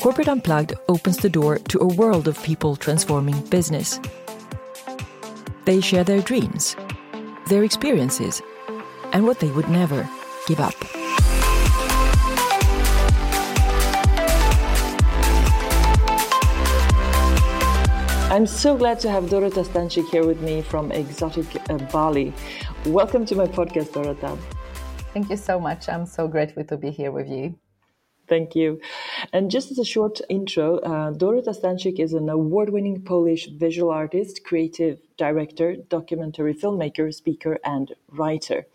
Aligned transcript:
Corporate 0.00 0.28
Unplugged 0.28 0.74
opens 0.88 1.16
the 1.16 1.28
door 1.28 1.58
to 1.58 1.80
a 1.80 1.86
world 1.86 2.28
of 2.28 2.40
people 2.44 2.76
transforming 2.76 3.40
business. 3.46 3.98
They 5.64 5.80
share 5.80 6.04
their 6.04 6.20
dreams, 6.20 6.76
their 7.48 7.64
experiences, 7.64 8.40
and 9.12 9.26
what 9.26 9.40
they 9.40 9.50
would 9.50 9.68
never 9.68 10.08
give 10.46 10.60
up. 10.60 10.74
I'm 18.30 18.46
so 18.46 18.76
glad 18.76 19.00
to 19.00 19.10
have 19.10 19.24
Dorota 19.24 19.64
Stanchik 19.64 20.08
here 20.10 20.24
with 20.24 20.40
me 20.42 20.62
from 20.62 20.92
exotic 20.92 21.46
uh, 21.68 21.78
Bali. 21.90 22.32
Welcome 22.86 23.26
to 23.26 23.34
my 23.34 23.46
podcast, 23.46 23.88
Dorota. 23.88 24.38
Thank 25.12 25.28
you 25.28 25.36
so 25.36 25.58
much. 25.58 25.88
I'm 25.88 26.06
so 26.06 26.28
grateful 26.28 26.64
to 26.64 26.76
be 26.76 26.90
here 26.90 27.10
with 27.10 27.28
you. 27.28 27.56
Thank 28.28 28.54
you. 28.54 28.80
And 29.32 29.50
just 29.50 29.72
as 29.72 29.78
a 29.80 29.84
short 29.84 30.20
intro, 30.28 30.78
uh, 30.78 31.12
Dorota 31.12 31.52
Stanchik 31.52 31.98
is 31.98 32.12
an 32.12 32.28
award 32.28 32.70
winning 32.70 33.02
Polish 33.02 33.48
visual 33.48 33.90
artist, 33.90 34.44
creative 34.44 35.00
director, 35.16 35.74
documentary 35.88 36.54
filmmaker, 36.54 37.12
speaker, 37.12 37.58
and 37.64 37.92
writer. 38.08 38.68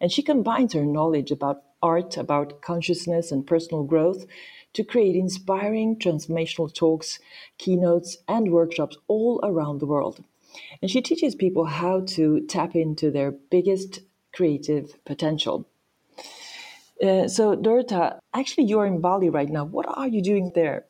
And 0.00 0.10
she 0.10 0.20
combines 0.22 0.72
her 0.72 0.84
knowledge 0.84 1.30
about 1.30 1.62
art, 1.80 2.16
about 2.16 2.60
consciousness, 2.60 3.30
and 3.30 3.46
personal 3.46 3.84
growth 3.84 4.26
to 4.72 4.82
create 4.82 5.14
inspiring 5.14 5.96
transformational 5.96 6.74
talks, 6.74 7.20
keynotes, 7.56 8.16
and 8.26 8.50
workshops 8.50 8.96
all 9.06 9.38
around 9.44 9.78
the 9.78 9.86
world. 9.86 10.24
And 10.82 10.90
she 10.90 11.02
teaches 11.02 11.36
people 11.36 11.66
how 11.66 12.00
to 12.16 12.40
tap 12.48 12.74
into 12.74 13.12
their 13.12 13.30
biggest 13.30 14.00
creative 14.38 15.04
potential. 15.04 15.66
Uh, 17.02 17.26
so, 17.26 17.56
Dorota, 17.56 18.18
actually, 18.32 18.66
you're 18.70 18.86
in 18.86 19.00
Bali 19.00 19.30
right 19.30 19.48
now. 19.48 19.64
What 19.64 19.86
are 19.88 20.06
you 20.06 20.22
doing 20.22 20.52
there? 20.54 20.86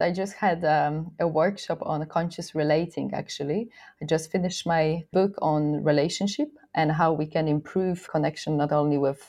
I 0.00 0.10
just 0.12 0.34
had 0.34 0.64
um, 0.64 1.12
a 1.18 1.26
workshop 1.26 1.78
on 1.80 2.04
conscious 2.06 2.54
relating, 2.54 3.14
actually. 3.14 3.70
I 4.02 4.04
just 4.04 4.30
finished 4.30 4.66
my 4.66 5.04
book 5.12 5.32
on 5.40 5.82
relationship 5.82 6.50
and 6.74 6.92
how 6.92 7.14
we 7.14 7.26
can 7.26 7.48
improve 7.48 8.08
connection 8.10 8.58
not 8.58 8.72
only 8.72 8.98
with 8.98 9.22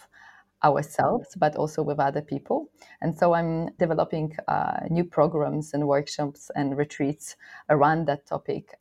ourselves, 0.61 1.29
but 1.37 1.55
also 1.55 1.81
with 1.81 1.99
other 1.99 2.21
people. 2.21 2.69
And 3.01 3.17
so 3.17 3.33
I'm 3.33 3.69
developing 3.79 4.35
uh, 4.49 4.79
new 4.89 5.05
programs 5.05 5.73
and 5.73 5.87
workshops 5.87 6.51
and 6.55 6.77
retreats 6.77 7.37
around 7.69 8.07
that 8.07 8.25
topic. 8.25 8.79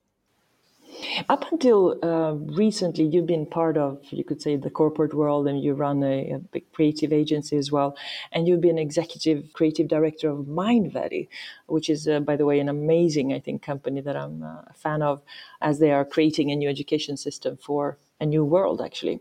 Up 1.28 1.50
until 1.50 1.98
uh, 2.02 2.34
recently, 2.34 3.04
you've 3.04 3.26
been 3.26 3.46
part 3.46 3.76
of, 3.76 4.00
you 4.10 4.24
could 4.24 4.40
say, 4.40 4.56
the 4.56 4.70
corporate 4.70 5.14
world, 5.14 5.46
and 5.46 5.62
you 5.62 5.74
run 5.74 6.02
a, 6.02 6.32
a, 6.32 6.38
big 6.38 6.70
creative 6.72 7.12
agency 7.12 7.56
as 7.56 7.70
well. 7.70 7.96
And 8.32 8.46
you've 8.46 8.60
been 8.60 8.78
executive 8.78 9.52
creative 9.52 9.88
director 9.88 10.30
of 10.30 10.46
Mindvalley, 10.46 11.28
which 11.66 11.90
is, 11.90 12.08
uh, 12.08 12.20
by 12.20 12.36
the 12.36 12.46
way, 12.46 12.58
an 12.60 12.68
amazing, 12.68 13.32
I 13.32 13.40
think, 13.40 13.62
company 13.62 14.00
that 14.00 14.16
I'm 14.16 14.42
uh, 14.42 14.62
a 14.66 14.74
fan 14.74 15.02
of, 15.02 15.22
as 15.60 15.78
they 15.78 15.92
are 15.92 16.04
creating 16.04 16.50
a 16.50 16.56
new 16.56 16.68
education 16.68 17.16
system 17.16 17.56
for 17.56 17.98
a 18.20 18.26
new 18.26 18.44
world. 18.44 18.80
Actually, 18.80 19.20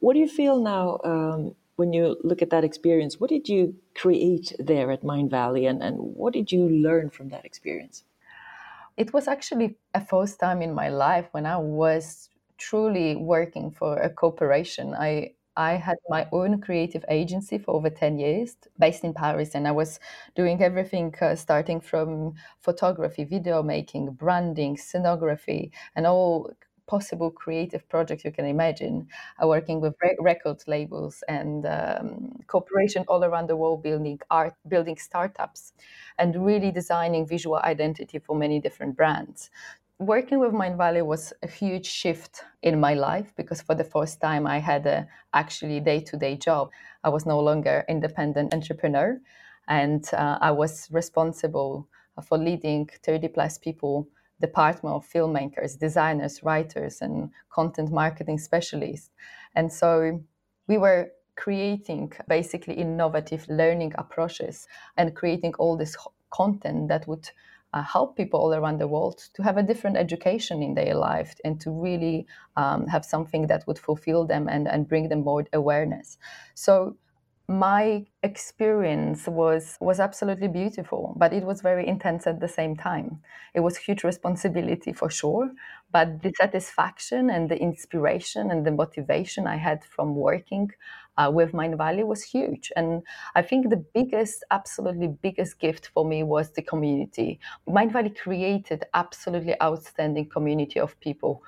what 0.00 0.14
do 0.14 0.20
you 0.20 0.28
feel 0.28 0.60
now? 0.60 1.00
Um, 1.04 1.54
when 1.76 1.92
you 1.92 2.16
look 2.22 2.40
at 2.40 2.50
that 2.50 2.64
experience, 2.64 3.18
what 3.18 3.30
did 3.30 3.48
you 3.48 3.74
create 3.96 4.54
there 4.58 4.92
at 4.92 5.02
Mindvalley 5.02 5.68
and, 5.68 5.82
and 5.82 5.96
what 5.98 6.32
did 6.32 6.52
you 6.52 6.68
learn 6.68 7.10
from 7.10 7.30
that 7.30 7.44
experience? 7.44 8.04
It 8.96 9.12
was 9.12 9.28
actually 9.28 9.78
a 9.94 10.00
first 10.04 10.38
time 10.40 10.62
in 10.62 10.74
my 10.74 10.88
life 10.88 11.28
when 11.32 11.46
I 11.46 11.56
was 11.58 12.28
truly 12.58 13.16
working 13.16 13.70
for 13.70 13.96
a 13.98 14.10
corporation. 14.10 14.94
I 14.94 15.34
I 15.56 15.74
had 15.74 15.98
my 16.08 16.28
own 16.32 16.60
creative 16.60 17.04
agency 17.08 17.58
for 17.58 17.72
over 17.74 17.88
10 17.90 18.18
years 18.18 18.56
based 18.78 19.04
in 19.04 19.14
Paris, 19.14 19.54
and 19.54 19.68
I 19.68 19.72
was 19.72 20.00
doing 20.34 20.60
everything 20.62 21.14
uh, 21.20 21.36
starting 21.36 21.80
from 21.80 22.34
photography, 22.60 23.22
video 23.24 23.62
making, 23.62 24.12
branding, 24.14 24.76
scenography, 24.76 25.70
and 25.94 26.06
all 26.06 26.50
possible 26.86 27.30
creative 27.30 27.88
projects 27.88 28.24
you 28.24 28.32
can 28.32 28.44
imagine, 28.44 29.08
uh, 29.42 29.46
working 29.46 29.80
with 29.80 29.94
re- 30.02 30.16
record 30.20 30.62
labels 30.66 31.22
and 31.28 31.66
um, 31.66 32.38
cooperation 32.46 33.04
all 33.08 33.24
around 33.24 33.48
the 33.48 33.56
world, 33.56 33.82
building 33.82 34.20
art, 34.30 34.54
building 34.68 34.96
startups, 34.96 35.72
and 36.18 36.44
really 36.44 36.70
designing 36.70 37.26
visual 37.26 37.58
identity 37.58 38.18
for 38.18 38.36
many 38.36 38.60
different 38.60 38.96
brands. 38.96 39.50
Working 39.98 40.40
with 40.40 40.52
Mind 40.52 40.76
Valley 40.76 41.02
was 41.02 41.32
a 41.42 41.46
huge 41.48 41.86
shift 41.86 42.44
in 42.62 42.80
my 42.80 42.94
life 42.94 43.32
because 43.36 43.62
for 43.62 43.74
the 43.76 43.84
first 43.84 44.20
time 44.20 44.46
I 44.46 44.58
had 44.58 44.86
a 44.86 45.06
actually 45.32 45.78
day-to-day 45.80 46.36
job. 46.36 46.70
I 47.04 47.08
was 47.10 47.24
no 47.26 47.38
longer 47.40 47.84
independent 47.88 48.52
entrepreneur, 48.52 49.20
and 49.68 50.04
uh, 50.12 50.38
I 50.40 50.50
was 50.50 50.90
responsible 50.90 51.88
for 52.26 52.38
leading 52.38 52.88
30 53.02 53.28
plus 53.28 53.56
people 53.58 54.08
department 54.46 54.94
of 54.96 55.06
filmmakers, 55.14 55.78
designers, 55.78 56.42
writers, 56.42 56.94
and 57.00 57.30
content 57.50 57.90
marketing 57.90 58.38
specialists. 58.38 59.10
And 59.54 59.72
so 59.72 60.20
we 60.66 60.76
were 60.78 61.02
creating 61.36 62.12
basically 62.28 62.74
innovative 62.74 63.46
learning 63.48 63.92
approaches 63.96 64.66
and 64.96 65.16
creating 65.20 65.54
all 65.58 65.76
this 65.76 65.96
content 66.30 66.88
that 66.88 67.06
would 67.08 67.28
uh, 67.74 67.82
help 67.82 68.16
people 68.16 68.40
all 68.40 68.54
around 68.54 68.78
the 68.78 68.86
world 68.86 69.18
to 69.34 69.42
have 69.42 69.56
a 69.58 69.62
different 69.62 69.96
education 69.96 70.62
in 70.62 70.74
their 70.74 70.94
life 70.94 71.34
and 71.44 71.60
to 71.60 71.70
really 71.70 72.26
um, 72.56 72.86
have 72.86 73.04
something 73.04 73.48
that 73.48 73.66
would 73.66 73.78
fulfill 73.78 74.24
them 74.24 74.48
and, 74.48 74.68
and 74.68 74.88
bring 74.88 75.08
them 75.08 75.24
more 75.24 75.44
awareness. 75.52 76.18
So 76.54 76.96
my 77.46 78.06
experience 78.22 79.26
was 79.28 79.76
was 79.80 80.00
absolutely 80.00 80.48
beautiful 80.48 81.12
but 81.18 81.30
it 81.34 81.44
was 81.44 81.60
very 81.60 81.86
intense 81.86 82.26
at 82.26 82.40
the 82.40 82.48
same 82.48 82.74
time. 82.74 83.20
It 83.54 83.60
was 83.60 83.76
huge 83.76 84.02
responsibility 84.02 84.92
for 84.94 85.10
sure 85.10 85.50
but 85.92 86.22
the 86.22 86.32
satisfaction 86.40 87.28
and 87.28 87.50
the 87.50 87.58
inspiration 87.60 88.50
and 88.50 88.66
the 88.66 88.70
motivation 88.72 89.46
i 89.46 89.56
had 89.56 89.84
from 89.84 90.14
working 90.16 90.70
uh, 91.18 91.30
with 91.32 91.52
Mindvalley 91.52 92.04
was 92.06 92.22
huge. 92.22 92.72
And 92.76 93.02
i 93.34 93.42
think 93.42 93.68
the 93.68 93.76
biggest 93.98 94.42
absolutely 94.50 95.08
biggest 95.08 95.58
gift 95.58 95.88
for 95.88 96.04
me 96.06 96.22
was 96.22 96.52
the 96.52 96.62
community. 96.62 97.40
Mindvalley 97.68 98.16
created 98.18 98.84
absolutely 98.94 99.60
outstanding 99.62 100.28
community 100.30 100.80
of 100.80 100.98
people 101.00 101.42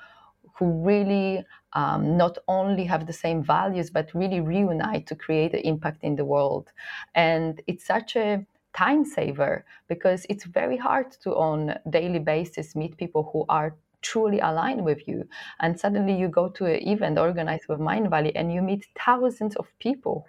who 0.59 0.85
really 0.85 1.45
um, 1.75 2.17
not 2.17 2.39
only 2.49 2.85
have 2.85 3.07
the 3.07 3.13
same 3.13 3.43
values, 3.43 3.91
but 3.91 4.15
really 4.15 4.41
reunite 4.41 5.07
to 5.09 5.15
create 5.15 5.53
an 5.53 5.61
impact 5.61 6.03
in 6.03 6.17
the 6.17 6.25
world. 6.25 6.73
And 7.15 7.61
it's 7.67 7.85
such 7.85 8.17
a 8.17 8.47
time 8.77 9.05
saver 9.05 9.65
because 9.89 10.27
it's 10.29 10.45
very 10.45 10.77
hard 10.77 11.11
to 11.23 11.35
on 11.35 11.79
daily 11.89 12.19
basis 12.19 12.77
meet 12.77 12.97
people 12.97 13.31
who 13.33 13.45
are 13.49 13.75
truly 14.03 14.39
aligned 14.39 14.85
with 14.85 15.09
you 15.09 15.27
and 15.61 15.81
suddenly 15.81 16.15
you 16.15 16.29
go 16.29 16.49
to 16.49 16.67
an 16.67 16.87
event 16.87 17.19
organized 17.19 17.67
with 17.69 17.79
mindvalley 17.79 18.33
and 18.35 18.53
you 18.53 18.61
meet 18.61 18.87
thousands 19.05 19.57
of 19.57 19.67
people 19.81 20.27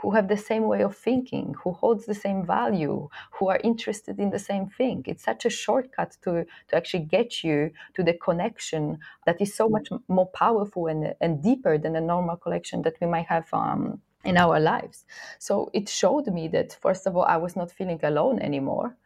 who 0.00 0.12
have 0.12 0.28
the 0.28 0.36
same 0.36 0.64
way 0.64 0.82
of 0.82 0.96
thinking, 0.96 1.54
who 1.62 1.72
holds 1.72 2.06
the 2.06 2.14
same 2.14 2.44
value, 2.46 3.08
who 3.32 3.48
are 3.48 3.60
interested 3.62 4.18
in 4.18 4.30
the 4.30 4.38
same 4.38 4.66
thing. 4.66 5.02
It's 5.06 5.24
such 5.24 5.44
a 5.44 5.50
shortcut 5.50 6.16
to, 6.22 6.46
to 6.68 6.76
actually 6.76 7.04
get 7.04 7.44
you 7.44 7.70
to 7.94 8.02
the 8.02 8.14
connection 8.14 8.98
that 9.26 9.40
is 9.40 9.54
so 9.54 9.68
much 9.68 9.88
more 10.08 10.26
powerful 10.26 10.86
and, 10.86 11.14
and 11.20 11.42
deeper 11.42 11.76
than 11.78 11.96
a 11.96 12.00
normal 12.00 12.36
connection 12.36 12.82
that 12.82 12.96
we 13.00 13.06
might 13.06 13.26
have 13.26 13.48
um, 13.52 14.00
in 14.24 14.36
our 14.36 14.58
lives. 14.58 15.04
So 15.38 15.70
it 15.72 15.88
showed 15.88 16.26
me 16.28 16.48
that, 16.48 16.76
first 16.80 17.06
of 17.06 17.16
all, 17.16 17.24
I 17.24 17.36
was 17.36 17.56
not 17.56 17.70
feeling 17.70 18.00
alone 18.02 18.38
anymore. 18.40 18.96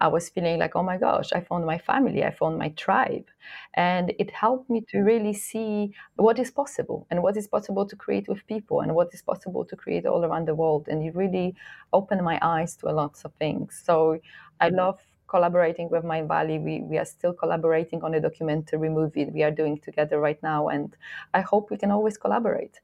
I 0.00 0.08
was 0.08 0.30
feeling 0.30 0.58
like, 0.58 0.74
oh 0.76 0.82
my 0.82 0.96
gosh, 0.96 1.32
I 1.32 1.40
found 1.40 1.66
my 1.66 1.78
family, 1.78 2.24
I 2.24 2.30
found 2.30 2.58
my 2.58 2.70
tribe. 2.70 3.26
And 3.74 4.12
it 4.18 4.30
helped 4.30 4.70
me 4.70 4.80
to 4.90 5.00
really 5.00 5.34
see 5.34 5.92
what 6.16 6.38
is 6.38 6.50
possible 6.50 7.06
and 7.10 7.22
what 7.22 7.36
is 7.36 7.46
possible 7.46 7.86
to 7.86 7.96
create 7.96 8.28
with 8.28 8.46
people 8.46 8.80
and 8.80 8.94
what 8.94 9.08
is 9.12 9.22
possible 9.22 9.64
to 9.64 9.76
create 9.76 10.06
all 10.06 10.24
around 10.24 10.48
the 10.48 10.54
world. 10.54 10.88
And 10.88 11.02
it 11.02 11.14
really 11.14 11.54
opened 11.92 12.22
my 12.24 12.38
eyes 12.40 12.76
to 12.76 12.88
a 12.88 12.94
lot 12.94 13.20
of 13.24 13.32
things. 13.34 13.80
So 13.84 14.18
I 14.60 14.68
mm-hmm. 14.68 14.76
love 14.76 15.00
collaborating 15.28 15.88
with 15.90 16.02
Mindvalley. 16.02 16.62
We, 16.62 16.80
we 16.80 16.98
are 16.98 17.04
still 17.04 17.32
collaborating 17.32 18.02
on 18.02 18.14
a 18.14 18.20
documentary 18.20 18.88
movie 18.88 19.26
we 19.26 19.42
are 19.42 19.50
doing 19.50 19.78
together 19.78 20.18
right 20.18 20.42
now. 20.42 20.68
And 20.68 20.96
I 21.34 21.42
hope 21.42 21.70
we 21.70 21.76
can 21.76 21.90
always 21.90 22.16
collaborate. 22.16 22.80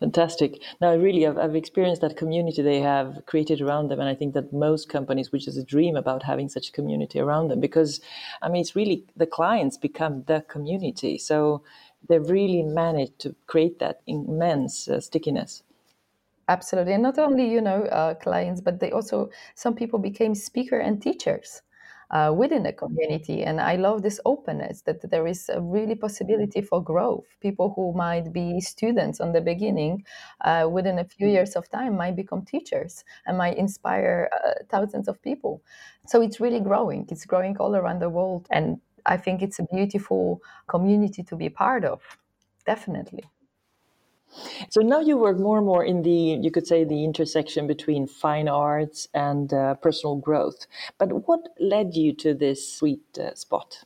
Fantastic. 0.00 0.62
Now, 0.80 0.94
really, 0.96 1.26
I've, 1.26 1.38
I've, 1.38 1.54
experienced 1.54 2.02
that 2.02 2.16
community 2.16 2.62
they 2.62 2.80
have 2.80 3.22
created 3.26 3.60
around 3.60 3.88
them. 3.88 4.00
And 4.00 4.08
I 4.08 4.14
think 4.14 4.34
that 4.34 4.52
most 4.52 4.88
companies, 4.88 5.32
which 5.32 5.46
is 5.46 5.56
a 5.56 5.64
dream 5.64 5.96
about 5.96 6.22
having 6.22 6.48
such 6.48 6.68
a 6.68 6.72
community 6.72 7.20
around 7.20 7.48
them, 7.48 7.60
because, 7.60 8.00
I 8.42 8.48
mean, 8.48 8.60
it's 8.60 8.76
really 8.76 9.04
the 9.16 9.26
clients 9.26 9.76
become 9.76 10.24
the 10.26 10.44
community. 10.48 11.18
So 11.18 11.62
they've 12.08 12.28
really 12.28 12.62
managed 12.62 13.18
to 13.20 13.34
create 13.46 13.78
that 13.78 14.00
immense 14.06 14.88
uh, 14.88 15.00
stickiness. 15.00 15.62
Absolutely. 16.48 16.94
And 16.94 17.02
not 17.02 17.18
only, 17.18 17.48
you 17.48 17.60
know, 17.60 17.84
uh, 17.84 18.14
clients, 18.14 18.60
but 18.60 18.80
they 18.80 18.90
also, 18.90 19.30
some 19.54 19.74
people 19.74 19.98
became 19.98 20.34
speaker 20.34 20.78
and 20.78 21.00
teachers 21.00 21.62
uh, 22.12 22.32
within 22.36 22.66
a 22.66 22.72
community. 22.72 23.42
And 23.42 23.60
I 23.60 23.76
love 23.76 24.02
this 24.02 24.20
openness 24.24 24.82
that 24.82 25.10
there 25.10 25.26
is 25.26 25.48
a 25.48 25.60
really 25.60 25.94
possibility 25.94 26.60
for 26.60 26.82
growth. 26.82 27.24
People 27.40 27.72
who 27.74 27.92
might 27.94 28.32
be 28.32 28.60
students 28.60 29.20
on 29.20 29.32
the 29.32 29.40
beginning, 29.40 30.04
uh, 30.42 30.68
within 30.70 30.98
a 30.98 31.04
few 31.04 31.26
years 31.28 31.56
of 31.56 31.68
time, 31.70 31.96
might 31.96 32.16
become 32.16 32.44
teachers 32.44 33.04
and 33.26 33.38
might 33.38 33.56
inspire 33.56 34.30
uh, 34.44 34.52
thousands 34.68 35.08
of 35.08 35.20
people. 35.22 35.62
So 36.06 36.20
it's 36.20 36.40
really 36.40 36.60
growing. 36.60 37.06
It's 37.10 37.24
growing 37.24 37.56
all 37.58 37.74
around 37.76 38.00
the 38.00 38.10
world. 38.10 38.46
And 38.50 38.80
I 39.06 39.16
think 39.16 39.42
it's 39.42 39.58
a 39.58 39.64
beautiful 39.72 40.40
community 40.68 41.22
to 41.24 41.36
be 41.36 41.48
part 41.48 41.84
of. 41.84 42.02
Definitely. 42.66 43.24
So 44.70 44.80
now 44.80 45.00
you 45.00 45.16
work 45.16 45.38
more 45.38 45.58
and 45.58 45.66
more 45.66 45.84
in 45.84 46.02
the, 46.02 46.38
you 46.40 46.50
could 46.50 46.66
say, 46.66 46.84
the 46.84 47.04
intersection 47.04 47.66
between 47.66 48.06
fine 48.06 48.48
arts 48.48 49.08
and 49.14 49.52
uh, 49.52 49.74
personal 49.74 50.16
growth. 50.16 50.66
But 50.98 51.26
what 51.28 51.48
led 51.60 51.94
you 51.94 52.12
to 52.16 52.34
this 52.34 52.72
sweet 52.72 53.18
uh, 53.18 53.34
spot? 53.34 53.84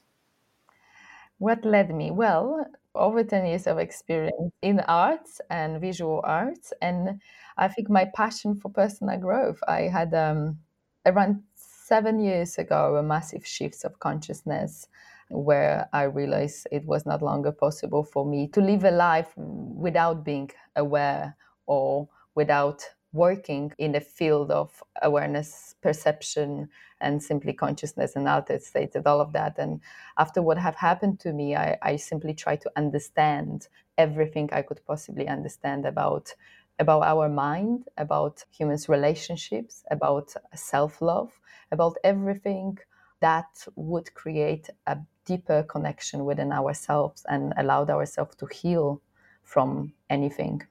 What 1.39 1.65
led 1.65 1.95
me? 1.95 2.11
Well, 2.11 2.67
over 2.95 3.23
10 3.23 3.47
years 3.47 3.67
of 3.67 3.79
experience 3.79 4.53
in 4.63 4.81
arts 4.81 5.41
and 5.51 5.81
visual 5.81 6.21
arts. 6.25 6.73
And 6.81 7.21
I 7.57 7.69
think 7.69 7.91
my 7.91 8.07
passion 8.15 8.59
for 8.59 8.71
personal 8.71 9.19
growth, 9.19 9.59
I 9.69 9.83
had 9.83 10.15
um, 10.15 10.61
around 11.05 11.43
seven 11.55 12.19
years 12.21 12.59
ago 12.59 12.97
a 12.97 13.03
massive 13.03 13.47
shift 13.47 13.85
of 13.85 14.01
consciousness 14.01 14.89
where 15.29 15.89
I 15.93 16.05
realized 16.05 16.69
it 16.71 16.85
was 16.85 17.07
not 17.07 17.23
longer 17.23 17.53
possible 17.53 18.05
for 18.05 18.25
me 18.25 18.49
to 18.49 18.61
live 18.61 18.85
a 18.85 18.91
life 18.91 19.33
without 19.37 20.25
being 20.25 20.51
aware 20.77 21.37
or 21.67 22.09
without 22.35 22.85
working 23.13 23.73
in 23.79 23.93
the 23.93 24.01
field 24.01 24.51
of 24.51 24.83
awareness, 25.03 25.75
perception, 25.81 26.69
and 27.01 27.23
simply 27.23 27.53
consciousness 27.53 28.15
and 28.15 28.29
altered 28.29 28.63
states 28.63 28.95
and 28.95 29.07
all 29.07 29.21
of 29.21 29.33
that. 29.33 29.59
And 29.59 29.81
after 30.19 30.43
what 30.43 30.59
have 30.59 30.77
happened 30.77 31.19
to 31.21 31.33
me, 31.33 31.57
I, 31.57 31.79
I 31.83 31.97
simply 31.97 32.35
try 32.35 32.57
to 32.57 32.71
understand 32.77 33.69
everything 33.99 34.51
I 34.53 34.63
could 34.63 34.81
possibly 34.87 35.27
understand 35.29 35.87
about 35.87 36.35
about 36.79 37.03
our 37.05 37.27
mind, 37.31 37.89
about 37.97 38.45
humans' 38.51 38.87
relationships, 38.87 39.83
about 39.91 40.35
self-love, 40.55 41.33
about 41.73 41.97
everything 42.05 42.77
that 43.21 43.67
would 43.77 44.15
create 44.15 44.71
a 44.87 44.99
deeper 45.25 45.63
connection 45.65 46.25
within 46.25 46.53
ourselves 46.53 47.25
and 47.29 47.53
allowed 47.57 47.91
ourselves 47.91 48.37
to 48.37 48.47
heal 48.47 49.01
from 49.43 49.93
anything. 50.09 50.63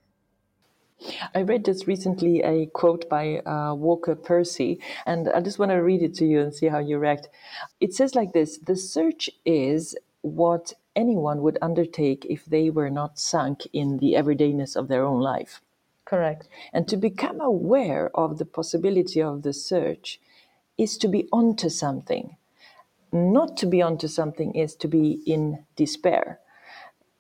I 1.34 1.42
read 1.42 1.66
just 1.66 1.88
recently 1.88 2.42
a 2.42 2.68
quote 2.68 3.10
by 3.10 3.40
uh, 3.40 3.74
Walker 3.74 4.16
Percy, 4.16 4.80
and 5.06 5.30
I 5.30 5.42
just 5.42 5.60
want 5.60 5.72
to 5.72 5.78
read 5.78 6.02
it 6.02 6.14
to 6.16 6.26
you 6.26 6.42
and 6.42 6.56
see 6.56 6.68
how 6.68 6.80
you 6.80 6.98
react. 6.98 7.28
It 7.80 7.94
says 7.94 8.16
like 8.16 8.32
this 8.32 8.58
The 8.58 8.78
search 8.78 9.30
is 9.44 9.96
what 10.22 10.74
anyone 10.96 11.42
would 11.42 11.58
undertake 11.62 12.26
if 12.30 12.46
they 12.46 12.70
were 12.70 12.90
not 12.90 13.20
sunk 13.20 13.68
in 13.74 13.98
the 13.98 14.14
everydayness 14.14 14.76
of 14.76 14.88
their 14.88 15.04
own 15.04 15.20
life. 15.20 15.62
Correct. 16.06 16.48
And 16.72 16.88
to 16.88 16.98
become 16.98 17.42
aware 17.42 18.10
of 18.16 18.38
the 18.38 18.46
possibility 18.46 19.22
of 19.22 19.42
the 19.42 19.54
search 19.54 20.20
is 20.78 20.98
to 21.00 21.08
be 21.08 21.28
onto 21.32 21.70
something 21.70 22.36
not 23.16 23.58
to 23.58 23.66
be 23.66 23.82
onto 23.82 24.08
something 24.08 24.54
is 24.56 24.76
to 24.76 24.88
be 24.88 25.24
in 25.26 25.66
despair. 25.76 26.40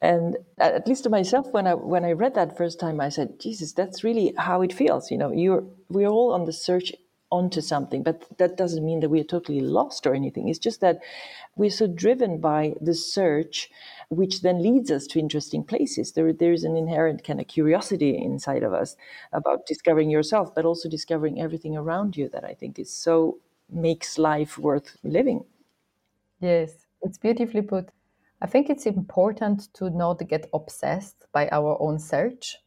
And 0.01 0.37
at 0.59 0.87
least 0.87 1.03
to 1.05 1.09
myself, 1.09 1.47
when 1.51 1.67
I 1.67 1.73
when 1.73 2.05
I 2.05 2.11
read 2.11 2.35
that 2.35 2.57
first 2.57 2.79
time, 2.79 2.99
I 3.01 3.09
said, 3.09 3.39
"Jesus, 3.39 3.73
that's 3.73 4.03
really 4.03 4.33
how 4.37 4.61
it 4.61 4.73
feels." 4.73 5.09
You 5.11 5.17
know, 5.17 5.31
you're 5.31 5.63
we're 5.89 6.09
all 6.09 6.33
on 6.33 6.45
the 6.45 6.53
search 6.53 6.93
onto 7.31 7.61
something, 7.61 8.03
but 8.03 8.25
that 8.37 8.57
doesn't 8.57 8.85
mean 8.85 8.99
that 9.01 9.09
we 9.09 9.19
are 9.21 9.25
totally 9.25 9.61
lost 9.61 10.05
or 10.05 10.13
anything. 10.13 10.49
It's 10.49 10.59
just 10.59 10.81
that 10.81 10.99
we're 11.55 11.71
so 11.71 11.87
driven 11.87 12.39
by 12.39 12.75
the 12.81 12.93
search, 12.93 13.69
which 14.09 14.41
then 14.41 14.61
leads 14.61 14.91
us 14.91 15.07
to 15.07 15.19
interesting 15.19 15.63
places. 15.63 16.13
There, 16.13 16.33
there's 16.33 16.63
an 16.63 16.77
inherent 16.77 17.23
kind 17.23 17.41
of 17.41 17.47
curiosity 17.47 18.17
inside 18.17 18.63
of 18.63 18.73
us 18.73 18.95
about 19.33 19.65
discovering 19.65 20.09
yourself, 20.11 20.53
but 20.55 20.65
also 20.65 20.89
discovering 20.89 21.41
everything 21.41 21.75
around 21.77 22.17
you 22.17 22.29
that 22.29 22.45
I 22.45 22.53
think 22.53 22.79
is 22.79 22.93
so 22.93 23.39
makes 23.69 24.17
life 24.17 24.57
worth 24.57 24.97
living. 25.03 25.45
Yes, 26.39 26.85
it's 27.01 27.17
beautifully 27.17 27.61
put. 27.61 27.89
I 28.41 28.47
think 28.47 28.69
it's 28.69 28.85
important 28.85 29.73
to 29.75 29.89
not 29.89 30.27
get 30.27 30.49
obsessed 30.53 31.25
by 31.31 31.47
our 31.51 31.81
own 31.81 31.99
search 31.99 32.57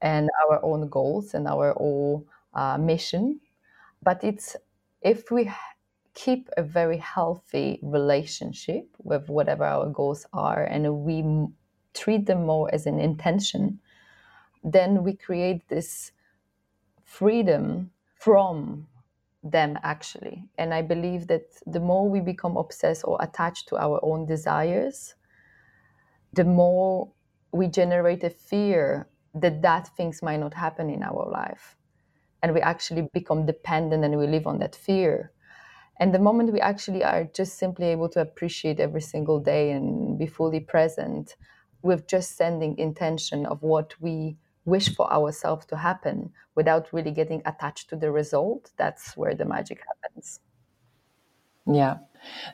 and 0.00 0.30
our 0.46 0.64
own 0.64 0.88
goals 0.88 1.34
and 1.34 1.48
our 1.48 1.74
own 1.80 2.26
uh, 2.54 2.78
mission. 2.78 3.40
But 4.02 4.22
it's 4.22 4.56
if 5.02 5.30
we 5.30 5.50
keep 6.14 6.48
a 6.56 6.62
very 6.62 6.98
healthy 6.98 7.78
relationship 7.82 8.88
with 9.02 9.28
whatever 9.28 9.64
our 9.64 9.88
goals 9.90 10.26
are 10.32 10.64
and 10.64 11.04
we 11.04 11.24
treat 11.94 12.26
them 12.26 12.46
more 12.46 12.72
as 12.74 12.86
an 12.86 12.98
intention, 13.00 13.80
then 14.64 15.02
we 15.04 15.14
create 15.14 15.68
this 15.68 16.12
freedom 17.04 17.90
from 18.14 18.86
them 19.50 19.78
actually. 19.82 20.44
And 20.58 20.74
I 20.74 20.82
believe 20.82 21.26
that 21.28 21.46
the 21.66 21.80
more 21.80 22.08
we 22.08 22.20
become 22.20 22.56
obsessed 22.56 23.04
or 23.04 23.18
attached 23.20 23.68
to 23.68 23.76
our 23.76 24.00
own 24.02 24.26
desires, 24.26 25.14
the 26.32 26.44
more 26.44 27.12
we 27.52 27.68
generate 27.68 28.22
a 28.24 28.30
fear 28.30 29.08
that 29.34 29.62
that 29.62 29.88
things 29.96 30.22
might 30.22 30.40
not 30.40 30.54
happen 30.54 30.90
in 30.90 31.02
our 31.02 31.28
life. 31.30 31.76
And 32.42 32.54
we 32.54 32.60
actually 32.60 33.08
become 33.12 33.46
dependent 33.46 34.04
and 34.04 34.18
we 34.18 34.26
live 34.26 34.46
on 34.46 34.58
that 34.58 34.76
fear. 34.76 35.32
And 35.98 36.14
the 36.14 36.18
moment 36.18 36.52
we 36.52 36.60
actually 36.60 37.02
are 37.02 37.24
just 37.24 37.58
simply 37.58 37.86
able 37.86 38.08
to 38.10 38.20
appreciate 38.20 38.80
every 38.80 39.00
single 39.00 39.40
day 39.40 39.72
and 39.72 40.18
be 40.18 40.26
fully 40.26 40.60
present 40.60 41.36
with 41.82 42.06
just 42.06 42.36
sending 42.36 42.76
intention 42.78 43.46
of 43.46 43.62
what 43.62 43.94
we 44.00 44.36
wish 44.66 44.94
for 44.94 45.10
ourselves 45.12 45.66
to 45.66 45.76
happen 45.78 46.32
without 46.54 46.92
really 46.92 47.12
getting 47.12 47.42
attached 47.46 47.88
to 47.90 47.96
the 47.96 48.10
result, 48.12 48.72
that's 48.76 49.16
where 49.16 49.34
the 49.34 49.44
magic 49.46 49.82
happens. 49.86 50.40
Yeah, 51.68 51.98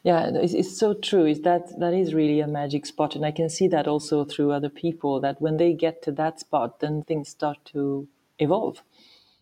yeah, 0.05 0.31
it's, 0.35 0.55
it's, 0.55 0.79
so 0.79 0.95
true. 0.95 1.27
Is 1.27 1.43
that 1.43 1.79
that 1.81 1.93
is 1.95 2.15
really 2.15 2.41
a 2.41 2.47
magic 2.47 2.87
spot, 2.87 3.15
and 3.15 3.25
I 3.27 3.31
can 3.31 3.51
see 3.51 3.69
that 3.69 3.87
also 3.87 4.25
through 4.25 4.53
other 4.53 4.71
people. 4.71 5.21
That 5.21 5.41
when 5.41 5.59
they 5.59 5.75
get 5.75 6.03
to 6.03 6.13
that 6.13 6.41
spot, 6.41 6.81
then 6.81 7.03
things 7.03 7.29
start 7.29 7.59
to 7.67 8.09
evolve. 8.39 8.83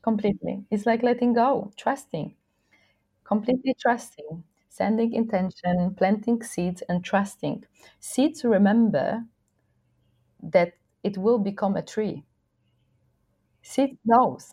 Completely, 0.03 0.67
it's 0.71 0.85
like 0.85 1.03
letting 1.03 1.33
go, 1.33 1.73
trusting, 1.75 2.37
completely 3.25 3.75
trusting, 3.81 4.45
sending 4.69 5.13
intention, 5.15 5.95
planting 5.97 6.43
seeds, 6.43 6.83
and 6.83 7.05
trusting. 7.05 7.65
Seeds 8.01 8.45
remember 8.45 9.27
that 10.43 10.75
it 11.03 11.17
will 11.19 11.39
become 11.39 11.77
a 11.77 11.83
tree 11.83 12.25
Seed 13.71 13.99
knows. 14.05 14.53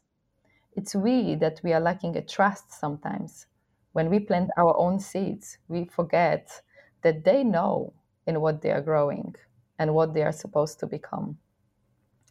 It's 0.76 0.94
we 0.94 1.34
that 1.36 1.60
we 1.64 1.74
are 1.74 1.80
lacking 1.80 2.16
a 2.18 2.22
trust 2.22 2.72
sometimes. 2.72 3.48
When 3.94 4.12
we 4.12 4.20
plant 4.20 4.52
our 4.58 4.78
own 4.78 5.00
seeds, 5.00 5.58
we 5.68 5.86
forget 5.86 6.62
that 7.02 7.24
they 7.24 7.44
know 7.44 7.94
in 8.28 8.42
what 8.42 8.62
they 8.62 8.70
are 8.70 8.82
growing 8.82 9.34
and 9.80 9.96
what 9.96 10.14
they 10.14 10.22
are 10.22 10.32
supposed 10.32 10.80
to 10.82 10.86
become. 10.88 11.40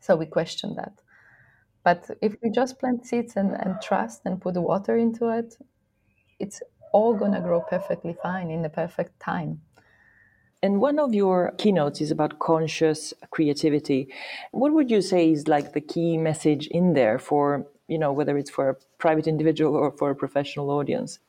So 0.00 0.14
we 0.14 0.26
question 0.26 0.76
that. 0.76 1.02
But 1.82 2.08
if 2.22 2.36
we 2.40 2.50
just 2.50 2.78
plant 2.78 3.04
seeds 3.04 3.36
and, 3.36 3.50
and 3.50 3.82
trust 3.82 4.22
and 4.24 4.40
put 4.40 4.54
water 4.54 4.96
into 4.96 5.28
it, 5.30 5.56
it's 6.38 6.62
all 6.92 7.18
to 7.18 7.40
grow 7.40 7.62
perfectly 7.62 8.16
fine 8.22 8.52
in 8.52 8.62
the 8.62 8.68
perfect 8.70 9.18
time. 9.18 9.60
And 10.66 10.80
one 10.80 10.98
of 10.98 11.14
your 11.14 11.52
keynotes 11.58 12.00
is 12.00 12.10
about 12.10 12.40
conscious 12.40 13.14
creativity. 13.30 14.12
What 14.50 14.72
would 14.72 14.90
you 14.90 15.00
say 15.00 15.30
is 15.30 15.46
like 15.46 15.74
the 15.74 15.80
key 15.80 16.18
message 16.18 16.66
in 16.66 16.94
there 16.94 17.20
for, 17.20 17.68
you 17.86 17.98
know, 18.00 18.12
whether 18.12 18.36
it's 18.36 18.50
for 18.50 18.70
a 18.70 18.76
private 18.98 19.28
individual 19.28 19.76
or 19.76 19.92
for 19.92 20.10
a 20.10 20.16
professional 20.16 20.70
audience? 20.70 21.20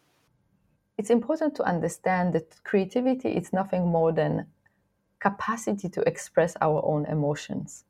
It's 0.98 1.12
important 1.12 1.54
to 1.58 1.64
understand 1.66 2.34
that 2.34 2.64
creativity 2.64 3.30
is 3.30 3.54
nothing 3.54 3.86
more 3.86 4.12
than 4.12 4.48
capacity 5.20 5.88
to 5.88 6.02
express 6.08 6.56
our 6.60 6.84
own 6.84 7.06
emotions. 7.06 7.86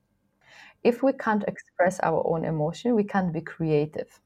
If 0.83 1.01
we 1.01 1.13
can't 1.13 1.45
express 1.47 1.97
our 2.01 2.27
own 2.27 2.43
emotion, 2.43 2.93
we 2.93 3.05
can't 3.05 3.31
be 3.31 3.39
creative 3.39 4.19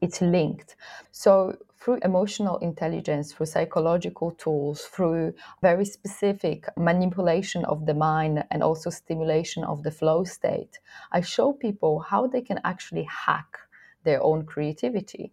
it's 0.00 0.20
linked. 0.20 0.76
So, 1.12 1.56
through 1.80 2.00
emotional 2.02 2.58
intelligence, 2.58 3.32
through 3.32 3.46
psychological 3.46 4.32
tools, 4.32 4.82
through 4.82 5.34
very 5.62 5.84
specific 5.84 6.68
manipulation 6.76 7.64
of 7.66 7.86
the 7.86 7.94
mind 7.94 8.44
and 8.50 8.62
also 8.62 8.90
stimulation 8.90 9.62
of 9.64 9.84
the 9.84 9.90
flow 9.90 10.24
state, 10.24 10.80
I 11.12 11.20
show 11.20 11.52
people 11.52 12.00
how 12.00 12.26
they 12.26 12.42
can 12.42 12.60
actually 12.64 13.04
hack 13.04 13.58
their 14.02 14.22
own 14.22 14.44
creativity. 14.44 15.32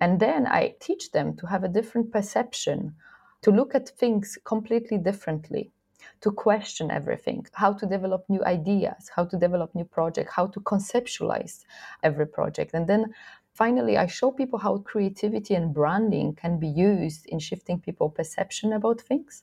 And 0.00 0.20
then 0.20 0.46
I 0.46 0.74
teach 0.80 1.12
them 1.12 1.36
to 1.36 1.46
have 1.46 1.64
a 1.64 1.68
different 1.68 2.12
perception, 2.12 2.94
to 3.42 3.50
look 3.50 3.74
at 3.74 3.88
things 3.90 4.38
completely 4.44 4.98
differently 4.98 5.72
to 6.20 6.30
question 6.30 6.90
everything, 6.90 7.46
how 7.52 7.72
to 7.72 7.86
develop 7.86 8.24
new 8.28 8.44
ideas, 8.44 9.10
how 9.14 9.24
to 9.24 9.36
develop 9.36 9.74
new 9.74 9.84
projects, 9.84 10.32
how 10.34 10.46
to 10.46 10.60
conceptualize 10.60 11.64
every 12.02 12.26
project. 12.26 12.74
And 12.74 12.86
then 12.86 13.14
finally, 13.62 13.96
I 13.96 14.06
show 14.06 14.30
people 14.30 14.58
how 14.60 14.78
creativity 14.92 15.54
and 15.54 15.74
branding 15.74 16.28
can 16.42 16.54
be 16.64 16.68
used 16.68 17.26
in 17.26 17.38
shifting 17.40 17.78
people 17.86 18.08
perception 18.08 18.72
about 18.72 19.00
things 19.00 19.42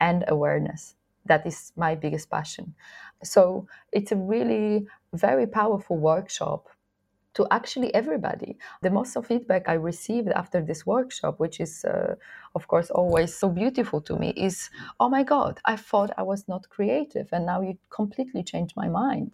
and 0.00 0.24
awareness. 0.26 0.96
That 1.26 1.46
is 1.46 1.72
my 1.76 1.94
biggest 1.94 2.28
passion. 2.28 2.74
So 3.22 3.66
it's 3.92 4.12
a 4.12 4.16
really 4.34 4.86
very 5.26 5.46
powerful 5.46 5.96
workshop 5.96 6.62
to 7.34 7.46
actually 7.50 7.90
everybody. 7.94 8.58
The 8.82 8.90
most 8.90 9.16
of 9.16 9.26
feedback 9.26 9.68
I 9.68 9.74
received 9.92 10.28
after 10.42 10.60
this 10.60 10.84
workshop, 10.84 11.34
which 11.38 11.60
is, 11.60 11.84
uh, 11.84 12.14
of 12.54 12.66
course, 12.68 12.90
always 12.90 13.30
so 13.42 13.48
beautiful 13.48 14.00
to 14.02 14.14
me, 14.22 14.28
is 14.48 14.56
oh 15.00 15.08
my 15.08 15.22
God, 15.22 15.54
I 15.64 15.76
thought 15.76 16.10
I 16.18 16.24
was 16.32 16.42
not 16.52 16.68
creative, 16.68 17.28
and 17.32 17.46
now 17.46 17.60
you 17.62 17.74
completely 17.90 18.42
changed 18.42 18.74
my 18.76 18.88
mind. 18.88 19.30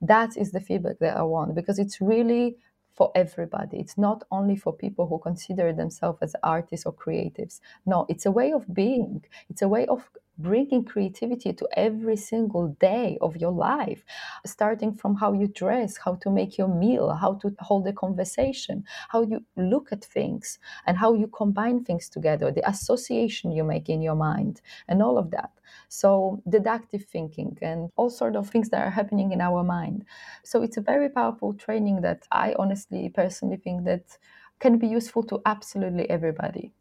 That 0.00 0.30
is 0.36 0.52
the 0.52 0.60
feedback 0.60 0.98
that 1.00 1.16
I 1.16 1.24
want 1.34 1.54
because 1.54 1.78
it's 1.78 2.00
really 2.00 2.56
for 2.94 3.10
everybody. 3.14 3.78
It's 3.78 3.98
not 3.98 4.22
only 4.30 4.56
for 4.56 4.72
people 4.72 5.06
who 5.06 5.18
consider 5.18 5.72
themselves 5.72 6.18
as 6.22 6.36
artists 6.42 6.86
or 6.86 6.92
creatives. 6.92 7.60
No, 7.86 8.06
it's 8.08 8.26
a 8.26 8.30
way 8.30 8.52
of 8.52 8.72
being. 8.74 9.24
It's 9.48 9.62
a 9.62 9.68
way 9.68 9.86
of 9.86 10.08
bringing 10.42 10.84
creativity 10.84 11.52
to 11.52 11.68
every 11.76 12.16
single 12.16 12.68
day 12.80 13.18
of 13.20 13.36
your 13.36 13.52
life, 13.52 14.04
starting 14.44 14.92
from 14.94 15.14
how 15.16 15.32
you 15.32 15.46
dress, 15.48 15.96
how 15.96 16.14
to 16.16 16.30
make 16.30 16.58
your 16.58 16.68
meal, 16.68 17.10
how 17.14 17.34
to 17.34 17.54
hold 17.60 17.86
a 17.86 17.92
conversation, 17.92 18.84
how 19.08 19.22
you 19.22 19.40
look 19.56 19.92
at 19.92 20.04
things, 20.04 20.58
and 20.86 20.96
how 20.96 21.14
you 21.14 21.26
combine 21.28 21.84
things 21.84 22.08
together, 22.08 22.50
the 22.50 22.68
association 22.68 23.52
you 23.52 23.64
make 23.64 23.88
in 23.88 24.02
your 24.02 24.16
mind, 24.16 24.60
and 24.88 25.02
all 25.02 25.18
of 25.18 25.30
that. 25.30 25.50
So, 25.88 26.42
deductive 26.48 27.04
thinking 27.04 27.58
and 27.62 27.90
all 27.96 28.10
sort 28.10 28.36
of 28.36 28.50
things 28.50 28.68
that 28.70 28.86
are 28.86 28.90
happening 28.90 29.32
in 29.32 29.40
our 29.40 29.62
mind. 29.62 30.04
So, 30.44 30.62
it's 30.62 30.76
a 30.76 30.82
very 30.82 31.08
powerful 31.08 31.54
training 31.54 32.02
that 32.02 32.26
I 32.30 32.54
honestly, 32.58 33.08
personally 33.08 33.56
think 33.56 33.84
that 33.84 34.18
can 34.60 34.78
be 34.78 34.86
useful 34.86 35.22
to 35.24 35.40
absolutely 35.46 36.08
everybody. 36.10 36.72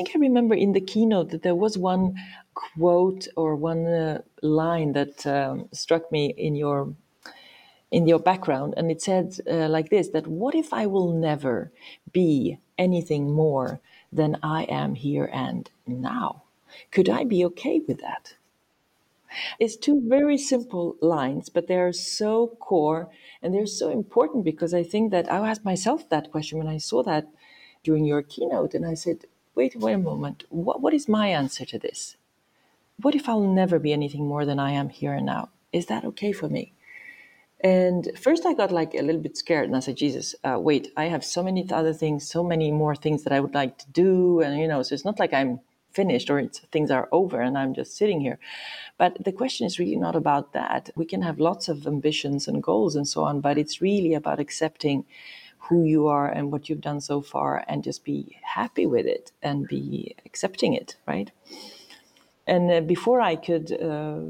Think 0.00 0.16
I 0.16 0.18
remember 0.18 0.54
in 0.54 0.72
the 0.72 0.80
keynote 0.80 1.28
that 1.30 1.42
there 1.42 1.54
was 1.54 1.76
one 1.76 2.14
quote 2.54 3.28
or 3.36 3.54
one 3.54 3.86
uh, 3.86 4.22
line 4.42 4.92
that 4.92 5.26
um, 5.26 5.68
struck 5.72 6.10
me 6.10 6.32
in 6.38 6.54
your 6.54 6.94
in 7.90 8.08
your 8.08 8.18
background, 8.18 8.72
and 8.76 8.90
it 8.90 9.02
said 9.02 9.36
uh, 9.46 9.68
like 9.68 9.90
this: 9.90 10.08
"That 10.08 10.26
what 10.26 10.54
if 10.54 10.72
I 10.72 10.86
will 10.86 11.12
never 11.12 11.70
be 12.12 12.58
anything 12.78 13.30
more 13.30 13.80
than 14.10 14.38
I 14.42 14.62
am 14.64 14.94
here 14.94 15.28
and 15.32 15.70
now? 15.86 16.44
Could 16.90 17.10
I 17.10 17.24
be 17.24 17.44
okay 17.44 17.80
with 17.86 18.00
that?" 18.00 18.36
It's 19.58 19.76
two 19.76 20.00
very 20.08 20.38
simple 20.38 20.96
lines, 21.00 21.50
but 21.50 21.66
they 21.66 21.78
are 21.78 21.92
so 21.92 22.56
core 22.58 23.10
and 23.42 23.54
they're 23.54 23.66
so 23.66 23.90
important 23.90 24.44
because 24.44 24.72
I 24.74 24.82
think 24.82 25.10
that 25.12 25.30
I 25.30 25.46
asked 25.46 25.64
myself 25.64 26.08
that 26.08 26.30
question 26.30 26.58
when 26.58 26.66
I 26.66 26.78
saw 26.78 27.02
that 27.02 27.28
during 27.84 28.04
your 28.04 28.22
keynote, 28.22 28.74
and 28.74 28.84
I 28.86 28.94
said, 28.94 29.26
wait, 29.60 29.76
wait 29.76 29.92
a 29.92 29.98
moment. 29.98 30.44
What, 30.48 30.80
what 30.80 30.94
is 30.94 31.06
my 31.06 31.26
answer 31.28 31.66
to 31.66 31.78
this? 31.78 32.16
What 33.02 33.14
if 33.14 33.28
I'll 33.28 33.52
never 33.62 33.78
be 33.78 33.92
anything 33.92 34.26
more 34.26 34.46
than 34.46 34.58
I 34.58 34.70
am 34.72 34.88
here 34.88 35.12
and 35.12 35.26
now? 35.26 35.50
Is 35.70 35.86
that 35.86 36.04
okay 36.10 36.32
for 36.32 36.48
me? 36.48 36.72
And 37.62 38.10
first, 38.18 38.46
I 38.46 38.54
got 38.54 38.72
like 38.72 38.94
a 38.94 39.02
little 39.02 39.20
bit 39.20 39.36
scared, 39.36 39.66
and 39.66 39.76
I 39.76 39.80
said, 39.80 39.96
"Jesus, 40.04 40.34
uh, 40.48 40.58
wait! 40.68 40.84
I 40.96 41.04
have 41.14 41.22
so 41.36 41.42
many 41.42 41.62
other 41.80 41.94
things, 42.02 42.20
so 42.36 42.42
many 42.42 42.68
more 42.72 42.96
things 42.96 43.22
that 43.24 43.34
I 43.36 43.40
would 43.40 43.54
like 43.62 43.74
to 43.82 43.88
do, 44.02 44.40
and 44.40 44.58
you 44.62 44.66
know, 44.70 44.82
so 44.82 44.94
it's 44.94 45.08
not 45.10 45.20
like 45.22 45.34
I'm 45.34 45.60
finished 46.00 46.30
or 46.30 46.38
things 46.74 46.90
are 46.90 47.08
over 47.12 47.38
and 47.46 47.58
I'm 47.58 47.74
just 47.80 47.92
sitting 48.00 48.20
here." 48.26 48.38
But 48.96 49.12
the 49.26 49.36
question 49.40 49.66
is 49.66 49.78
really 49.82 50.00
not 50.06 50.16
about 50.16 50.46
that. 50.58 50.82
We 51.00 51.06
can 51.12 51.22
have 51.28 51.46
lots 51.50 51.68
of 51.68 51.86
ambitions 51.86 52.48
and 52.48 52.62
goals 52.70 52.96
and 52.98 53.06
so 53.06 53.18
on, 53.28 53.34
but 53.46 53.58
it's 53.58 53.82
really 53.88 54.14
about 54.14 54.40
accepting 54.40 55.04
who 55.68 55.84
you 55.84 56.08
are 56.08 56.28
and 56.28 56.50
what 56.50 56.68
you've 56.68 56.80
done 56.80 57.00
so 57.00 57.20
far 57.20 57.64
and 57.68 57.84
just 57.84 58.04
be 58.04 58.36
happy 58.42 58.86
with 58.86 59.06
it 59.06 59.32
and 59.42 59.68
be 59.68 60.14
accepting 60.26 60.74
it, 60.74 60.96
right? 61.06 61.30
And 62.46 62.70
uh, 62.70 62.80
before 62.80 63.20
I 63.20 63.36
could 63.36 63.70
uh, 63.72 64.20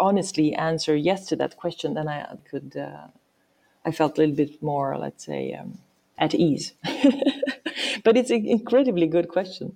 honestly 0.00 0.54
answer 0.54 0.96
yes 0.96 1.26
to 1.26 1.36
that 1.36 1.56
question, 1.56 1.94
then 1.94 2.08
I 2.08 2.36
could, 2.50 2.76
uh, 2.76 3.08
I 3.84 3.92
felt 3.92 4.18
a 4.18 4.22
little 4.22 4.36
bit 4.36 4.62
more, 4.62 4.98
let's 4.98 5.24
say, 5.24 5.54
um, 5.54 5.78
at 6.18 6.34
ease. 6.34 6.72
but 8.04 8.16
it's 8.16 8.30
an 8.30 8.46
incredibly 8.46 9.06
good 9.06 9.28
question. 9.28 9.74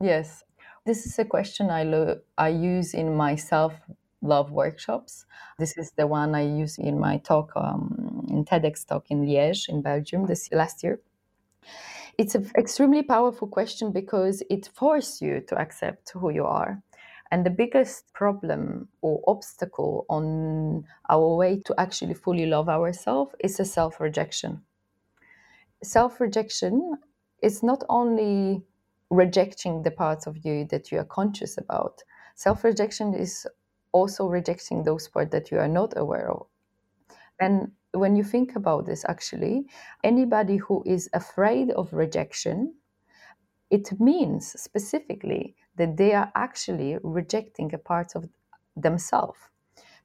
Yes. 0.00 0.44
This 0.86 1.04
is 1.04 1.18
a 1.18 1.24
question 1.24 1.68
I, 1.70 1.84
lo- 1.84 2.20
I 2.38 2.48
use 2.48 2.94
in 2.94 3.14
my 3.14 3.36
self 3.36 3.74
love 4.22 4.50
workshops. 4.50 5.26
This 5.58 5.76
is 5.76 5.92
the 5.92 6.06
one 6.06 6.34
I 6.34 6.42
use 6.42 6.78
in 6.78 6.98
my 6.98 7.18
talk, 7.18 7.52
um, 7.56 7.99
in 8.30 8.44
TEDx 8.44 8.86
talk 8.86 9.06
in 9.10 9.26
Liège, 9.26 9.68
in 9.68 9.82
Belgium, 9.82 10.26
this 10.26 10.50
last 10.52 10.82
year. 10.82 11.00
It's 12.18 12.34
an 12.34 12.50
extremely 12.56 13.02
powerful 13.02 13.48
question 13.48 13.92
because 13.92 14.42
it 14.50 14.68
forces 14.74 15.22
you 15.22 15.40
to 15.48 15.56
accept 15.58 16.10
who 16.10 16.30
you 16.30 16.44
are. 16.44 16.82
And 17.30 17.46
the 17.46 17.50
biggest 17.50 18.12
problem 18.12 18.88
or 19.02 19.22
obstacle 19.26 20.04
on 20.08 20.84
our 21.08 21.36
way 21.36 21.60
to 21.60 21.74
actually 21.78 22.14
fully 22.14 22.46
love 22.46 22.68
ourselves 22.68 23.34
is 23.38 23.60
a 23.60 23.64
self 23.64 24.00
rejection. 24.00 24.62
Self 25.82 26.20
rejection 26.20 26.98
is 27.42 27.62
not 27.62 27.84
only 27.88 28.62
rejecting 29.10 29.82
the 29.82 29.90
parts 29.90 30.26
of 30.26 30.44
you 30.44 30.66
that 30.66 30.90
you 30.90 30.98
are 30.98 31.04
conscious 31.04 31.56
about, 31.56 32.02
self 32.34 32.64
rejection 32.64 33.14
is 33.14 33.46
also 33.92 34.26
rejecting 34.26 34.82
those 34.82 35.08
parts 35.08 35.30
that 35.30 35.50
you 35.50 35.58
are 35.58 35.68
not 35.68 35.96
aware 35.96 36.30
of. 36.30 36.46
And 37.40 37.72
when 37.92 38.16
you 38.16 38.24
think 38.24 38.56
about 38.56 38.86
this, 38.86 39.04
actually, 39.08 39.66
anybody 40.04 40.56
who 40.56 40.82
is 40.86 41.08
afraid 41.12 41.70
of 41.70 41.92
rejection, 41.92 42.74
it 43.70 44.00
means 44.00 44.60
specifically 44.60 45.56
that 45.76 45.96
they 45.96 46.14
are 46.14 46.30
actually 46.34 46.98
rejecting 47.02 47.72
a 47.74 47.78
part 47.78 48.14
of 48.14 48.28
themselves. 48.76 49.38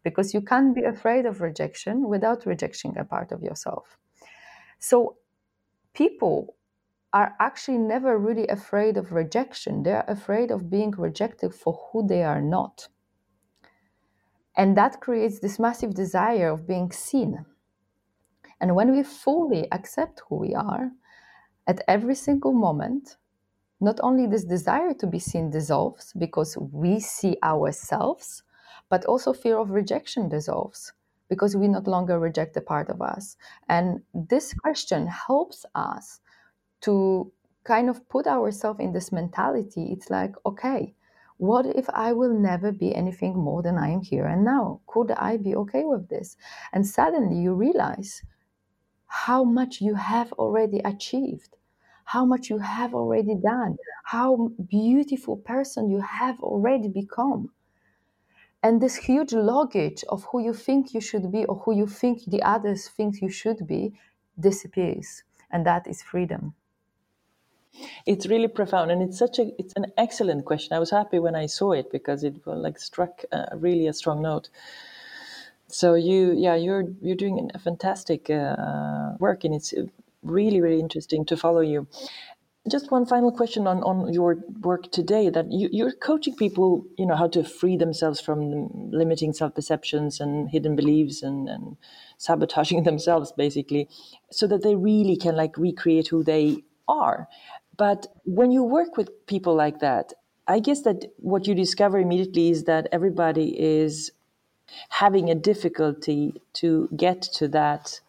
Because 0.03 0.33
you 0.33 0.41
can't 0.41 0.75
be 0.75 0.83
afraid 0.83 1.25
of 1.25 1.41
rejection 1.41 2.07
without 2.07 2.45
rejecting 2.45 2.97
a 2.97 3.03
part 3.03 3.31
of 3.31 3.41
yourself. 3.41 3.97
So 4.79 5.17
people 5.93 6.55
are 7.11 7.33
actually 7.39 7.77
never 7.77 8.19
really 8.19 8.47
afraid 8.47 8.97
of 8.97 9.13
rejection. 9.13 9.83
They're 9.83 10.05
afraid 10.07 10.51
of 10.51 10.69
being 10.69 10.91
rejected 10.91 11.55
for 11.55 11.79
who 11.91 12.05
they 12.05 12.23
are 12.23 12.41
not. 12.41 12.87
And 14.57 14.77
that 14.77 15.01
creates 15.01 15.39
this 15.39 15.59
massive 15.59 15.95
desire 15.95 16.49
of 16.49 16.67
being 16.67 16.91
seen. 16.91 17.45
And 18.65 18.75
when 18.75 18.93
we 18.93 19.03
fully 19.03 19.71
accept 19.71 20.23
who 20.27 20.37
we 20.37 20.55
are, 20.55 20.89
at 21.67 21.83
every 21.87 22.15
single 22.15 22.51
moment, 22.51 23.17
not 23.79 23.99
only 24.01 24.25
this 24.25 24.43
desire 24.43 24.91
to 24.95 25.05
be 25.05 25.19
seen 25.19 25.51
dissolves 25.51 26.13
because 26.13 26.57
we 26.57 26.99
see 26.99 27.37
ourselves, 27.43 28.41
but 28.89 29.05
also 29.05 29.33
fear 29.33 29.59
of 29.59 29.69
rejection 29.69 30.29
dissolves 30.29 30.93
because 31.29 31.55
we 31.55 31.67
no 31.67 31.77
longer 31.85 32.17
reject 32.17 32.57
a 32.57 32.61
part 32.61 32.89
of 32.89 33.03
us. 33.03 33.37
And 33.69 34.01
this 34.15 34.51
question 34.55 35.05
helps 35.05 35.63
us 35.75 36.21
to 36.81 37.31
kind 37.65 37.87
of 37.87 38.09
put 38.09 38.25
ourselves 38.25 38.79
in 38.79 38.93
this 38.93 39.11
mentality. 39.11 39.91
It's 39.91 40.09
like, 40.09 40.33
okay, 40.43 40.95
what 41.37 41.67
if 41.67 41.87
I 41.91 42.13
will 42.13 42.33
never 42.33 42.71
be 42.71 42.95
anything 42.95 43.37
more 43.37 43.61
than 43.61 43.77
I 43.77 43.89
am 43.89 44.01
here 44.01 44.25
and 44.25 44.43
now? 44.43 44.81
Could 44.87 45.11
I 45.11 45.37
be 45.37 45.55
okay 45.55 45.83
with 45.83 46.09
this? 46.09 46.35
And 46.73 46.87
suddenly 46.87 47.35
you 47.35 47.53
realize 47.53 48.23
how 49.23 49.43
much 49.43 49.81
you 49.81 49.95
have 49.95 50.31
already 50.33 50.79
achieved, 50.79 51.55
how 52.05 52.25
much 52.25 52.49
you 52.49 52.57
have 52.59 52.93
already 52.93 53.35
done, 53.35 53.77
how 54.03 54.49
beautiful 54.69 55.37
person 55.37 55.89
you 55.89 56.01
have 56.01 56.39
already 56.41 56.87
become. 56.89 57.51
And 58.61 58.81
this 58.81 58.97
huge 58.97 59.31
luggage 59.31 60.03
of 60.09 60.25
who 60.25 60.41
you 60.43 60.53
think 60.53 60.93
you 60.93 60.99
should 60.99 61.31
be 61.31 61.45
or 61.45 61.55
who 61.59 61.73
you 61.73 61.87
think 61.87 62.25
the 62.25 62.43
others 62.43 62.89
think 62.89 63.21
you 63.21 63.29
should 63.29 63.65
be 63.65 63.97
disappears. 64.37 65.23
And 65.49 65.65
that 65.65 65.87
is 65.87 66.01
freedom. 66.03 66.53
It's 68.05 68.27
really 68.27 68.47
profound, 68.47 68.91
and 68.91 69.01
it's 69.01 69.17
such 69.17 69.39
a 69.39 69.51
it's 69.59 69.73
an 69.75 69.91
excellent 69.97 70.45
question. 70.45 70.73
I 70.75 70.79
was 70.79 70.91
happy 70.91 71.19
when 71.19 71.35
I 71.35 71.45
saw 71.45 71.71
it 71.73 71.91
because 71.91 72.23
it 72.23 72.45
like 72.47 72.79
struck 72.79 73.23
uh, 73.31 73.45
really 73.55 73.87
a 73.87 73.93
strong 73.93 74.21
note. 74.21 74.49
So 75.67 75.95
you, 75.95 76.33
yeah, 76.37 76.55
you're 76.55 76.85
you're 77.01 77.15
doing 77.15 77.49
a 77.53 77.59
fantastic 77.59 78.29
uh, 78.29 79.13
work, 79.19 79.43
and 79.43 79.53
it's 79.53 79.73
really 80.23 80.61
really 80.61 80.79
interesting 80.79 81.25
to 81.25 81.37
follow 81.37 81.61
you. 81.61 81.87
Just 82.67 82.89
one 82.89 83.05
final 83.05 83.31
question 83.31 83.67
on, 83.67 83.83
on 83.83 84.11
your 84.11 84.37
work 84.61 84.91
today 84.91 85.29
that 85.29 85.51
you, 85.51 85.69
you're 85.71 85.91
coaching 85.91 86.35
people, 86.35 86.83
you 86.97 87.05
know, 87.05 87.15
how 87.15 87.27
to 87.27 87.43
free 87.43 87.77
themselves 87.77 88.19
from 88.19 88.89
limiting 88.89 89.33
self 89.33 89.53
perceptions 89.53 90.19
and 90.19 90.49
hidden 90.49 90.75
beliefs 90.75 91.21
and, 91.21 91.47
and 91.47 91.77
sabotaging 92.17 92.81
themselves 92.89 93.31
basically 93.31 93.87
so 94.31 94.47
that 94.47 94.63
they 94.63 94.75
really 94.75 95.15
can 95.15 95.35
like 95.35 95.55
recreate 95.57 96.07
who 96.07 96.23
they 96.23 96.63
are. 96.87 97.27
But 97.77 98.07
when 98.23 98.51
you 98.51 98.63
work 98.63 98.97
with 98.97 99.11
people 99.27 99.53
like 99.53 99.79
that, 99.81 100.13
I 100.47 100.59
guess 100.59 100.81
that 100.81 101.05
what 101.17 101.47
you 101.47 101.53
discover 101.53 101.99
immediately 101.99 102.49
is 102.49 102.63
that 102.63 102.87
everybody 102.91 103.59
is 103.59 104.11
having 104.89 105.29
a 105.29 105.35
difficulty 105.35 106.41
to 106.53 106.89
get 106.95 107.21
to 107.21 107.47
that 107.49 107.99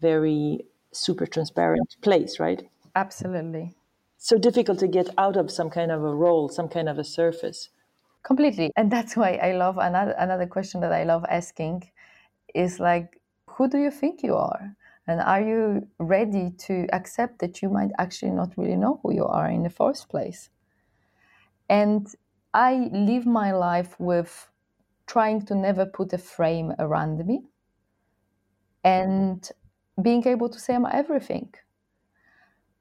very 0.00 0.64
super 0.92 1.26
transparent 1.26 1.96
place, 2.02 2.38
right? 2.38 2.62
Absolutely. 2.94 3.74
So 4.18 4.38
difficult 4.38 4.78
to 4.78 4.88
get 4.88 5.08
out 5.18 5.36
of 5.36 5.50
some 5.50 5.70
kind 5.70 5.90
of 5.90 6.02
a 6.02 6.14
role, 6.14 6.48
some 6.48 6.68
kind 6.68 6.88
of 6.88 6.98
a 6.98 7.04
surface. 7.04 7.68
Completely. 8.22 8.70
And 8.76 8.90
that's 8.90 9.16
why 9.16 9.32
I 9.34 9.52
love 9.52 9.76
another 9.76 10.12
another 10.12 10.46
question 10.46 10.80
that 10.80 10.92
I 10.92 11.04
love 11.04 11.24
asking 11.28 11.90
is 12.54 12.80
like 12.80 13.20
who 13.50 13.68
do 13.68 13.78
you 13.78 13.90
think 13.90 14.22
you 14.22 14.34
are? 14.34 14.74
And 15.06 15.20
are 15.20 15.42
you 15.42 15.86
ready 15.98 16.50
to 16.66 16.86
accept 16.92 17.40
that 17.40 17.60
you 17.60 17.68
might 17.68 17.90
actually 17.98 18.32
not 18.32 18.56
really 18.56 18.76
know 18.76 19.00
who 19.02 19.12
you 19.12 19.26
are 19.26 19.48
in 19.48 19.62
the 19.62 19.70
first 19.70 20.08
place? 20.08 20.48
And 21.68 22.06
I 22.54 22.88
live 22.92 23.26
my 23.26 23.52
life 23.52 23.94
with 23.98 24.48
trying 25.06 25.44
to 25.46 25.54
never 25.54 25.86
put 25.86 26.12
a 26.12 26.18
frame 26.18 26.72
around 26.78 27.24
me 27.26 27.42
and 28.82 29.50
being 30.00 30.26
able 30.26 30.48
to 30.48 30.58
say 30.58 30.74
I'm 30.74 30.86
everything. 30.86 31.52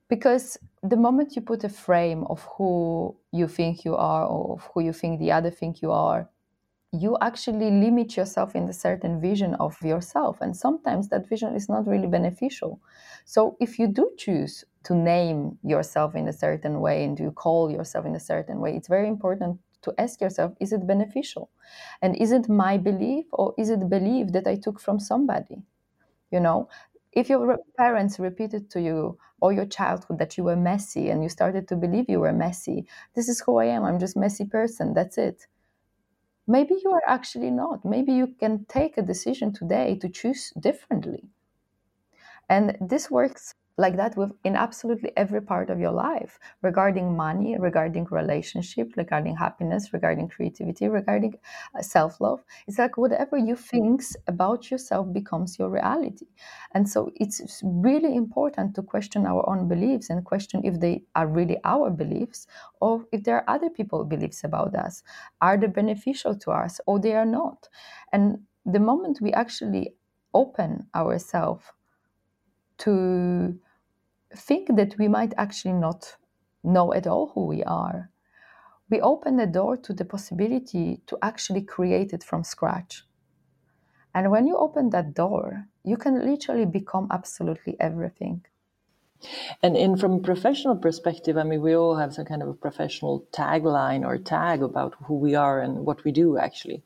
Because 0.10 0.58
the 0.82 0.98
moment 0.98 1.36
you 1.36 1.42
put 1.42 1.64
a 1.64 1.70
frame 1.70 2.24
of 2.26 2.44
who 2.58 3.16
you 3.32 3.48
think 3.48 3.86
you 3.86 3.96
are 3.96 4.26
or 4.26 4.56
of 4.56 4.70
who 4.74 4.82
you 4.82 4.94
think 4.94 5.20
the 5.20 5.32
other 5.32 5.50
think 5.50 5.82
you 5.82 5.92
are, 5.92 6.30
you 6.92 7.18
actually 7.22 7.72
limit 7.72 8.16
yourself 8.16 8.56
in 8.56 8.70
a 8.70 8.74
certain 8.74 9.20
vision 9.20 9.56
of 9.56 9.76
yourself. 9.82 10.38
And 10.42 10.56
sometimes 10.56 11.10
that 11.10 11.28
vision 11.28 11.56
is 11.56 11.68
not 11.68 11.88
really 11.88 12.08
beneficial. 12.08 12.80
So 13.26 13.58
if 13.60 13.80
you 13.80 13.88
do 13.88 14.12
choose 14.18 14.64
to 14.84 14.94
name 14.94 15.58
yourself 15.64 16.14
in 16.14 16.28
a 16.28 16.34
certain 16.34 16.82
way 16.82 17.04
and 17.04 17.20
you 17.20 17.32
call 17.32 17.72
yourself 17.72 18.06
in 18.06 18.16
a 18.16 18.20
certain 18.20 18.60
way, 18.60 18.76
it's 18.76 18.88
very 18.88 19.08
important 19.08 19.60
to 19.84 19.94
ask 19.98 20.22
yourself 20.22 20.54
is 20.60 20.74
it 20.74 20.88
beneficial? 20.88 21.50
And 22.02 22.16
is 22.16 22.32
it 22.32 22.50
my 22.50 22.78
belief 22.78 23.26
or 23.32 23.54
is 23.58 23.70
it 23.70 23.90
belief 23.90 24.32
that 24.34 24.48
I 24.48 24.56
took 24.56 24.80
from 24.80 25.00
somebody? 25.00 25.62
You 26.32 26.40
know, 26.40 26.70
if 27.12 27.30
your 27.30 27.58
parents 27.78 28.20
repeated 28.20 28.70
to 28.72 28.82
you 28.82 29.18
all 29.40 29.52
your 29.52 29.66
childhood 29.66 30.20
that 30.20 30.38
you 30.38 30.44
were 30.44 30.56
messy 30.56 31.10
and 31.10 31.22
you 31.22 31.30
started 31.30 31.68
to 31.68 31.76
believe 31.76 32.10
you 32.10 32.20
were 32.20 32.34
messy, 32.34 32.88
this 33.14 33.30
is 33.30 33.42
who 33.42 33.58
I 33.58 33.66
am, 33.66 33.84
I'm 33.84 34.00
just 34.00 34.18
messy 34.18 34.46
person, 34.46 34.94
that's 34.94 35.18
it 35.18 35.46
maybe 36.48 36.76
you 36.84 36.92
are 36.92 37.04
actually 37.08 37.52
not. 37.52 37.86
Maybe 37.86 38.14
you 38.14 38.28
can 38.40 38.66
take 38.66 38.98
a 38.98 39.02
decision 39.02 39.54
today 39.54 39.98
to 40.02 40.10
choose 40.10 40.52
differently. 40.60 41.24
And 42.50 42.78
this 42.82 43.10
works 43.10 43.56
like 43.78 43.98
that 43.98 44.16
with 44.16 44.32
in 44.44 44.56
absolutely 44.56 45.12
every 45.18 45.42
part 45.42 45.70
of 45.72 45.80
your 45.80 45.92
life 45.92 46.38
regarding 46.62 47.16
money 47.16 47.58
regarding 47.58 48.06
relationship 48.12 48.94
regarding 48.98 49.36
happiness 49.36 49.92
regarding 49.94 50.28
creativity 50.28 50.88
regarding 50.88 51.34
uh, 51.78 51.82
self-love. 51.82 52.44
It's 52.68 52.78
like 52.78 52.98
whatever 52.98 53.38
you 53.38 53.56
think 53.56 54.04
about 54.28 54.70
yourself 54.70 55.12
becomes 55.12 55.58
your 55.58 55.70
reality. 55.70 56.28
And 56.74 56.88
so 56.88 57.12
it's 57.16 57.62
really 57.64 58.16
important 58.16 58.76
to 58.76 58.84
question 58.84 59.26
our 59.26 59.48
own 59.50 59.68
beliefs 59.68 60.10
and 60.10 60.24
question 60.24 60.62
if 60.64 60.80
they 60.80 61.04
are 61.16 61.28
really 61.28 61.58
our 61.64 61.90
beliefs 61.90 62.46
or 62.80 63.06
if 63.12 63.24
there 63.24 63.38
are 63.38 63.50
other 63.56 63.70
people's 63.70 64.08
beliefs 64.08 64.44
about 64.44 64.76
us. 64.76 65.02
Are 65.42 65.58
they 65.58 65.68
beneficial 65.68 66.36
to 66.40 66.52
us 66.52 66.80
or 66.86 67.00
they 67.00 67.14
are 67.14 67.26
not? 67.26 67.70
And 68.12 68.44
the 68.66 68.80
moment 68.80 69.20
we 69.22 69.34
actually 69.34 69.96
open 70.34 70.88
ourselves 70.96 71.66
to 72.80 73.60
think 74.36 74.76
that 74.76 74.98
we 74.98 75.08
might 75.08 75.34
actually 75.38 75.74
not 75.74 76.18
know 76.64 76.94
at 76.94 77.08
all 77.08 77.32
who 77.34 77.46
we 77.46 77.64
are, 77.64 78.10
we 78.90 79.02
open 79.02 79.38
the 79.38 79.48
door 79.48 79.78
to 79.78 79.94
the 79.94 80.06
possibility 80.06 81.02
to 81.08 81.18
actually 81.22 81.62
create 81.62 82.14
it 82.14 82.24
from 82.24 82.44
scratch. 82.44 83.06
And 84.14 84.30
when 84.30 84.46
you 84.46 84.58
open 84.58 84.92
that 84.92 85.14
door, 85.14 85.68
you 85.84 85.98
can 85.98 86.24
literally 86.26 86.66
become 86.66 87.08
absolutely 87.12 87.76
everything. 87.80 88.46
And 89.62 89.78
in 89.78 89.98
from 89.98 90.14
a 90.14 90.20
professional 90.20 90.76
perspective, 90.76 91.38
I 91.38 91.44
mean, 91.44 91.62
we 91.62 91.76
all 91.76 91.96
have 91.96 92.14
some 92.14 92.26
kind 92.26 92.42
of 92.42 92.50
a 92.50 92.54
professional 92.54 93.26
tagline 93.32 94.06
or 94.06 94.18
tag 94.18 94.62
about 94.62 94.96
who 95.06 95.16
we 95.16 95.34
are 95.36 95.62
and 95.62 95.86
what 95.86 96.04
we 96.04 96.12
do. 96.12 96.38
Actually, 96.38 96.84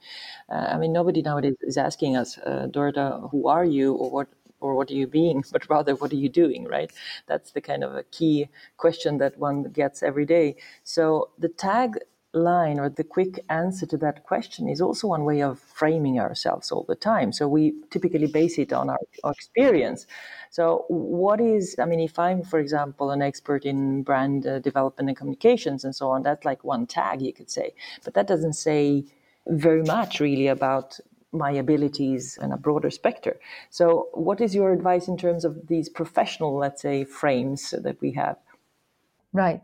uh, 0.50 0.68
I 0.74 0.78
mean, 0.78 0.94
nobody 0.94 1.22
nowadays 1.22 1.56
is 1.62 1.78
asking 1.78 2.16
us, 2.16 2.38
uh, 2.38 2.68
Dorota, 2.70 3.30
who 3.32 3.48
are 3.48 3.66
you, 3.66 3.94
or 3.94 4.12
what 4.12 4.28
or 4.60 4.76
what 4.76 4.90
are 4.92 4.96
you 4.96 5.08
being, 5.08 5.44
but 5.52 5.70
rather 5.70 5.96
what 5.96 6.12
are 6.12 6.18
you 6.18 6.30
doing, 6.30 6.66
right? 6.66 6.92
That's 7.28 7.52
the 7.52 7.62
kind 7.62 7.84
of 7.84 7.96
a 7.96 8.04
key 8.04 8.50
question 8.78 9.18
that 9.20 9.38
one 9.38 9.64
gets 9.64 10.04
every 10.04 10.26
day. 10.26 10.56
So 10.84 11.30
the 11.38 11.50
tag 11.50 11.98
line 12.34 12.80
or 12.80 12.90
the 12.90 13.04
quick 13.04 13.44
answer 13.50 13.86
to 13.86 13.98
that 13.98 14.24
question 14.24 14.68
is 14.68 14.82
also 14.82 15.08
one 15.08 15.24
way 15.24 15.42
of 15.42 15.60
framing 15.60 16.20
ourselves 16.20 16.72
all 16.72 16.84
the 16.84 16.96
time. 16.96 17.32
So 17.32 17.48
we 17.48 17.74
typically 17.90 18.28
base 18.28 18.58
it 18.58 18.74
on 18.74 18.90
our, 18.90 19.00
our, 19.24 19.32
experience. 19.32 20.06
So, 20.52 20.86
what 20.88 21.42
is, 21.42 21.76
I 21.80 21.86
mean, 21.86 22.00
if 22.00 22.18
I'm, 22.20 22.44
for 22.44 22.60
example, 22.60 23.12
an 23.12 23.22
expert 23.22 23.66
in 23.66 24.04
brand 24.04 24.46
uh, 24.48 24.60
development 24.60 25.10
and 25.10 25.18
communications 25.18 25.84
and 25.84 25.96
so 25.96 26.10
on, 26.10 26.24
that's 26.24 26.46
like 26.46 26.64
one 26.64 26.86
tag 26.88 27.22
you 27.22 27.34
could 27.34 27.50
say. 27.50 27.74
But 28.04 28.14
that 28.14 28.28
doesn't 28.28 28.54
say 28.54 29.06
very 29.48 29.84
much 29.84 30.20
really 30.20 30.48
about 30.48 31.00
my 31.32 31.52
abilities 31.52 32.38
and 32.42 32.54
a 32.54 32.58
broader 32.58 32.90
specter. 32.90 33.40
So, 33.70 34.10
what 34.14 34.42
is 34.42 34.56
your 34.56 34.72
advice 34.72 35.08
in 35.08 35.18
terms 35.18 35.46
of 35.46 35.68
these 35.68 35.90
professional, 35.90 36.58
let's 36.58 36.82
say, 36.82 37.04
frames 37.04 37.72
that 37.72 38.00
we 38.02 38.12
have? 38.14 38.38
Right. 39.34 39.62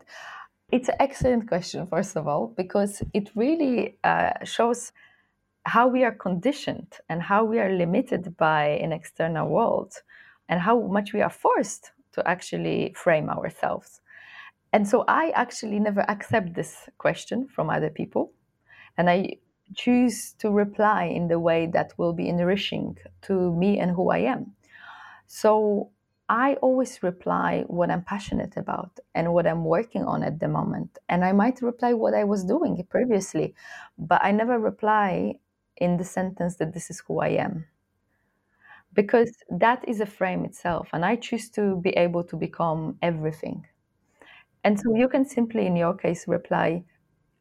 It's 0.70 0.88
an 0.88 0.96
excellent 1.00 1.48
question, 1.48 1.86
first 1.86 2.16
of 2.16 2.26
all, 2.26 2.48
because 2.56 3.02
it 3.12 3.30
really 3.34 3.96
uh, 4.04 4.32
shows 4.44 4.92
how 5.66 5.88
we 5.88 6.04
are 6.04 6.12
conditioned 6.12 6.98
and 7.08 7.22
how 7.22 7.44
we 7.44 7.58
are 7.58 7.72
limited 7.72 8.36
by 8.36 8.66
an 8.66 8.92
external 8.92 9.48
world 9.48 9.94
and 10.48 10.60
how 10.60 10.80
much 10.80 11.12
we 11.12 11.22
are 11.22 11.30
forced 11.30 11.92
to 12.12 12.28
actually 12.28 12.92
frame 12.94 13.30
ourselves. 13.30 14.00
And 14.72 14.86
so 14.86 15.04
I 15.08 15.30
actually 15.30 15.78
never 15.78 16.04
accept 16.10 16.54
this 16.54 16.88
question 16.98 17.48
from 17.48 17.70
other 17.70 17.90
people. 17.90 18.32
And 18.96 19.08
I 19.08 19.36
choose 19.74 20.32
to 20.38 20.50
reply 20.50 21.04
in 21.04 21.28
the 21.28 21.40
way 21.40 21.66
that 21.66 21.94
will 21.98 22.12
be 22.12 22.28
enriching 22.28 22.98
to 23.22 23.52
me 23.54 23.78
and 23.78 23.90
who 23.92 24.10
I 24.10 24.18
am. 24.18 24.54
So 25.26 25.90
I 26.28 26.54
always 26.62 27.02
reply 27.02 27.64
what 27.66 27.90
I'm 27.90 28.02
passionate 28.02 28.56
about 28.56 28.98
and 29.14 29.34
what 29.34 29.46
I'm 29.46 29.64
working 29.64 30.04
on 30.04 30.22
at 30.22 30.40
the 30.40 30.48
moment. 30.48 30.98
And 31.08 31.24
I 31.24 31.32
might 31.32 31.60
reply 31.60 31.92
what 31.92 32.14
I 32.14 32.24
was 32.24 32.44
doing 32.44 32.82
previously, 32.88 33.54
but 33.98 34.24
I 34.24 34.30
never 34.30 34.58
reply 34.58 35.34
in 35.76 35.96
the 35.96 36.04
sentence 36.04 36.56
that 36.56 36.72
this 36.72 36.90
is 36.90 37.00
who 37.00 37.20
I 37.20 37.28
am. 37.28 37.66
Because 38.92 39.32
that 39.50 39.86
is 39.88 40.00
a 40.00 40.06
frame 40.06 40.44
itself, 40.44 40.88
and 40.92 41.04
I 41.04 41.16
choose 41.16 41.50
to 41.50 41.76
be 41.76 41.90
able 41.90 42.22
to 42.24 42.36
become 42.36 42.96
everything. 43.02 43.66
And 44.62 44.78
so 44.78 44.94
you 44.94 45.08
can 45.08 45.26
simply, 45.26 45.66
in 45.66 45.76
your 45.76 45.94
case, 45.94 46.28
reply, 46.28 46.84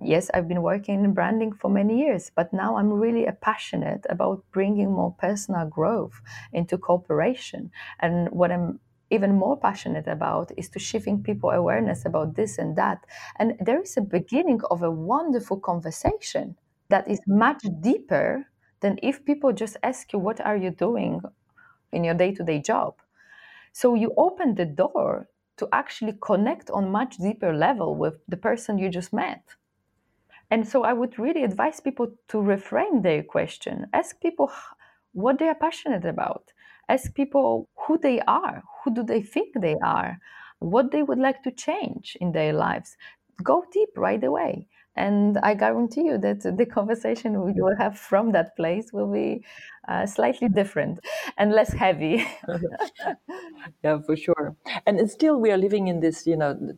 yes, 0.06 0.30
I've 0.34 0.48
been 0.48 0.62
working 0.62 1.04
in 1.04 1.14
branding 1.14 1.54
for 1.54 1.70
many 1.70 2.00
years, 2.00 2.32
but 2.36 2.54
now 2.54 2.78
I'm 2.78 2.92
really 2.92 3.28
passionate 3.42 4.06
about 4.10 4.44
bringing 4.52 4.92
more 4.92 5.14
personal 5.18 5.68
growth 5.68 6.22
into 6.52 6.78
corporation. 6.78 7.72
And 8.00 8.30
what 8.32 8.52
I'm 8.52 8.80
even 9.10 9.36
more 9.36 9.58
passionate 9.58 10.08
about 10.08 10.52
is 10.58 10.70
to 10.70 10.80
shifting 10.80 11.22
people 11.22 11.52
awareness 11.52 12.06
about 12.06 12.36
this 12.36 12.58
and 12.58 12.76
that. 12.76 13.06
And 13.38 13.56
there 13.60 13.82
is 13.82 13.96
a 13.98 14.02
beginning 14.02 14.62
of 14.72 14.82
a 14.82 14.92
wonderful 14.92 15.60
conversation 15.60 16.58
that 16.90 17.08
is 17.08 17.20
much 17.28 17.64
deeper 17.82 18.46
than 18.80 19.00
if 19.04 19.24
people 19.26 19.54
just 19.54 19.78
ask 19.84 20.12
you, 20.14 20.20
What 20.20 20.42
are 20.42 20.58
you 20.58 20.72
doing 20.72 21.22
in 21.92 22.04
your 22.04 22.16
day 22.16 22.34
to 22.34 22.44
day 22.44 22.60
job? 22.60 22.96
So 23.74 23.96
you 23.96 24.14
open 24.18 24.56
the 24.56 24.66
door 24.66 25.30
to 25.58 25.68
actually 25.72 26.18
connect 26.22 26.70
on 26.72 26.92
much 26.92 27.18
deeper 27.18 27.54
level 27.54 27.96
with 27.96 28.16
the 28.28 28.38
person 28.38 28.78
you 28.78 28.90
just 28.90 29.14
met 29.14 29.56
and 30.54 30.68
so 30.68 30.84
I 30.84 30.94
would 30.94 31.18
really 31.18 31.44
advise 31.44 31.80
people 31.80 32.10
to 32.28 32.38
reframe 32.38 33.02
their 33.02 33.24
question. 33.24 33.88
Ask 33.92 34.22
people 34.22 34.52
what 35.12 35.40
they 35.40 35.48
are 35.48 35.56
passionate 35.56 36.06
about. 36.06 36.44
Ask 36.88 37.16
people 37.16 37.70
who 37.76 37.98
they 37.98 38.20
are, 38.28 38.62
who 38.84 38.94
do 38.94 39.02
they 39.02 39.24
think 39.24 39.50
they 39.56 39.76
are, 39.84 40.20
what 40.60 40.92
they 40.92 41.02
would 41.02 41.18
like 41.18 41.42
to 41.46 41.52
change 41.52 42.16
in 42.22 42.34
their 42.34 42.54
lives. 42.54 42.96
Go 43.42 43.66
deep 43.72 43.90
right 43.98 44.24
away. 44.24 44.68
And 44.96 45.40
I 45.40 45.56
guarantee 45.56 46.04
you 46.04 46.20
that 46.20 46.42
the 46.44 46.68
conversation 46.68 47.34
you 47.34 47.64
will 47.64 47.76
have 47.80 47.98
from 47.98 48.32
that 48.34 48.56
place 48.56 48.94
will 48.94 49.12
be 49.12 49.44
uh, 49.88 50.06
slightly 50.06 50.50
different 50.50 51.00
and 51.36 51.52
less 51.52 51.74
heavy. 51.74 52.28
yeah, 53.84 53.98
for 54.06 54.16
sure. 54.16 54.56
And 54.86 55.10
still, 55.10 55.40
we 55.40 55.50
are 55.50 55.58
living 55.58 55.88
in 55.88 56.00
this, 56.00 56.28
you 56.28 56.38
know, 56.38 56.78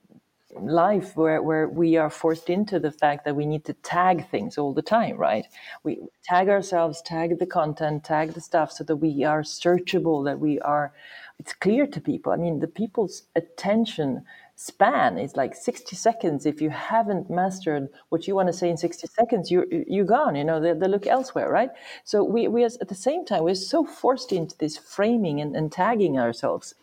life 0.59 1.15
where, 1.15 1.41
where 1.41 1.67
we 1.67 1.97
are 1.97 2.09
forced 2.09 2.49
into 2.49 2.79
the 2.79 2.91
fact 2.91 3.25
that 3.25 3.35
we 3.35 3.45
need 3.45 3.65
to 3.65 3.73
tag 3.73 4.29
things 4.29 4.57
all 4.57 4.73
the 4.73 4.81
time, 4.81 5.17
right? 5.17 5.45
We 5.83 5.99
tag 6.23 6.49
ourselves, 6.49 7.01
tag 7.01 7.39
the 7.39 7.45
content, 7.45 8.03
tag 8.03 8.33
the 8.33 8.41
stuff 8.41 8.71
so 8.71 8.83
that 8.85 8.97
we 8.97 9.23
are 9.23 9.41
searchable, 9.41 10.25
that 10.25 10.39
we 10.39 10.59
are, 10.61 10.93
it's 11.39 11.53
clear 11.53 11.85
to 11.87 12.01
people. 12.01 12.31
I 12.31 12.37
mean, 12.37 12.59
the 12.59 12.67
people's 12.67 13.23
attention 13.35 14.23
span 14.55 15.17
is 15.17 15.35
like 15.35 15.53
60 15.53 15.95
seconds. 15.95 16.45
If 16.45 16.61
you 16.61 16.69
haven't 16.69 17.29
mastered 17.29 17.89
what 18.09 18.27
you 18.27 18.35
want 18.35 18.47
to 18.47 18.53
say 18.53 18.69
in 18.69 18.77
60 18.77 19.07
seconds, 19.07 19.51
you're, 19.51 19.67
you're 19.69 20.05
gone, 20.05 20.35
you 20.35 20.45
know, 20.45 20.61
they, 20.61 20.73
they 20.73 20.87
look 20.87 21.07
elsewhere, 21.07 21.49
right? 21.49 21.69
So 22.03 22.23
we, 22.23 22.47
we, 22.47 22.63
at 22.63 22.87
the 22.87 22.95
same 22.95 23.25
time, 23.25 23.43
we're 23.43 23.55
so 23.55 23.83
forced 23.83 24.31
into 24.31 24.57
this 24.57 24.77
framing 24.77 25.41
and, 25.41 25.55
and 25.55 25.71
tagging 25.71 26.17
ourselves 26.17 26.75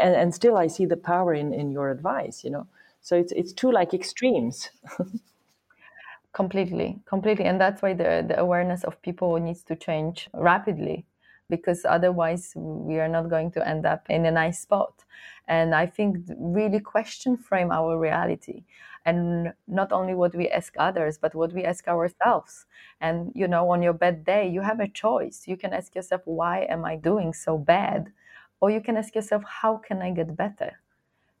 and, 0.00 0.14
and 0.14 0.34
still 0.34 0.56
I 0.56 0.66
see 0.66 0.86
the 0.86 0.96
power 0.96 1.34
in, 1.34 1.52
in 1.52 1.70
your 1.70 1.90
advice, 1.90 2.44
you 2.44 2.50
know. 2.50 2.66
So 3.02 3.16
it's 3.16 3.32
it's 3.32 3.52
two 3.52 3.72
like 3.72 3.94
extremes. 3.94 4.70
completely, 6.32 7.00
completely, 7.06 7.44
and 7.44 7.60
that's 7.60 7.82
why 7.82 7.92
the 7.94 8.24
the 8.26 8.38
awareness 8.38 8.84
of 8.84 9.00
people 9.02 9.38
needs 9.38 9.62
to 9.64 9.76
change 9.76 10.28
rapidly, 10.34 11.06
because 11.48 11.84
otherwise 11.84 12.52
we 12.56 12.98
are 12.98 13.08
not 13.08 13.28
going 13.28 13.50
to 13.52 13.66
end 13.68 13.84
up 13.86 14.08
in 14.10 14.24
a 14.26 14.30
nice 14.30 14.60
spot. 14.60 15.04
And 15.48 15.74
I 15.74 15.86
think 15.86 16.18
really 16.38 16.80
question 16.80 17.36
frame 17.36 17.70
our 17.72 17.98
reality 17.98 18.64
and 19.04 19.52
not 19.66 19.90
only 19.92 20.14
what 20.14 20.34
we 20.36 20.48
ask 20.48 20.72
others 20.78 21.18
but 21.18 21.34
what 21.34 21.52
we 21.52 21.64
ask 21.64 21.88
ourselves. 21.88 22.66
And 23.00 23.32
you 23.34 23.48
know 23.48 23.68
on 23.70 23.82
your 23.82 23.92
bad 23.92 24.24
day 24.24 24.48
you 24.48 24.60
have 24.62 24.80
a 24.80 24.88
choice. 24.88 25.48
You 25.48 25.56
can 25.56 25.72
ask 25.72 25.94
yourself 25.94 26.22
why 26.24 26.60
am 26.70 26.84
i 26.84 26.96
doing 26.96 27.32
so 27.34 27.58
bad? 27.58 28.12
Or 28.60 28.70
you 28.70 28.80
can 28.80 28.96
ask 28.96 29.14
yourself 29.16 29.42
how 29.44 29.76
can 29.78 30.00
i 30.02 30.10
get 30.12 30.36
better? 30.36 30.80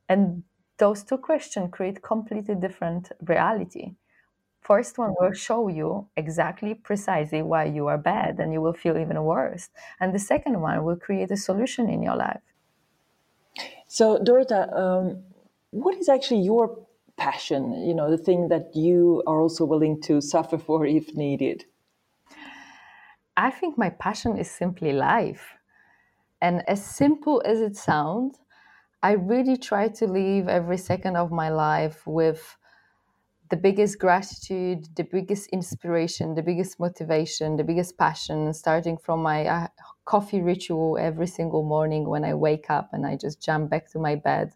And 0.08 0.44
those 0.82 1.04
two 1.04 1.16
questions 1.16 1.70
create 1.70 2.02
completely 2.02 2.56
different 2.56 3.12
reality. 3.32 3.94
First 4.60 4.98
one 4.98 5.14
will 5.20 5.32
show 5.32 5.68
you 5.68 6.08
exactly 6.16 6.74
precisely 6.74 7.40
why 7.40 7.64
you 7.76 7.86
are 7.86 7.98
bad 7.98 8.40
and 8.40 8.52
you 8.52 8.60
will 8.60 8.72
feel 8.72 8.96
even 8.98 9.22
worse. 9.22 9.70
And 10.00 10.12
the 10.12 10.18
second 10.32 10.60
one 10.60 10.82
will 10.82 10.96
create 10.96 11.30
a 11.30 11.36
solution 11.36 11.88
in 11.88 12.02
your 12.02 12.16
life. 12.16 12.46
So 13.86 14.18
dorota 14.26 14.60
um, 14.82 15.22
what 15.70 15.94
is 16.02 16.08
actually 16.08 16.42
your 16.52 16.64
passion 17.16 17.62
you 17.88 17.94
know 17.94 18.08
the 18.10 18.22
thing 18.26 18.48
that 18.48 18.66
you 18.74 19.22
are 19.26 19.40
also 19.44 19.64
willing 19.72 20.00
to 20.08 20.20
suffer 20.20 20.58
for 20.58 20.84
if 20.84 21.14
needed? 21.14 21.58
I 23.46 23.50
think 23.58 23.78
my 23.78 23.90
passion 23.90 24.32
is 24.36 24.50
simply 24.50 24.92
life. 24.92 25.44
And 26.40 26.56
as 26.74 26.84
simple 26.84 27.40
as 27.44 27.60
it 27.60 27.76
sounds, 27.76 28.41
I 29.02 29.12
really 29.12 29.56
try 29.56 29.88
to 29.88 30.06
live 30.06 30.48
every 30.48 30.78
second 30.78 31.16
of 31.16 31.32
my 31.32 31.48
life 31.48 32.06
with 32.06 32.56
the 33.50 33.56
biggest 33.56 33.98
gratitude, 33.98 34.88
the 34.96 35.04
biggest 35.04 35.48
inspiration, 35.50 36.34
the 36.34 36.42
biggest 36.42 36.80
motivation, 36.80 37.56
the 37.56 37.64
biggest 37.64 37.98
passion, 37.98 38.52
starting 38.54 38.96
from 38.98 39.22
my 39.22 39.46
uh, 39.46 39.68
coffee 40.06 40.40
ritual 40.40 40.98
every 40.98 41.26
single 41.26 41.62
morning 41.64 42.08
when 42.08 42.24
I 42.24 42.34
wake 42.34 42.70
up 42.70 42.90
and 42.92 43.06
I 43.06 43.16
just 43.16 43.42
jump 43.42 43.70
back 43.70 43.90
to 43.92 43.98
my 43.98 44.14
bed 44.16 44.54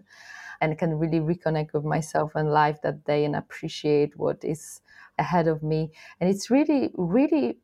and 0.60 0.78
can 0.78 0.98
really 0.98 1.20
reconnect 1.20 1.72
with 1.74 1.84
myself 1.84 2.34
and 2.34 2.50
life 2.52 2.80
that 2.82 3.04
day 3.04 3.24
and 3.24 3.36
appreciate 3.36 4.16
what 4.18 4.44
is 4.44 4.80
ahead 5.18 5.48
of 5.48 5.62
me. 5.62 5.92
And 6.20 6.30
it's 6.30 6.50
really, 6.50 6.90
really 6.94 7.58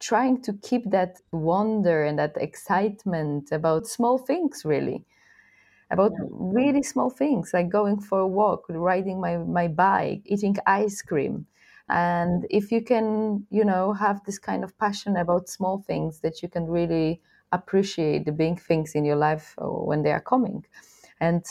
trying 0.00 0.40
to 0.42 0.52
keep 0.62 0.90
that 0.90 1.20
wonder 1.32 2.04
and 2.04 2.18
that 2.18 2.36
excitement 2.36 3.50
about 3.52 3.86
small 3.86 4.18
things 4.18 4.64
really 4.64 5.04
about 5.90 6.12
really 6.20 6.82
small 6.82 7.10
things 7.10 7.52
like 7.54 7.68
going 7.70 8.00
for 8.00 8.20
a 8.20 8.26
walk 8.26 8.64
riding 8.68 9.20
my, 9.20 9.36
my 9.38 9.68
bike 9.68 10.22
eating 10.26 10.56
ice 10.66 11.02
cream. 11.02 11.46
And 11.88 12.46
if 12.50 12.70
you 12.70 12.82
can 12.82 13.46
you 13.50 13.64
know 13.64 13.92
have 13.94 14.22
this 14.24 14.38
kind 14.38 14.62
of 14.64 14.76
passion 14.78 15.16
about 15.16 15.48
small 15.48 15.78
things 15.86 16.20
that 16.20 16.42
you 16.42 16.48
can 16.48 16.66
really 16.66 17.22
appreciate 17.52 18.26
the 18.26 18.32
big 18.32 18.60
things 18.60 18.94
in 18.94 19.04
your 19.06 19.16
life 19.16 19.54
uh, 19.58 19.64
when 19.66 20.02
they 20.02 20.12
are 20.12 20.20
coming. 20.20 20.66
And 21.20 21.44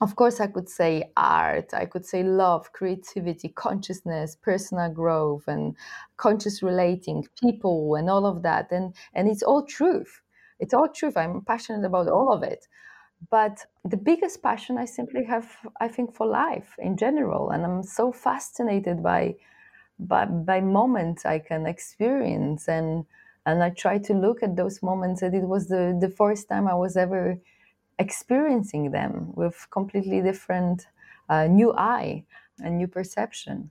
of 0.00 0.16
course 0.16 0.40
i 0.40 0.46
could 0.48 0.68
say 0.68 1.12
art 1.16 1.72
i 1.74 1.86
could 1.86 2.04
say 2.04 2.24
love 2.24 2.72
creativity 2.72 3.48
consciousness 3.48 4.36
personal 4.42 4.90
growth 4.90 5.44
and 5.46 5.76
conscious 6.16 6.60
relating 6.62 7.24
people 7.40 7.94
and 7.94 8.10
all 8.10 8.26
of 8.26 8.42
that. 8.42 8.70
And 8.72 8.94
and 9.14 9.28
it's 9.28 9.42
all 9.42 9.64
truth. 9.64 10.20
It's 10.58 10.74
all 10.74 10.88
truth. 10.88 11.16
I'm 11.16 11.42
passionate 11.42 11.84
about 11.86 12.08
all 12.08 12.32
of 12.32 12.42
it 12.42 12.66
but 13.30 13.66
the 13.84 13.96
biggest 13.96 14.42
passion 14.42 14.78
i 14.78 14.84
simply 14.84 15.24
have 15.24 15.56
i 15.80 15.88
think 15.88 16.14
for 16.14 16.26
life 16.26 16.74
in 16.78 16.96
general 16.96 17.50
and 17.50 17.64
i'm 17.64 17.82
so 17.82 18.12
fascinated 18.12 19.02
by 19.02 19.34
by, 19.98 20.24
by 20.24 20.60
moments 20.60 21.24
i 21.26 21.38
can 21.38 21.66
experience 21.66 22.68
and 22.68 23.06
and 23.46 23.62
i 23.62 23.70
try 23.70 23.98
to 23.98 24.14
look 24.14 24.42
at 24.42 24.56
those 24.56 24.82
moments 24.82 25.20
that 25.20 25.34
it 25.34 25.44
was 25.44 25.68
the 25.68 25.96
the 26.00 26.08
first 26.08 26.48
time 26.48 26.66
i 26.68 26.74
was 26.74 26.96
ever 26.96 27.38
experiencing 27.98 28.90
them 28.90 29.32
with 29.34 29.66
completely 29.70 30.20
different 30.22 30.86
uh, 31.28 31.46
new 31.46 31.72
eye 31.74 32.24
and 32.62 32.78
new 32.78 32.88
perception. 32.88 33.70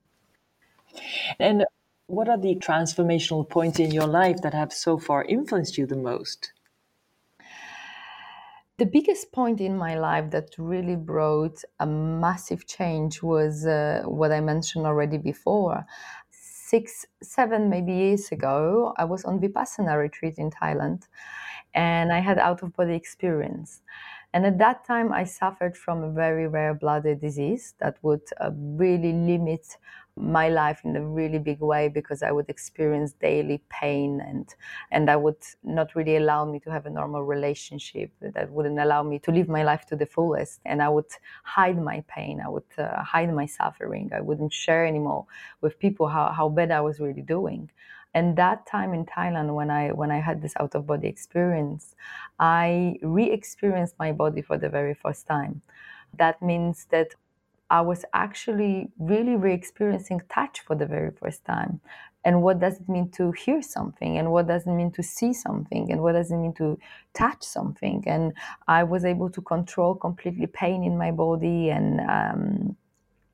And 1.40 1.66
what 2.08 2.30
are 2.30 2.38
the 2.38 2.56
transformational 2.56 3.48
points 3.50 3.80
in 3.80 3.92
your 3.92 4.08
life 4.08 4.42
that 4.44 4.54
have 4.54 4.72
so 4.72 4.98
far 4.98 5.26
influenced 5.26 5.78
you 5.78 5.86
the 5.86 5.98
most? 5.98 6.54
The 8.82 8.88
biggest 8.88 9.32
point 9.32 9.62
in 9.62 9.78
my 9.78 9.94
life 9.94 10.32
that 10.32 10.56
really 10.58 10.96
brought 10.96 11.64
a 11.80 11.86
massive 11.86 12.66
change 12.66 13.22
was 13.22 13.64
uh, 13.64 14.02
what 14.06 14.32
I 14.32 14.42
mentioned 14.42 14.88
already 14.88 15.20
before. 15.20 15.86
Six, 16.32 17.06
seven, 17.22 17.70
maybe 17.70 17.94
years 17.94 18.32
ago, 18.32 18.96
I 18.98 19.06
was 19.06 19.24
on 19.24 19.40
Vipassana 19.40 20.00
retreat 20.00 20.40
in 20.40 20.50
Thailand 20.50 21.04
and 21.76 22.12
I 22.12 22.22
had 22.22 22.40
out 22.40 22.64
of 22.64 22.74
body 22.74 22.96
experience. 22.96 23.84
And 24.34 24.48
at 24.48 24.58
that 24.58 24.84
time, 24.84 25.14
I 25.14 25.26
suffered 25.26 25.78
from 25.78 26.02
a 26.02 26.12
very 26.12 26.48
rare 26.48 26.74
blood 26.74 27.04
disease 27.22 27.76
that 27.78 28.00
would 28.02 28.28
uh, 28.40 28.50
really 28.52 29.14
limit 29.14 29.78
my 30.16 30.50
life 30.50 30.82
in 30.84 30.96
a 30.96 31.02
really 31.02 31.40
big 31.40 31.62
way 31.62 31.88
because 31.88 32.22
I 32.22 32.32
would 32.32 32.50
experience 32.50 33.14
daily 33.14 33.62
pain 33.70 34.22
and 34.22 34.54
and 34.92 35.08
that 35.08 35.22
would 35.22 35.44
not 35.64 35.96
really 35.96 36.18
allow 36.18 36.44
me 36.46 36.60
to 36.62 36.72
have 36.72 36.86
a 36.86 36.90
normal 36.90 37.24
relationship. 37.24 38.12
That 38.22 38.52
wouldn't 38.52 38.80
allow 38.80 39.04
me 39.04 39.20
to 39.20 39.32
live 39.32 39.48
my 39.48 39.64
life 39.64 39.86
to 39.88 39.96
the 39.96 40.06
fullest, 40.06 40.60
and 40.66 40.82
I 40.82 40.90
would 40.90 41.12
hide 41.44 41.82
my 41.82 42.04
pain. 42.08 42.42
I 42.46 42.50
would 42.50 42.72
uh, 42.78 43.04
hide 43.04 43.34
my 43.34 43.46
suffering. 43.46 44.12
I 44.14 44.22
wouldn't 44.22 44.54
share 44.54 44.86
anymore 44.86 45.26
with 45.62 45.80
people 45.80 46.08
how 46.08 46.32
how 46.32 46.50
bad 46.50 46.72
I 46.72 46.82
was 46.82 47.00
really 47.00 47.22
doing. 47.24 47.70
And 48.14 48.36
that 48.38 48.66
time 48.66 48.94
in 48.94 49.06
Thailand, 49.06 49.56
when 49.56 49.70
I 49.72 49.92
when 49.92 50.12
I 50.12 50.20
had 50.20 50.42
this 50.42 50.54
out 50.60 50.76
of 50.76 50.86
body 50.86 51.08
experience, 51.08 51.96
I 52.40 52.98
re-experienced 53.02 53.96
my 53.98 54.12
body 54.12 54.42
for 54.42 54.58
the 54.58 54.70
very 54.70 54.94
first 54.94 55.28
time. 55.28 55.62
That 56.18 56.42
means 56.42 56.88
that 56.92 57.16
I 57.72 57.80
was 57.80 58.04
actually 58.14 58.90
really 59.00 59.38
re-experiencing 59.38 60.22
touch 60.30 60.60
for 60.60 60.76
the 60.76 60.86
very 60.86 61.12
first 61.12 61.46
time. 61.46 61.80
And 62.26 62.44
what 62.44 62.60
does 62.60 62.82
it 62.82 62.90
mean 62.90 63.10
to 63.12 63.32
hear 63.32 63.62
something? 63.62 64.18
And 64.18 64.32
what 64.32 64.48
does 64.48 64.68
it 64.68 64.72
mean 64.72 64.92
to 64.92 65.02
see 65.02 65.34
something? 65.34 65.90
And 65.90 66.02
what 66.02 66.12
does 66.12 66.32
it 66.32 66.38
mean 66.38 66.54
to 66.56 66.78
touch 67.14 67.42
something? 67.42 68.04
And 68.06 68.34
I 68.68 68.84
was 68.84 69.06
able 69.06 69.30
to 69.30 69.42
control 69.42 69.96
completely 69.96 70.48
pain 70.48 70.84
in 70.84 70.98
my 70.98 71.12
body 71.12 71.70
and 71.70 72.02
um, 72.02 72.76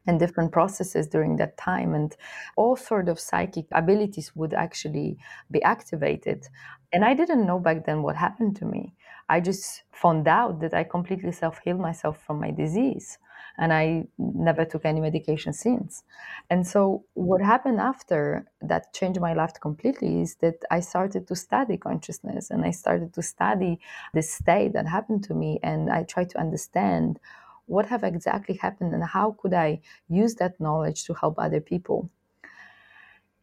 and 0.08 0.20
different 0.20 0.54
processes 0.54 1.06
during 1.08 1.36
that 1.36 1.58
time 1.58 1.94
and 1.94 2.16
all 2.56 2.78
sort 2.78 3.10
of 3.10 3.20
psychic 3.20 3.66
abilities 3.74 4.34
would 4.36 4.54
actually 4.54 5.18
be 5.52 5.62
activated 5.64 6.48
and 6.94 7.04
i 7.04 7.14
didn't 7.14 7.46
know 7.46 7.60
back 7.60 7.86
then 7.86 8.02
what 8.02 8.16
happened 8.16 8.56
to 8.56 8.64
me 8.64 8.94
i 9.28 9.38
just 9.42 9.84
found 9.92 10.26
out 10.26 10.62
that 10.62 10.74
i 10.74 10.82
completely 10.82 11.34
self-healed 11.34 11.82
myself 11.82 12.24
from 12.26 12.40
my 12.40 12.52
disease 12.52 13.18
and 13.58 13.74
i 13.74 14.06
never 14.18 14.66
took 14.66 14.86
any 14.86 15.02
medication 15.02 15.54
since 15.54 16.04
and 16.50 16.66
so 16.68 17.04
what 17.14 17.42
happened 17.42 17.80
after 17.80 18.46
that 18.62 18.94
changed 18.94 19.20
my 19.20 19.34
life 19.34 19.54
completely 19.62 20.22
is 20.22 20.36
that 20.36 20.56
i 20.72 20.80
started 20.80 21.28
to 21.28 21.36
study 21.36 21.78
consciousness 21.78 22.50
and 22.52 22.66
i 22.66 22.72
started 22.72 23.14
to 23.14 23.22
study 23.22 23.80
the 24.14 24.22
state 24.22 24.74
that 24.74 24.88
happened 24.88 25.24
to 25.24 25.34
me 25.34 25.60
and 25.64 25.90
i 25.90 26.04
tried 26.04 26.30
to 26.30 26.40
understand 26.40 27.20
what 27.68 27.86
have 27.86 28.04
exactly 28.04 28.56
happened 28.56 28.94
and 28.94 29.04
how 29.04 29.36
could 29.40 29.54
I 29.54 29.82
use 30.10 30.36
that 30.36 30.60
knowledge 30.60 31.04
to 31.04 31.14
help 31.14 31.36
other 31.38 31.60
people. 31.62 32.10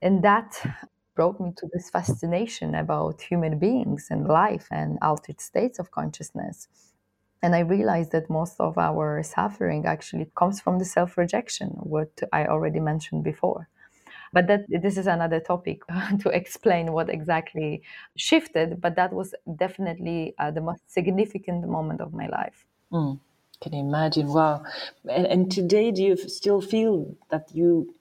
And 0.02 0.24
that 0.24 0.60
brought 1.14 1.38
me 1.40 1.52
to 1.56 1.68
this 1.72 1.90
fascination 1.90 2.74
about 2.74 3.20
human 3.20 3.58
beings 3.58 4.08
and 4.10 4.26
life 4.26 4.66
and 4.70 4.98
altered 5.00 5.40
states 5.40 5.78
of 5.78 5.90
consciousness. 5.90 6.68
And 7.42 7.54
I 7.54 7.60
realized 7.60 8.12
that 8.12 8.30
most 8.30 8.58
of 8.58 8.78
our 8.78 9.22
suffering 9.22 9.84
actually 9.86 10.30
comes 10.34 10.60
from 10.60 10.78
the 10.78 10.84
self 10.84 11.18
rejection, 11.18 11.68
what 11.82 12.22
I 12.32 12.46
already 12.46 12.80
mentioned 12.80 13.22
before. 13.24 13.68
But 14.32 14.46
that 14.48 14.64
this 14.68 14.96
is 14.96 15.06
another 15.06 15.40
topic 15.40 15.82
to 16.20 16.28
explain 16.30 16.92
what 16.92 17.08
exactly 17.10 17.82
shifted. 18.16 18.80
But 18.80 18.96
that 18.96 19.12
was 19.12 19.34
definitely 19.56 20.34
uh, 20.38 20.50
the 20.50 20.60
most 20.60 20.90
significant 20.90 21.68
moment 21.68 22.00
of 22.00 22.12
my 22.12 22.26
life. 22.28 22.66
Mm. 22.92 23.20
Can 23.60 23.72
you 23.72 23.80
imagine? 23.80 24.32
Wow. 24.32 24.64
And, 25.08 25.26
and 25.26 25.50
today, 25.50 25.90
do 25.90 26.02
you 26.02 26.16
still 26.16 26.60
feel 26.60 27.14
that 27.30 27.54
you 27.54 27.94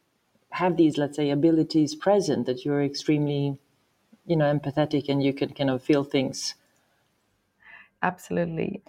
have 0.51 0.77
these, 0.77 0.97
let's 0.97 1.15
say, 1.15 1.29
abilities 1.29 1.95
present, 1.95 2.45
that 2.47 2.65
you're 2.65 2.83
extremely, 2.83 3.57
you 4.25 4.35
know, 4.35 4.53
empathetic 4.53 5.09
and 5.09 5.23
you 5.23 5.33
can 5.33 5.53
kind 5.53 5.69
of 5.69 5.83
feel 5.83 6.03
things? 6.03 6.55
Absolutely. 8.01 8.83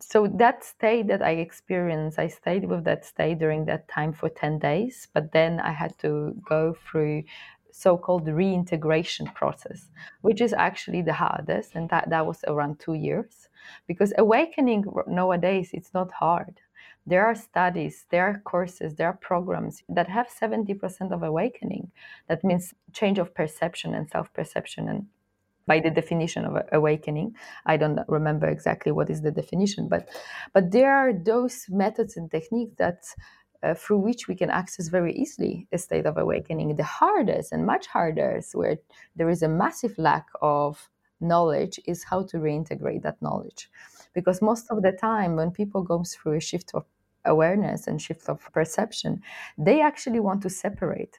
So 0.00 0.28
that 0.28 0.62
state 0.62 1.08
that 1.08 1.22
I 1.22 1.32
experienced, 1.32 2.18
I 2.18 2.28
stayed 2.28 2.64
with 2.64 2.84
that 2.84 3.04
state 3.04 3.38
during 3.40 3.64
that 3.64 3.88
time 3.88 4.12
for 4.12 4.28
10 4.28 4.60
days, 4.60 5.08
but 5.12 5.32
then 5.32 5.58
I 5.58 5.72
had 5.72 5.98
to 5.98 6.34
go 6.48 6.76
through 6.88 7.24
so-called 7.72 8.26
reintegration 8.28 9.26
process, 9.26 9.90
which 10.22 10.40
is 10.40 10.52
actually 10.52 11.02
the 11.02 11.12
hardest, 11.12 11.74
and 11.74 11.88
that, 11.90 12.10
that 12.10 12.26
was 12.26 12.44
around 12.46 12.78
two 12.78 12.94
years. 12.94 13.48
Because 13.86 14.12
awakening 14.18 14.84
nowadays, 15.06 15.70
it's 15.72 15.92
not 15.92 16.12
hard. 16.12 16.60
There 17.06 17.26
are 17.26 17.34
studies, 17.34 18.06
there 18.10 18.26
are 18.26 18.42
courses, 18.44 18.94
there 18.94 19.08
are 19.08 19.18
programs 19.20 19.82
that 19.88 20.08
have 20.08 20.28
70% 20.28 21.12
of 21.12 21.22
awakening. 21.22 21.90
That 22.28 22.44
means 22.44 22.74
change 22.92 23.18
of 23.18 23.34
perception 23.34 23.94
and 23.94 24.08
self-perception 24.08 24.88
and 24.88 25.06
by 25.68 25.78
the 25.80 25.90
definition 25.90 26.44
of 26.44 26.54
awakening. 26.72 27.36
I 27.66 27.76
don't 27.76 28.00
remember 28.08 28.48
exactly 28.48 28.90
what 28.90 29.10
is 29.10 29.22
the 29.22 29.30
definition, 29.30 29.88
but 29.88 30.08
but 30.54 30.72
there 30.72 30.92
are 31.00 31.12
those 31.12 31.66
methods 31.68 32.16
and 32.16 32.30
techniques 32.30 32.74
that 32.78 33.00
uh, 33.62 33.74
through 33.74 33.98
which 33.98 34.28
we 34.28 34.34
can 34.34 34.50
access 34.50 34.88
very 34.88 35.12
easily 35.14 35.66
a 35.72 35.78
state 35.78 36.06
of 36.06 36.16
awakening. 36.16 36.76
The 36.76 36.84
hardest 36.84 37.52
and 37.52 37.66
much 37.66 37.86
harder, 37.86 38.36
is 38.36 38.52
where 38.52 38.78
there 39.16 39.30
is 39.30 39.42
a 39.42 39.48
massive 39.48 39.98
lack 39.98 40.26
of 40.40 40.88
knowledge, 41.20 41.80
is 41.86 42.04
how 42.04 42.22
to 42.24 42.36
reintegrate 42.38 43.02
that 43.02 43.20
knowledge. 43.20 43.70
Because 44.14 44.40
most 44.40 44.70
of 44.70 44.82
the 44.82 44.92
time, 44.92 45.36
when 45.36 45.50
people 45.50 45.82
go 45.82 46.04
through 46.04 46.36
a 46.36 46.40
shift 46.40 46.70
of 46.74 46.84
awareness 47.24 47.86
and 47.86 48.00
shift 48.00 48.28
of 48.28 48.40
perception, 48.52 49.22
they 49.58 49.80
actually 49.80 50.20
want 50.20 50.42
to 50.42 50.50
separate. 50.50 51.18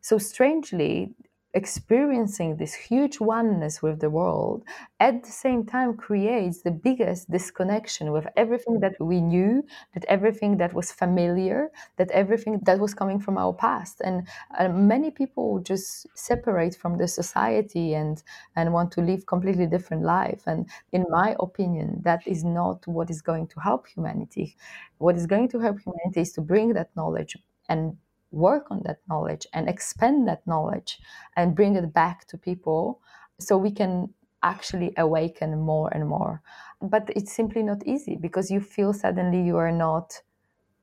So, 0.00 0.18
strangely, 0.18 1.14
experiencing 1.54 2.56
this 2.56 2.74
huge 2.74 3.20
oneness 3.20 3.80
with 3.80 4.00
the 4.00 4.10
world 4.10 4.64
at 4.98 5.22
the 5.22 5.30
same 5.30 5.64
time 5.64 5.96
creates 5.96 6.62
the 6.62 6.70
biggest 6.70 7.30
disconnection 7.30 8.10
with 8.10 8.26
everything 8.36 8.80
that 8.80 8.96
we 9.00 9.20
knew 9.20 9.62
that 9.94 10.04
everything 10.06 10.56
that 10.56 10.74
was 10.74 10.90
familiar 10.90 11.70
that 11.96 12.10
everything 12.10 12.58
that 12.64 12.78
was 12.80 12.92
coming 12.94 13.20
from 13.20 13.38
our 13.38 13.52
past. 13.52 14.00
And 14.04 14.26
uh, 14.58 14.68
many 14.68 15.10
people 15.10 15.60
just 15.60 16.06
separate 16.16 16.74
from 16.76 16.98
the 16.98 17.06
society 17.08 17.94
and 17.94 18.22
and 18.56 18.72
want 18.72 18.90
to 18.92 19.00
live 19.00 19.26
completely 19.26 19.66
different 19.66 20.02
life. 20.02 20.42
And 20.46 20.68
in 20.92 21.04
my 21.08 21.36
opinion 21.40 22.00
that 22.02 22.26
is 22.26 22.44
not 22.44 22.86
what 22.86 23.10
is 23.10 23.22
going 23.22 23.46
to 23.48 23.60
help 23.60 23.86
humanity. 23.86 24.56
What 24.98 25.16
is 25.16 25.26
going 25.26 25.48
to 25.50 25.58
help 25.60 25.78
humanity 25.80 26.20
is 26.20 26.32
to 26.32 26.40
bring 26.40 26.72
that 26.74 26.94
knowledge 26.96 27.36
and 27.68 27.96
work 28.34 28.70
on 28.70 28.82
that 28.84 29.00
knowledge 29.08 29.46
and 29.52 29.68
expand 29.68 30.28
that 30.28 30.46
knowledge 30.46 30.98
and 31.36 31.54
bring 31.56 31.76
it 31.76 31.92
back 31.92 32.26
to 32.28 32.38
people 32.38 33.00
so 33.38 33.56
we 33.56 33.70
can 33.70 34.12
actually 34.42 34.92
awaken 34.96 35.58
more 35.60 35.88
and 35.94 36.08
more. 36.08 36.42
But 36.82 37.10
it's 37.16 37.32
simply 37.32 37.62
not 37.62 37.86
easy 37.86 38.16
because 38.16 38.50
you 38.50 38.60
feel 38.60 38.92
suddenly 38.92 39.42
you 39.42 39.56
are 39.56 39.72
not 39.72 40.22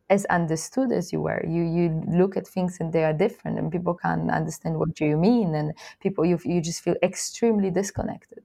as 0.10 0.26
understood 0.26 0.92
as 0.92 1.14
you 1.14 1.22
were. 1.22 1.42
You 1.46 1.64
you 1.64 2.04
look 2.08 2.36
at 2.36 2.48
things 2.48 2.78
and 2.80 2.92
they 2.92 3.04
are 3.06 3.14
different, 3.14 3.58
and 3.60 3.72
people 3.72 3.94
can't 3.96 4.30
understand 4.30 4.78
what 4.80 4.94
do 4.96 5.06
you 5.06 5.18
mean, 5.18 5.56
and 5.56 5.74
people 6.02 6.26
you 6.26 6.40
you 6.44 6.62
just 6.62 6.82
feel 6.82 6.96
extremely 7.02 7.72
disconnected. 7.72 8.44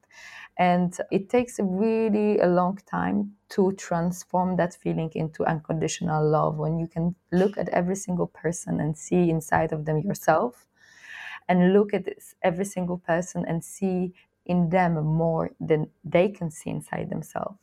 And 0.59 0.97
it 1.11 1.29
takes 1.29 1.59
a 1.59 1.65
really 1.65 2.39
a 2.41 2.47
long 2.47 2.79
time 2.87 3.33
to 3.51 3.73
transform 3.73 4.57
that 4.57 4.75
feeling 4.75 5.11
into 5.15 5.45
unconditional 5.45 6.27
love 6.27 6.57
when 6.57 6.79
you 6.79 6.87
can 6.87 7.15
look 7.31 7.59
at 7.59 7.69
every 7.69 7.97
single 7.97 8.27
person 8.27 8.81
and 8.81 8.97
see 8.97 9.29
inside 9.29 9.73
of 9.73 9.85
them 9.85 9.99
yourself 9.99 10.67
and 11.49 11.73
look 11.73 11.93
at 11.93 12.05
this, 12.05 12.35
every 12.43 12.65
single 12.65 12.99
person 12.99 13.45
and 13.47 13.63
see 13.63 14.15
in 14.47 14.71
them 14.71 14.95
more 15.05 15.51
than 15.61 15.91
they 16.05 16.29
can 16.29 16.51
see 16.51 16.71
inside 16.71 17.11
themselves. 17.11 17.59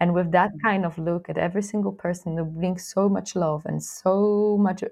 And 0.00 0.14
with 0.14 0.32
that 0.32 0.50
mm-hmm. 0.50 0.66
kind 0.66 0.86
of 0.86 0.98
look 0.98 1.28
at 1.28 1.38
every 1.38 1.62
single 1.62 1.92
person, 1.92 2.38
it 2.38 2.44
brings 2.44 2.86
so 2.86 3.08
much 3.08 3.36
love 3.36 3.64
and 3.66 3.82
so 3.82 4.56
much 4.58 4.82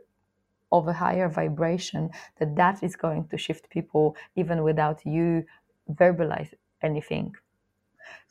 of 0.72 0.88
a 0.88 0.92
higher 0.92 1.28
vibration 1.28 2.10
that 2.38 2.56
that 2.56 2.82
is 2.82 2.96
going 2.96 3.28
to 3.28 3.38
shift 3.38 3.70
people 3.70 4.16
even 4.34 4.62
without 4.62 5.04
you 5.06 5.44
verbalize 5.92 6.52
anything. 6.82 7.34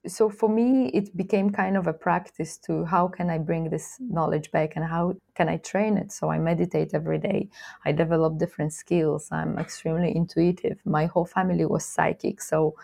So 0.06 0.30
for 0.30 0.50
me, 0.50 0.90
it 0.90 1.16
became 1.16 1.50
kind 1.50 1.78
of 1.78 1.88
a 1.88 1.94
practice 1.94 2.58
to 2.60 2.84
how 2.84 3.08
can 3.08 3.30
I 3.30 3.38
bring 3.38 3.70
this 3.70 3.98
knowledge 4.02 4.52
back 4.52 4.76
and 4.76 4.84
how 4.84 5.14
can 5.34 5.48
I 5.48 5.58
train 5.58 5.98
it? 5.98 6.12
So 6.12 6.30
I 6.30 6.40
meditate 6.40 6.94
every 6.94 7.20
day. 7.20 7.50
I 7.86 7.94
develop 7.94 8.38
different 8.38 8.74
skills. 8.74 9.30
I'm 9.32 9.58
extremely 9.58 10.14
intuitive. 10.14 10.80
My 10.86 11.06
whole 11.06 11.26
family 11.26 11.66
was 11.66 11.86
psychic. 11.86 12.42
So 12.42 12.76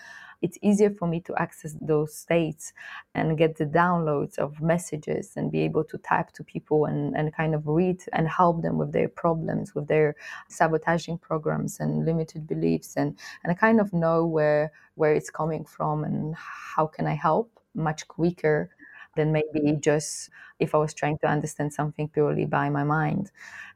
it's 0.42 0.58
easier 0.62 0.90
for 0.90 1.08
me 1.08 1.20
to 1.22 1.36
access 1.36 1.76
those 1.82 2.16
states 2.16 2.74
and 3.14 3.38
get 3.38 3.58
the 3.58 3.66
downloads 3.66 4.38
of 4.38 4.62
messages 4.62 5.34
and 5.36 5.52
be 5.52 5.62
able 5.62 5.84
to 5.84 5.98
type 5.98 6.32
to 6.32 6.44
people 6.44 6.86
and, 6.86 7.16
and 7.16 7.34
kind 7.36 7.54
of 7.54 7.68
read 7.68 8.02
and 8.14 8.28
help 8.28 8.62
them 8.62 8.78
with 8.78 8.92
their 8.92 9.10
problems, 9.10 9.76
with 9.76 9.88
their 9.88 10.16
sabotaging 10.48 11.18
programs 11.18 11.80
and 11.80 12.06
limited 12.06 12.48
beliefs 12.48 12.96
and, 12.96 13.18
and 13.44 13.52
I 13.52 13.56
kind 13.56 13.80
of 13.80 13.94
know 13.94 14.26
where 14.26 14.72
where 14.96 15.14
it's 15.14 15.30
coming 15.30 15.64
from 15.64 16.04
and 16.04 16.36
how 16.36 16.86
can 16.86 17.08
I 17.08 17.14
help 17.14 17.60
much 17.74 18.08
quicker 18.08 18.70
than 19.16 19.32
maybe 19.32 19.78
just 19.80 20.30
if 20.60 20.76
I 20.76 20.78
was 20.78 20.94
trying 20.94 21.18
to 21.20 21.28
understand 21.28 21.74
something 21.74 22.10
purely 22.10 22.46
by 22.46 22.70
my 22.70 22.84
mind. 22.84 23.32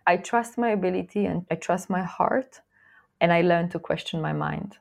I 0.06 0.18
trust 0.18 0.58
my 0.58 0.70
ability 0.70 1.26
and 1.26 1.46
I 1.50 1.56
trust 1.56 1.90
my 1.90 2.04
heart 2.04 2.62
and 3.22 3.32
I 3.32 3.42
learn 3.42 3.70
to 3.70 3.80
question 3.80 4.22
my 4.22 4.34
mind 4.34 4.78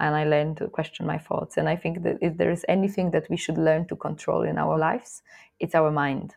and 0.00 0.14
I 0.14 0.24
learn 0.24 0.54
to 0.56 0.68
question 0.68 1.06
my 1.06 1.18
thoughts. 1.18 1.56
And 1.56 1.68
I 1.68 1.76
think 1.76 2.02
that 2.02 2.18
if 2.20 2.36
there 2.36 2.50
is 2.50 2.64
anything 2.68 3.10
that 3.10 3.28
we 3.28 3.36
should 3.36 3.58
learn 3.58 3.86
to 3.88 3.96
control 3.96 4.42
in 4.42 4.58
our 4.58 4.78
lives, 4.78 5.22
it's 5.58 5.74
our 5.74 5.90
mind. 5.90 6.34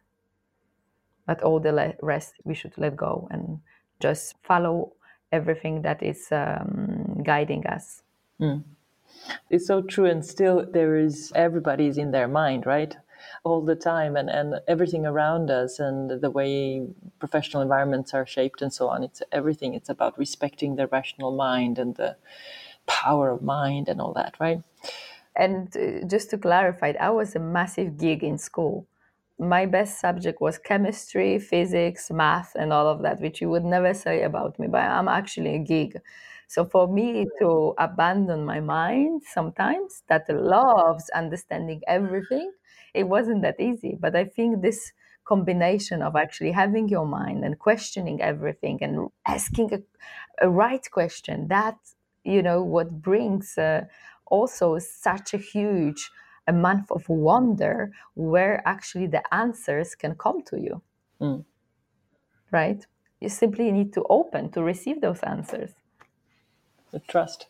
But 1.27 1.43
all 1.43 1.59
the 1.59 1.95
rest 2.01 2.35
we 2.43 2.55
should 2.55 2.77
let 2.77 2.95
go 2.95 3.27
and 3.31 3.59
just 3.99 4.35
follow 4.43 4.93
everything 5.31 5.83
that 5.83 6.01
is 6.03 6.27
um, 6.31 7.21
guiding 7.23 7.65
us. 7.67 8.03
Mm. 8.39 8.63
It's 9.49 9.67
so 9.67 9.81
true, 9.81 10.05
and 10.05 10.25
still 10.25 10.65
there 10.65 10.95
is 10.95 11.31
everybody's 11.35 11.97
in 11.97 12.11
their 12.11 12.27
mind, 12.27 12.65
right? 12.65 12.95
All 13.43 13.61
the 13.61 13.75
time, 13.75 14.15
and, 14.15 14.29
and 14.29 14.55
everything 14.67 15.05
around 15.05 15.51
us, 15.51 15.79
and 15.79 16.21
the 16.21 16.31
way 16.31 16.87
professional 17.19 17.61
environments 17.61 18.13
are 18.13 18.25
shaped, 18.25 18.61
and 18.61 18.73
so 18.73 18.87
on. 18.87 19.03
It's 19.03 19.21
everything. 19.31 19.75
It's 19.75 19.89
about 19.89 20.17
respecting 20.17 20.75
the 20.75 20.87
rational 20.87 21.31
mind 21.31 21.77
and 21.77 21.95
the 21.95 22.15
power 22.91 23.31
of 23.31 23.41
mind 23.41 23.89
and 23.89 24.01
all 24.01 24.13
that, 24.13 24.35
right? 24.39 24.61
And 25.35 25.75
uh, 25.77 26.05
just 26.07 26.29
to 26.31 26.37
clarify, 26.37 26.93
I 26.99 27.09
was 27.09 27.35
a 27.35 27.39
massive 27.39 27.97
gig 27.97 28.23
in 28.23 28.37
school. 28.37 28.87
My 29.39 29.65
best 29.65 29.99
subject 29.99 30.39
was 30.41 30.57
chemistry, 30.59 31.39
physics, 31.39 32.11
math, 32.11 32.53
and 32.55 32.71
all 32.73 32.87
of 32.87 33.01
that, 33.01 33.21
which 33.21 33.41
you 33.41 33.49
would 33.49 33.63
never 33.65 33.93
say 33.93 34.23
about 34.23 34.59
me, 34.59 34.67
but 34.67 34.81
I'm 34.83 35.07
actually 35.07 35.55
a 35.55 35.59
gig. 35.59 35.99
So 36.47 36.65
for 36.65 36.87
me 36.87 37.27
to 37.39 37.73
abandon 37.77 38.45
my 38.45 38.59
mind 38.59 39.23
sometimes 39.23 40.03
that 40.07 40.29
loves 40.29 41.09
understanding 41.11 41.81
everything, 41.87 42.51
it 42.93 43.05
wasn't 43.05 43.41
that 43.43 43.59
easy. 43.59 43.95
But 43.99 44.15
I 44.15 44.25
think 44.25 44.61
this 44.61 44.91
combination 45.23 46.01
of 46.01 46.15
actually 46.17 46.51
having 46.51 46.89
your 46.89 47.05
mind 47.05 47.45
and 47.45 47.57
questioning 47.57 48.21
everything 48.21 48.79
and 48.83 49.09
asking 49.25 49.73
a, 49.73 49.79
a 50.45 50.49
right 50.49 50.89
question, 50.91 51.47
that 51.47 51.77
you 52.23 52.41
know 52.41 52.61
what 52.63 53.01
brings 53.01 53.57
uh, 53.57 53.85
also 54.25 54.79
such 54.79 55.33
a 55.33 55.37
huge 55.37 56.09
a 56.47 56.53
month 56.53 56.91
of 56.91 57.07
wonder 57.07 57.91
where 58.15 58.61
actually 58.65 59.07
the 59.07 59.23
answers 59.33 59.95
can 59.95 60.15
come 60.15 60.41
to 60.43 60.59
you. 60.59 60.81
Mm. 61.19 61.45
right? 62.51 62.85
You 63.19 63.29
simply 63.29 63.71
need 63.71 63.93
to 63.93 64.03
open 64.09 64.51
to 64.51 64.63
receive 64.63 65.01
those 65.01 65.19
answers. 65.19 65.71
The 66.91 66.99
trust. 66.99 67.45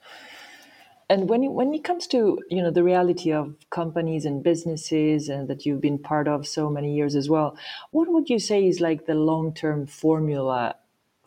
And 1.09 1.29
when 1.29 1.43
it, 1.43 1.51
when 1.51 1.73
it 1.73 1.83
comes 1.83 2.07
to 2.07 2.39
you 2.49 2.61
know 2.61 2.71
the 2.71 2.83
reality 2.83 3.31
of 3.31 3.55
companies 3.69 4.25
and 4.25 4.43
businesses 4.43 5.29
and 5.29 5.47
that 5.47 5.65
you've 5.65 5.81
been 5.81 5.99
part 5.99 6.27
of 6.27 6.47
so 6.47 6.69
many 6.69 6.93
years 6.95 7.15
as 7.15 7.29
well 7.29 7.57
what 7.91 8.07
would 8.07 8.29
you 8.29 8.39
say 8.39 8.65
is 8.65 8.79
like 8.79 9.05
the 9.05 9.13
long-term 9.13 9.87
formula 9.87 10.75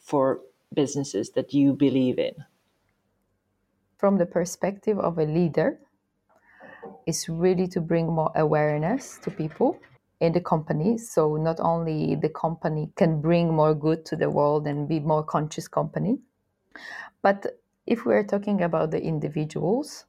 for 0.00 0.40
businesses 0.72 1.30
that 1.36 1.52
you 1.52 1.74
believe 1.74 2.18
in 2.18 2.34
from 4.04 4.18
the 4.18 4.26
perspective 4.26 4.98
of 4.98 5.16
a 5.16 5.24
leader 5.24 5.78
is 7.06 7.26
really 7.26 7.66
to 7.66 7.80
bring 7.80 8.06
more 8.06 8.30
awareness 8.36 9.16
to 9.16 9.30
people 9.30 9.80
in 10.20 10.30
the 10.30 10.42
company. 10.42 10.98
So 10.98 11.36
not 11.36 11.58
only 11.58 12.14
the 12.14 12.28
company 12.28 12.90
can 12.96 13.22
bring 13.22 13.54
more 13.54 13.74
good 13.74 14.04
to 14.04 14.14
the 14.14 14.28
world 14.28 14.66
and 14.66 14.86
be 14.86 15.00
more 15.00 15.22
conscious 15.24 15.68
company 15.68 16.18
but 17.22 17.46
if 17.86 18.04
we're 18.04 18.26
talking 18.26 18.60
about 18.60 18.90
the 18.90 19.02
individuals 19.02 20.04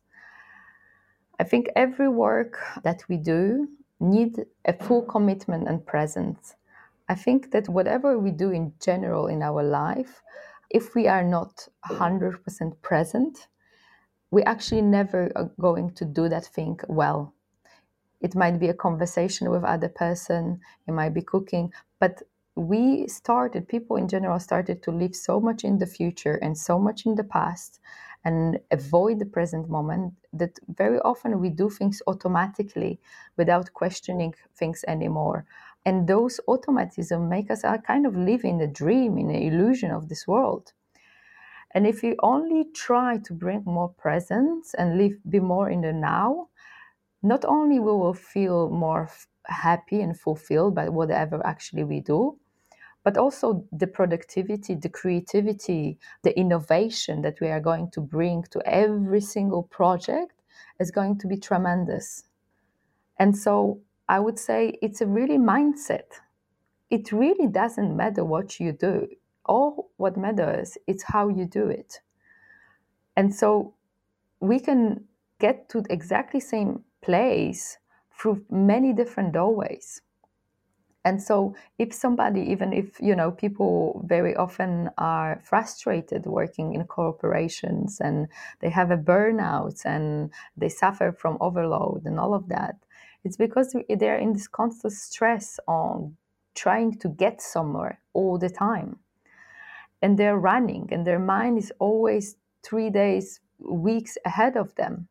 i 1.39 1.43
think 1.45 1.69
every 1.77 2.09
work 2.09 2.59
that 2.83 3.01
we 3.07 3.15
do 3.15 3.69
need 4.01 4.45
a 4.65 4.73
full 4.73 5.03
commitment 5.03 5.69
and 5.69 5.85
presence. 5.85 6.55
I 7.07 7.15
think 7.15 7.51
that 7.51 7.69
whatever 7.69 8.19
we 8.19 8.31
do 8.31 8.51
in 8.51 8.73
general 8.81 9.27
in 9.27 9.41
our 9.41 9.63
life 9.63 10.21
if 10.69 10.95
we 10.95 11.07
are 11.07 11.23
not 11.23 11.67
100% 11.89 12.81
present 12.81 13.47
we 14.35 14.43
actually 14.43 14.81
never 14.81 15.31
are 15.37 15.49
going 15.61 15.89
to 15.99 16.03
do 16.03 16.27
that 16.27 16.45
thing 16.45 16.77
well. 16.89 17.33
It 18.19 18.35
might 18.35 18.59
be 18.59 18.67
a 18.67 18.81
conversation 18.87 19.49
with 19.49 19.63
other 19.63 19.87
person, 19.87 20.59
it 20.87 20.91
might 20.91 21.13
be 21.13 21.21
cooking, 21.21 21.71
but 22.01 22.21
we 22.55 23.07
started, 23.07 23.69
people 23.69 23.95
in 23.95 24.09
general 24.09 24.39
started 24.39 24.83
to 24.83 24.91
live 24.91 25.15
so 25.15 25.39
much 25.39 25.63
in 25.63 25.77
the 25.77 25.85
future 25.85 26.35
and 26.35 26.57
so 26.57 26.77
much 26.77 27.05
in 27.05 27.15
the 27.15 27.23
past 27.23 27.79
and 28.25 28.59
avoid 28.71 29.19
the 29.19 29.31
present 29.37 29.69
moment 29.69 30.13
that 30.33 30.59
very 30.67 30.99
often 31.11 31.39
we 31.39 31.49
do 31.49 31.69
things 31.69 32.01
automatically 32.05 32.99
without 33.37 33.71
questioning 33.73 34.33
things 34.59 34.83
anymore. 34.85 35.45
And 35.85 36.07
those 36.09 36.41
automatism 36.47 37.29
make 37.29 37.49
us 37.49 37.63
uh, 37.63 37.77
kind 37.77 38.05
of 38.05 38.17
live 38.17 38.43
in 38.43 38.59
a 38.59 38.67
dream, 38.67 39.17
in 39.17 39.29
an 39.29 39.41
illusion 39.49 39.91
of 39.91 40.09
this 40.09 40.27
world. 40.27 40.73
And 41.75 41.85
if 41.85 42.01
we 42.01 42.15
only 42.23 42.65
try 42.73 43.17
to 43.17 43.33
bring 43.33 43.61
more 43.65 43.89
presence 43.89 44.73
and 44.75 44.97
live, 44.97 45.17
be 45.29 45.41
more 45.41 45.69
in 45.69 45.81
the 45.81 45.91
now, 45.91 46.47
not 47.21 47.43
only 47.43 47.79
will 47.79 47.99
we 47.99 48.05
will 48.05 48.13
feel 48.13 48.69
more 48.69 49.09
happy 49.47 49.99
and 50.01 50.17
fulfilled 50.17 50.73
by 50.73 50.87
whatever 50.87 51.45
actually 51.45 51.83
we 51.83 51.99
do, 51.99 52.39
but 53.03 53.17
also 53.17 53.65
the 53.73 53.87
productivity, 53.87 54.73
the 54.73 54.89
creativity, 54.89 55.99
the 56.23 56.37
innovation 56.39 57.21
that 57.23 57.41
we 57.41 57.49
are 57.49 57.59
going 57.59 57.91
to 57.91 57.99
bring 57.99 58.43
to 58.51 58.61
every 58.65 59.21
single 59.21 59.63
project 59.63 60.41
is 60.79 60.91
going 60.91 61.17
to 61.19 61.27
be 61.27 61.37
tremendous. 61.37 62.23
And 63.19 63.37
so 63.37 63.81
I 64.07 64.19
would 64.21 64.39
say 64.39 64.79
it's 64.81 65.01
a 65.01 65.07
really 65.07 65.37
mindset. 65.37 66.21
It 66.89 67.11
really 67.11 67.47
doesn't 67.47 67.97
matter 67.97 68.23
what 68.23 68.61
you 68.61 68.71
do. 68.71 69.07
All 69.45 69.91
what 69.97 70.17
matters 70.17 70.77
is 70.87 71.03
how 71.03 71.29
you 71.29 71.45
do 71.45 71.67
it. 71.67 72.01
And 73.15 73.33
so 73.33 73.75
we 74.39 74.59
can 74.59 75.05
get 75.39 75.69
to 75.69 75.83
exactly 75.89 76.39
same 76.39 76.83
place 77.01 77.77
through 78.17 78.43
many 78.49 78.93
different 78.93 79.33
doorways 79.33 80.01
and 81.05 81.21
so 81.21 81.55
if 81.77 81.93
somebody 81.93 82.41
even 82.41 82.73
if 82.73 82.99
you 82.99 83.15
know 83.15 83.31
people 83.31 84.01
very 84.05 84.35
often 84.35 84.89
are 84.97 85.39
frustrated 85.43 86.25
working 86.25 86.73
in 86.73 86.83
corporations 86.85 88.01
and 88.01 88.27
they 88.59 88.69
have 88.69 88.91
a 88.91 88.97
burnout 88.97 89.85
and 89.85 90.31
they 90.57 90.67
suffer 90.67 91.11
from 91.11 91.37
overload 91.39 92.03
and 92.05 92.19
all 92.19 92.33
of 92.33 92.49
that 92.49 92.75
it's 93.23 93.37
because 93.37 93.75
they're 93.99 94.17
in 94.17 94.33
this 94.33 94.47
constant 94.47 94.93
stress 94.93 95.59
on 95.67 96.17
trying 96.55 96.97
to 96.97 97.07
get 97.07 97.41
somewhere 97.41 97.99
all 98.13 98.37
the 98.37 98.49
time 98.49 98.97
and 100.05 100.19
they're 100.19 100.37
running 100.37 100.87
and 100.91 101.03
their 101.07 101.17
mind 101.17 101.57
is 101.57 101.73
always 101.79 102.37
three 102.61 102.91
days 102.91 103.39
weeks 103.57 104.19
ahead 104.23 104.55
of 104.55 104.75
them 104.75 105.07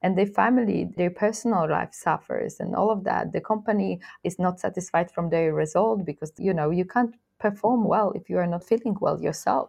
and 0.00 0.16
their 0.16 0.32
family, 0.40 0.88
their 0.96 1.10
personal 1.10 1.68
life 1.68 1.92
suffers 1.92 2.58
and 2.58 2.74
all 2.74 2.90
of 2.90 3.04
that. 3.04 3.32
The 3.32 3.42
company 3.42 4.00
is 4.24 4.38
not 4.38 4.58
satisfied 4.58 5.10
from 5.10 5.28
their 5.28 5.52
result 5.52 6.06
because, 6.06 6.32
you 6.38 6.54
know, 6.54 6.70
you 6.70 6.86
can't 6.86 7.14
perform 7.38 7.84
well 7.84 8.12
if 8.12 8.30
you 8.30 8.38
are 8.38 8.46
not 8.46 8.64
feeling 8.64 8.96
well 8.98 9.20
yourself. 9.20 9.68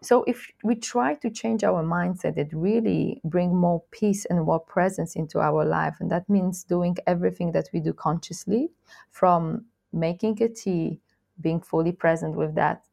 So 0.00 0.24
if 0.26 0.50
we 0.64 0.74
try 0.74 1.16
to 1.16 1.28
change 1.28 1.62
our 1.62 1.84
mindset, 1.84 2.38
it 2.38 2.48
really 2.54 3.20
bring 3.22 3.54
more 3.54 3.82
peace 3.90 4.24
and 4.24 4.46
more 4.46 4.60
presence 4.60 5.14
into 5.14 5.40
our 5.40 5.66
life. 5.66 5.96
And 6.00 6.10
that 6.10 6.26
means 6.30 6.64
doing 6.64 6.96
everything 7.06 7.52
that 7.52 7.68
we 7.74 7.80
do 7.80 7.92
consciously 7.92 8.70
from 9.10 9.66
making 9.92 10.42
a 10.42 10.48
tea, 10.48 11.00
being 11.38 11.60
fully 11.60 11.92
present 11.92 12.34
with 12.34 12.54
that, 12.54 12.87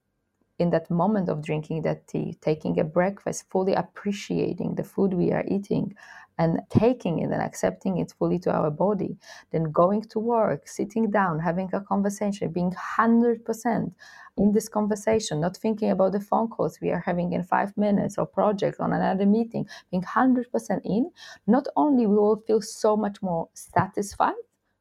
in 0.58 0.70
that 0.70 0.90
moment 0.90 1.30
of 1.30 1.44
drinking 1.44 1.82
that 1.84 2.08
tea, 2.08 2.38
taking 2.42 2.80
a 2.80 2.84
breakfast, 2.84 3.50
fully 3.50 3.74
appreciating 3.74 4.76
the 4.76 4.84
food 4.84 5.14
we 5.14 5.32
are 5.32 5.44
eating, 5.48 5.94
and 6.38 6.60
taking 6.70 7.20
it 7.20 7.32
and 7.32 7.42
accepting 7.42 7.98
it 7.98 8.14
fully 8.18 8.40
to 8.40 8.52
our 8.52 8.70
body, 8.70 9.18
then 9.52 9.72
going 9.72 10.02
to 10.02 10.20
work, 10.20 10.68
sitting 10.68 11.10
down, 11.10 11.40
having 11.40 11.70
a 11.74 11.80
conversation, 11.82 12.52
being 12.52 12.74
100% 12.98 13.94
in 14.38 14.52
this 14.52 14.68
conversation, 14.68 15.40
not 15.40 15.56
thinking 15.56 15.92
about 15.92 16.12
the 16.12 16.20
phone 16.20 16.50
calls 16.50 16.80
we 16.82 16.92
are 16.92 17.00
having 17.06 17.32
in 17.32 17.44
five 17.44 17.76
minutes 17.78 18.18
or 18.18 18.26
project 18.26 18.80
on 18.80 18.92
another 18.92 19.26
meeting, 19.26 19.66
being 19.92 20.04
100% 20.04 20.46
in, 20.84 21.10
not 21.48 21.68
only 21.78 22.06
we 22.06 22.18
will 22.18 22.44
feel 22.48 22.62
so 22.62 22.98
much 22.98 23.22
more 23.22 23.48
satisfied 23.54 24.34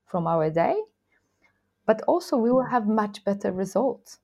from 0.06 0.26
our 0.26 0.50
day, 0.50 0.76
but 1.86 2.02
also 2.02 2.36
we 2.36 2.50
will 2.50 2.64
mm. 2.64 2.70
have 2.70 2.86
much 2.86 3.24
better 3.24 3.52
results. 3.52 4.18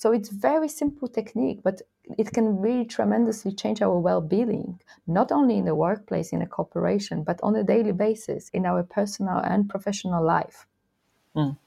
So 0.00 0.12
it's 0.12 0.30
very 0.30 0.68
simple 0.68 1.08
technique, 1.08 1.60
but 1.62 1.82
it 2.16 2.32
can 2.32 2.58
really 2.58 2.86
tremendously 2.86 3.52
change 3.52 3.82
our 3.82 3.98
well-being, 3.98 4.80
not 5.06 5.30
only 5.30 5.58
in 5.58 5.66
the 5.66 5.74
workplace, 5.74 6.32
in 6.32 6.40
a 6.40 6.46
corporation, 6.46 7.22
but 7.22 7.38
on 7.42 7.54
a 7.54 7.62
daily 7.62 7.92
basis 7.92 8.48
in 8.54 8.64
our 8.64 8.82
personal 8.82 9.36
and 9.36 9.68
professional 9.68 10.24
life. 10.24 10.66
Mm. 11.36 11.58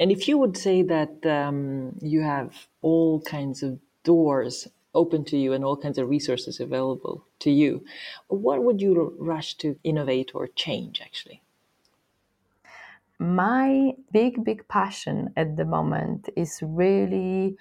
And 0.00 0.10
if 0.10 0.26
you 0.26 0.38
would 0.38 0.56
say 0.56 0.80
that 0.84 1.26
um, 1.26 1.98
you 2.00 2.22
have 2.22 2.66
all 2.80 3.20
kinds 3.20 3.62
of 3.62 3.78
doors 4.04 4.68
open 4.94 5.22
to 5.26 5.36
you 5.36 5.52
and 5.52 5.66
all 5.66 5.76
kinds 5.76 5.98
of 5.98 6.08
resources 6.08 6.60
available 6.60 7.26
to 7.40 7.50
you, 7.50 7.84
what 8.28 8.64
would 8.64 8.80
you 8.80 9.14
rush 9.18 9.52
to 9.58 9.78
innovate 9.84 10.30
or 10.34 10.46
change 10.46 11.02
actually? 11.02 11.41
My 13.22 13.92
big, 14.10 14.42
big 14.42 14.66
passion 14.66 15.32
at 15.36 15.56
the 15.56 15.64
moment 15.64 16.28
is 16.36 16.58
really 16.60 17.56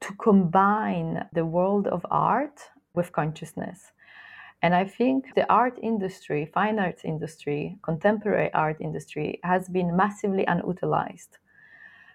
to 0.00 0.14
combine 0.14 1.28
the 1.34 1.44
world 1.44 1.86
of 1.86 2.06
art 2.10 2.58
with 2.94 3.12
consciousness. 3.12 3.92
And 4.62 4.74
I 4.74 4.86
think 4.86 5.34
the 5.34 5.46
art 5.52 5.78
industry, 5.82 6.46
fine 6.46 6.78
arts 6.78 7.04
industry, 7.04 7.76
contemporary 7.82 8.50
art 8.54 8.78
industry 8.80 9.40
has 9.44 9.68
been 9.68 9.94
massively 9.94 10.46
unutilized. 10.46 11.36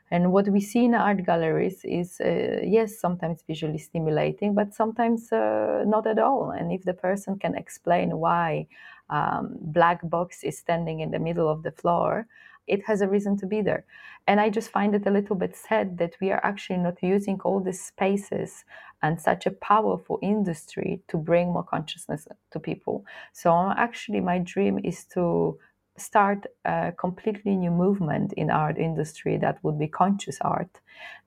And 0.10 0.32
what 0.32 0.48
we 0.48 0.62
see 0.62 0.86
in 0.86 0.96
art 0.96 1.24
galleries 1.26 1.82
is, 1.84 2.20
uh, 2.22 2.62
yes, 2.63 3.00
sometimes 3.00 3.43
visually 3.46 3.78
stimulating, 3.78 4.56
but 4.56 4.74
sometimes 4.74 5.32
uh, 5.32 5.84
not 5.86 6.08
at 6.08 6.17
all. 6.17 6.52
And 6.52 6.72
if 6.72 6.86
the 6.86 6.93
person 6.93 7.38
can 7.38 7.56
explain 7.56 8.17
why 8.17 8.67
um, 9.10 9.58
black 9.62 10.00
box 10.10 10.43
is 10.43 10.58
standing 10.58 11.00
in 11.00 11.12
the 11.12 11.20
middle 11.20 11.50
of 11.50 11.63
the 11.63 11.72
floor, 11.72 12.28
it 12.67 12.86
has 12.86 13.02
a 13.02 13.08
reason 13.08 13.38
to 13.38 13.46
be 13.46 13.62
there. 13.62 13.86
And 14.28 14.41
I 14.41 14.50
just 14.50 14.70
find 14.70 14.93
it 14.93 15.08
a 15.08 15.12
little 15.12 15.36
bit 15.38 15.56
sad 15.56 15.98
that 16.00 16.17
we 16.20 16.32
are 16.32 16.43
actually 16.43 16.80
not 16.80 17.02
using 17.02 17.39
all 17.41 17.62
these 17.62 17.82
spaces 17.82 18.65
and 19.02 19.22
such 19.22 19.46
a 19.46 19.52
powerful 19.52 20.20
industry 20.22 21.02
to 21.08 21.17
bring 21.17 21.54
more 21.54 21.63
consciousness 21.63 22.28
to 22.52 22.60
people. 22.60 23.06
So 23.32 23.74
actually, 23.78 24.20
my 24.20 24.39
dream 24.39 24.80
is 24.84 25.06
to 25.13 25.58
start 25.97 26.45
a 26.65 26.93
completely 26.97 27.55
new 27.55 27.71
movement 27.71 28.33
in 28.33 28.49
art 28.49 28.77
industry 28.77 29.38
that 29.38 29.63
would 29.63 29.79
be 29.79 29.88
conscious 29.88 30.38
art 30.41 30.79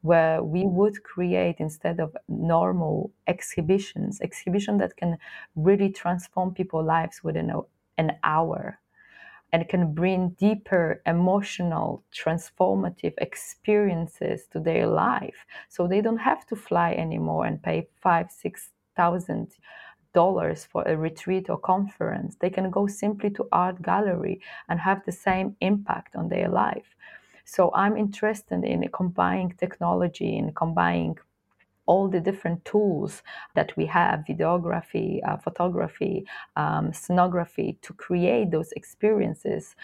where 0.03 0.43
we 0.43 0.65
would 0.65 1.03
create 1.03 1.57
instead 1.59 2.01
of 2.01 2.17
normal 2.29 3.11
exhibitions 3.27 4.21
exhibition 4.21 4.79
that 4.79 4.97
can 4.97 5.19
really 5.57 5.91
transform 5.91 6.55
people's 6.55 6.87
lives 6.87 7.23
within 7.23 7.51
a, 7.51 7.61
an 7.99 8.17
hour 8.23 8.79
and 9.53 9.69
can 9.69 9.93
bring 9.93 10.31
deeper 10.31 11.03
emotional 11.07 12.05
transformative 12.15 13.15
experiences 13.19 14.47
to 14.53 14.61
their 14.61 14.87
life. 14.87 15.45
So 15.69 15.87
they 15.87 16.01
don't 16.01 16.19
have 16.19 16.47
to 16.47 16.57
fly 16.57 16.93
anymore 16.93 17.47
and 17.47 17.63
pay 17.63 17.89
five 18.01 18.31
six 18.31 18.71
thousand 18.97 19.49
dollars 20.13 20.67
for 20.71 20.83
a 20.85 20.97
retreat 20.97 21.49
or 21.51 21.59
conference 21.59 22.37
they 22.41 22.51
can 22.51 22.71
go 22.71 22.87
simply 22.87 23.31
to 23.31 23.47
art 23.53 23.81
gallery 23.83 24.41
and 24.69 24.81
have 24.81 25.05
the 25.05 25.13
same 25.13 25.57
impact 25.61 26.17
on 26.17 26.29
their 26.29 26.49
life 26.49 26.97
so 27.45 27.71
i'm 27.75 27.97
interested 27.97 28.65
in 28.65 28.89
combining 28.93 29.51
technology 29.59 30.39
and 30.39 30.55
combining 30.55 31.17
all 31.91 32.07
the 32.09 32.21
different 32.21 32.65
tools 32.65 33.23
that 33.57 33.77
we 33.77 33.85
have 33.85 34.25
videography, 34.29 35.19
uh, 35.27 35.37
photography, 35.37 36.25
um, 36.55 36.93
scenography 36.93 37.81
to 37.83 37.93
create 37.95 38.53
those 38.53 38.71
experiences 38.73 39.75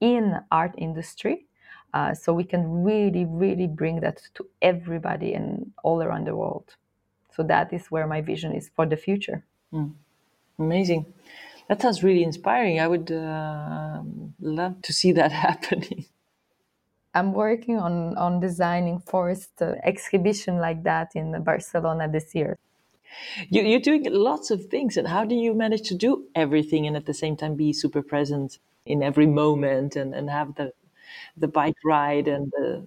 in 0.00 0.38
art 0.50 0.74
industry. 0.76 1.46
Uh, 1.94 2.12
so 2.12 2.34
we 2.34 2.44
can 2.44 2.84
really, 2.84 3.24
really 3.24 3.66
bring 3.66 4.00
that 4.00 4.20
to 4.34 4.46
everybody 4.60 5.32
and 5.32 5.72
all 5.84 6.02
around 6.02 6.26
the 6.26 6.36
world. 6.36 6.76
So 7.34 7.42
that 7.44 7.72
is 7.72 7.86
where 7.86 8.06
my 8.06 8.20
vision 8.20 8.52
is 8.52 8.70
for 8.76 8.84
the 8.84 8.96
future. 8.96 9.42
Mm. 9.74 9.94
Amazing. 10.58 11.12
That 11.68 11.82
sounds 11.82 12.02
really 12.04 12.22
inspiring. 12.24 12.80
I 12.80 12.88
would 12.88 13.10
uh, 13.12 14.02
love 14.40 14.82
to 14.82 14.92
see 14.92 15.12
that 15.12 15.32
happening. 15.46 16.06
I'm 17.14 17.32
working 17.32 17.78
on 17.78 18.14
on 18.18 18.40
designing 18.40 18.98
first 19.00 19.62
uh, 19.62 19.76
exhibition 19.84 20.58
like 20.58 20.82
that 20.82 21.16
in 21.16 21.42
Barcelona 21.42 22.08
this 22.10 22.34
year. 22.34 22.58
You, 23.48 23.62
you're 23.62 23.80
doing 23.80 24.04
lots 24.12 24.50
of 24.50 24.66
things, 24.66 24.96
and 24.96 25.08
how 25.08 25.24
do 25.24 25.34
you 25.34 25.54
manage 25.54 25.82
to 25.88 25.94
do 25.94 26.28
everything 26.34 26.86
and 26.86 26.96
at 26.96 27.06
the 27.06 27.14
same 27.14 27.36
time 27.36 27.54
be 27.56 27.72
super 27.72 28.02
present 28.02 28.58
in 28.86 29.02
every 29.02 29.26
moment 29.26 29.96
and, 29.96 30.14
and 30.14 30.28
have 30.30 30.54
the 30.56 30.72
the 31.36 31.48
bike 31.48 31.76
ride 31.84 32.28
and 32.28 32.52
the 32.52 32.86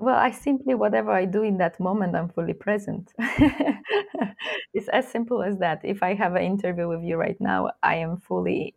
well 0.00 0.16
i 0.16 0.30
simply 0.30 0.74
whatever 0.74 1.10
i 1.10 1.24
do 1.24 1.42
in 1.42 1.58
that 1.58 1.78
moment 1.80 2.14
i'm 2.16 2.28
fully 2.28 2.52
present 2.54 3.12
it's 4.74 4.88
as 4.88 5.06
simple 5.08 5.42
as 5.42 5.58
that 5.58 5.80
if 5.84 6.02
i 6.02 6.14
have 6.14 6.34
an 6.34 6.42
interview 6.42 6.88
with 6.88 7.02
you 7.02 7.16
right 7.16 7.40
now 7.40 7.70
i 7.82 7.94
am 7.96 8.16
fully 8.16 8.74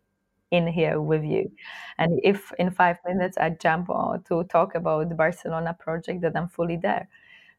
in 0.50 0.68
here 0.68 1.00
with 1.00 1.24
you. 1.24 1.50
And 1.98 2.20
if 2.22 2.52
in 2.60 2.70
five 2.70 2.98
minutes 3.04 3.36
I 3.36 3.50
jump 3.50 3.90
on 3.90 4.22
to 4.24 4.44
talk 4.44 4.76
about 4.76 5.08
the 5.08 5.16
Barcelona 5.16 5.74
project, 5.74 6.20
that 6.20 6.36
I'm 6.36 6.48
fully 6.48 6.76
there. 6.76 7.08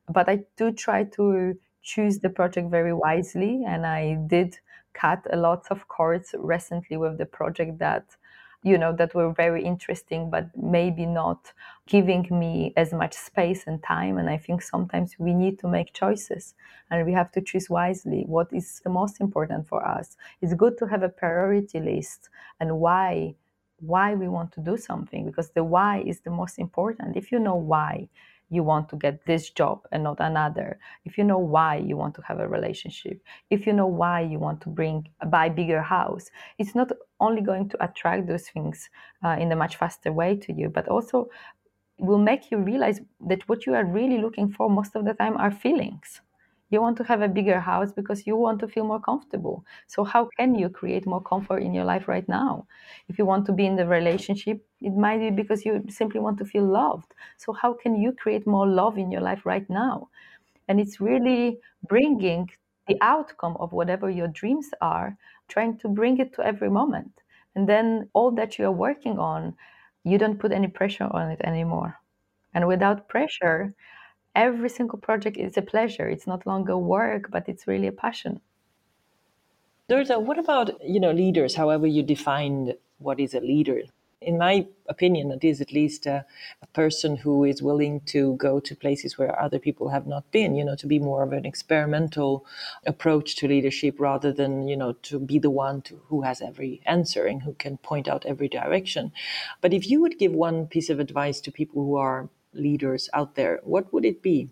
But 0.09 0.30
I 0.30 0.45
do 0.57 0.72
try 0.72 1.03
to 1.03 1.59
choose 1.82 2.20
the 2.20 2.30
project 2.30 2.70
very 2.72 2.93
wisely, 2.93 3.63
and 3.68 3.86
I 3.86 4.16
did 4.28 4.59
cut 4.93 5.26
a 5.32 5.38
lot 5.38 5.68
of 5.72 5.88
cords 5.89 6.34
recently 6.38 6.97
with 6.97 7.18
the 7.18 7.26
project 7.26 7.80
that 7.80 8.16
you 8.66 8.78
know 8.78 8.91
that 8.99 9.13
were 9.16 9.32
very 9.32 9.63
interesting 9.63 10.30
but 10.30 10.45
maybe 10.57 11.05
not 11.05 11.53
giving 11.88 12.28
me 12.32 12.74
as 12.76 12.91
much 12.91 13.13
space 13.13 13.63
and 13.68 13.82
time. 13.84 14.18
And 14.18 14.30
i 14.30 14.38
think 14.38 14.61
sometimes 14.61 15.09
we 15.20 15.34
need 15.34 15.59
to 15.59 15.68
make 15.68 15.93
choices 15.93 16.55
and 16.89 17.05
we 17.05 17.13
have 17.13 17.32
to 17.34 17.41
choose 17.41 17.70
wisely 17.70 18.24
what 18.36 18.49
is 18.51 18.82
the 18.84 18.89
most 18.89 19.22
important 19.22 19.68
for 19.68 19.86
us. 19.97 20.18
It's 20.41 20.53
good 20.53 20.78
to 20.80 20.88
have 20.88 21.03
a 21.03 21.09
priority 21.09 21.80
list 21.80 22.30
and 22.59 22.80
why 22.80 23.36
why 23.80 24.16
we 24.16 24.28
want 24.28 24.51
to 24.53 24.61
do 24.61 24.78
something 24.78 25.26
because 25.26 25.49
the 25.51 25.63
why 25.63 26.01
is 26.11 26.22
the 26.22 26.32
most 26.32 26.57
important. 26.59 27.18
If 27.18 27.32
you 27.32 27.39
know 27.39 27.55
why 27.74 28.09
you 28.55 28.63
want 28.63 28.89
to 28.89 28.95
get 28.95 29.25
this 29.25 29.49
job 29.49 29.77
and 29.91 30.03
not 30.03 30.17
another. 30.19 30.79
If 31.05 31.17
you 31.17 31.23
know 31.23 31.37
why 31.39 31.77
you 31.77 31.95
want 31.97 32.15
to 32.15 32.21
have 32.21 32.39
a 32.39 32.47
relationship 32.47 33.21
if 33.49 33.65
you 33.67 33.73
know 33.73 33.87
why 33.87 34.21
you 34.21 34.39
want 34.39 34.61
to 34.61 34.69
bring 34.69 35.07
buy 35.27 35.49
bigger 35.49 35.81
house 35.81 36.29
it's 36.57 36.75
not 36.75 36.91
only 37.19 37.41
going 37.41 37.69
to 37.69 37.83
attract 37.83 38.27
those 38.27 38.47
things 38.49 38.89
uh, 39.23 39.35
in 39.39 39.51
a 39.51 39.55
much 39.55 39.75
faster 39.77 40.11
way 40.11 40.35
to 40.35 40.53
you 40.53 40.69
but 40.69 40.87
also 40.87 41.29
will 41.97 42.17
make 42.17 42.51
you 42.51 42.57
realize 42.57 42.99
that 43.27 43.47
what 43.47 43.65
you 43.65 43.73
are 43.73 43.85
really 43.85 44.17
looking 44.17 44.51
for 44.51 44.69
most 44.69 44.95
of 44.95 45.05
the 45.05 45.13
time 45.13 45.37
are 45.37 45.51
feelings 45.51 46.21
you 46.70 46.82
want 46.82 46.97
to 46.97 47.03
have 47.03 47.22
a 47.22 47.28
bigger 47.28 47.59
house 47.59 47.91
because 47.91 48.26
you 48.26 48.36
want 48.36 48.59
to 48.59 48.68
feel 48.68 48.86
more 48.86 48.99
comfortable. 48.99 49.63
So, 49.88 50.03
how 50.03 50.30
can 50.38 50.55
you 50.55 50.70
create 50.70 51.05
more 51.05 51.22
comfort 51.22 51.59
in 51.59 51.74
your 51.74 51.86
life 51.86 52.07
right 52.07 52.28
now? 52.28 52.68
If 53.07 53.18
you 53.18 53.26
want 53.26 53.45
to 53.47 53.53
be 53.53 53.66
in 53.66 53.76
the 53.76 53.88
relationship, 53.88 54.66
it 54.82 54.95
might 54.95 55.20
be 55.20 55.30
because 55.30 55.66
you 55.66 55.84
simply 55.89 56.20
want 56.20 56.38
to 56.39 56.45
feel 56.45 56.66
loved. 56.66 57.13
So, 57.38 57.53
how 57.53 57.74
can 57.74 57.95
you 57.95 58.11
create 58.11 58.47
more 58.47 58.68
love 58.68 58.97
in 58.97 59.11
your 59.11 59.22
life 59.22 59.45
right 59.45 59.70
now? 59.70 60.09
And 60.68 60.80
it's 60.80 60.99
really 60.99 61.59
bringing 61.88 62.49
the 62.88 62.97
outcome 63.01 63.57
of 63.59 63.72
whatever 63.72 64.09
your 64.09 64.28
dreams 64.28 64.70
are, 64.82 65.18
trying 65.47 65.78
to 65.80 65.88
bring 65.88 66.20
it 66.20 66.34
to 66.34 66.45
every 66.45 66.70
moment. 66.70 67.11
And 67.55 67.70
then 67.70 68.09
all 68.13 68.32
that 68.32 68.57
you 68.57 68.66
are 68.66 68.72
working 68.72 69.18
on, 69.18 69.55
you 70.03 70.18
don't 70.18 70.39
put 70.39 70.51
any 70.51 70.68
pressure 70.68 71.07
on 71.11 71.32
it 71.32 71.41
anymore. 71.43 71.99
And 72.53 72.68
without 72.68 73.07
pressure, 73.07 73.74
every 74.36 74.69
single 74.69 74.99
project 74.99 75.38
is 75.38 75.57
a 75.57 75.61
pleasure. 75.61 76.07
It's 76.07 76.27
not 76.27 76.45
longer 76.45 76.77
work, 76.77 77.31
but 77.31 77.47
it's 77.47 77.67
really 77.67 77.88
a 77.88 77.91
passion. 77.91 78.41
Dorota, 79.89 80.19
what 80.21 80.39
about 80.39 80.83
you 80.83 80.99
know 80.99 81.11
leaders? 81.11 81.55
However, 81.55 81.86
you 81.86 82.03
define 82.03 82.73
what 82.97 83.19
is 83.19 83.33
a 83.33 83.39
leader. 83.39 83.81
In 84.21 84.39
my 84.39 84.65
opinion, 84.89 85.29
it 85.31 85.43
is 85.43 85.61
at 85.61 85.71
least 85.71 86.07
a, 86.07 86.25
a, 86.63 86.67
person 86.67 87.17
who 87.17 87.43
is 87.43 87.61
willing 87.61 87.99
to 88.05 88.36
go 88.38 88.59
to 88.59 88.75
places 88.75 89.19
where 89.19 89.39
other 89.39 89.59
people 89.59 89.89
have 89.89 90.07
not 90.07 90.31
been. 90.31 90.55
You 90.55 90.65
know, 90.65 90.75
to 90.77 90.88
be 90.88 90.97
more 90.97 91.21
of 91.21 91.33
an 91.33 91.45
experimental 91.45 92.47
approach 92.88 93.36
to 93.36 93.47
leadership 93.47 93.99
rather 93.99 94.31
than 94.33 94.67
you 94.67 94.75
know 94.75 94.93
to 95.03 95.19
be 95.19 95.38
the 95.38 95.51
one 95.51 95.83
to, 95.83 96.01
who 96.07 96.21
has 96.21 96.41
every 96.41 96.81
answer 96.88 97.27
and 97.27 97.43
who 97.43 97.53
can 97.53 97.77
point 97.77 98.07
out 98.07 98.25
every 98.25 98.47
direction. 98.47 99.11
But 99.61 99.71
if 99.71 99.88
you 99.88 100.01
would 100.01 100.17
give 100.17 100.31
one 100.31 100.65
piece 100.65 100.89
of 100.89 100.99
advice 100.99 101.39
to 101.41 101.51
people 101.51 101.83
who 101.83 101.95
are 101.97 102.27
leaders 102.55 103.09
out 103.13 103.35
there, 103.35 103.59
what 103.63 103.91
would 103.93 104.05
it 104.05 104.21
be? 104.21 104.49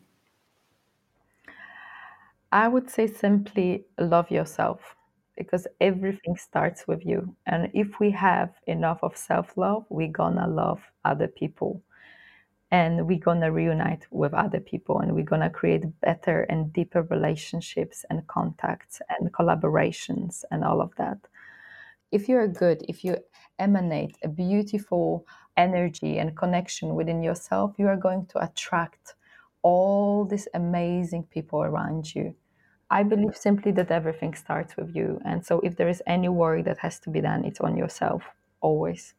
I 2.52 2.68
would 2.68 2.90
say 2.90 3.08
simply 3.08 3.86
love 4.00 4.30
yourself 4.30 4.96
because 5.36 5.68
everything 5.82 6.36
starts 6.36 6.88
with 6.88 7.06
you. 7.06 7.36
And 7.48 7.72
if 7.74 8.00
we 8.00 8.12
have 8.12 8.54
enough 8.68 9.00
of 9.02 9.18
self 9.18 9.58
love, 9.58 9.86
we're 9.90 10.12
gonna 10.12 10.48
love 10.48 10.82
other 11.04 11.28
people 11.28 11.82
and 12.70 13.08
we're 13.08 13.20
gonna 13.20 13.52
reunite 13.52 14.06
with 14.12 14.34
other 14.34 14.60
people 14.60 15.00
and 15.00 15.14
we're 15.14 15.24
gonna 15.24 15.50
create 15.50 15.84
better 16.02 16.42
and 16.42 16.74
deeper 16.74 17.04
relationships 17.04 18.06
and 18.10 18.26
contacts 18.28 19.02
and 19.10 19.32
collaborations 19.32 20.44
and 20.52 20.64
all 20.64 20.82
of 20.82 20.94
that. 20.98 21.18
If 22.12 22.30
you're 22.30 22.48
good, 22.48 22.84
if 22.88 23.04
you 23.04 23.18
emanate 23.60 24.18
a 24.24 24.28
beautiful 24.28 25.26
energy 25.58 26.18
and 26.18 26.36
connection 26.36 26.96
within 26.96 27.24
yourself, 27.24 27.76
you 27.78 27.88
are 27.88 27.98
going 27.98 28.26
to 28.28 28.44
attract 28.44 29.16
all 29.62 30.26
these 30.26 30.48
amazing 30.54 31.24
people 31.24 31.64
around 31.64 32.14
you. 32.14 32.36
I 32.90 33.04
believe 33.04 33.36
simply 33.36 33.72
that 33.74 33.92
everything 33.92 34.36
starts 34.36 34.78
with 34.78 34.96
you. 34.96 35.20
And 35.26 35.46
so 35.46 35.60
if 35.62 35.78
there 35.78 35.90
is 35.90 36.04
any 36.06 36.30
work 36.30 36.66
that 36.66 36.80
has 36.80 37.00
to 37.00 37.10
be 37.10 37.22
done, 37.22 37.44
it's 37.46 37.60
on 37.60 37.78
yourself 37.78 38.24
always. 38.62 39.14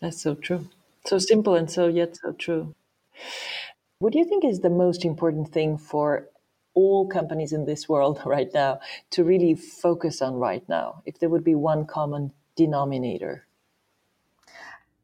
That's 0.00 0.20
so 0.22 0.34
true. 0.34 0.68
So 1.06 1.18
simple 1.18 1.54
and 1.54 1.70
so 1.70 1.88
yet 1.88 2.16
so 2.16 2.32
true. 2.32 2.74
What 3.98 4.12
do 4.12 4.18
you 4.18 4.24
think 4.26 4.44
is 4.44 4.60
the 4.60 4.70
most 4.70 5.04
important 5.04 5.52
thing 5.52 5.78
for 5.78 6.28
all 6.74 7.08
companies 7.08 7.52
in 7.52 7.64
this 7.64 7.88
world 7.88 8.20
right 8.26 8.52
now 8.52 8.80
to 9.10 9.24
really 9.24 9.54
focus 9.54 10.20
on 10.20 10.34
right 10.34 10.68
now? 10.68 11.02
If 11.06 11.18
there 11.18 11.30
would 11.30 11.44
be 11.44 11.54
one 11.54 11.86
common 11.86 12.32
denominator? 12.56 13.45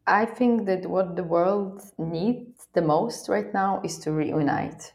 I 0.07 0.24
think 0.24 0.66
that 0.66 0.86
what 0.86 1.16
the 1.16 1.22
world 1.24 1.82
needs 1.96 2.66
the 2.72 2.82
most 2.82 3.28
right 3.28 3.53
now 3.55 3.80
is 3.84 3.98
to 4.00 4.12
reunite, 4.12 4.92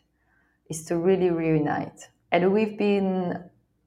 is 0.70 0.84
to 0.86 0.98
really 0.98 1.30
reunite. 1.30 2.10
And 2.32 2.52
we've 2.52 2.78
been 2.78 3.44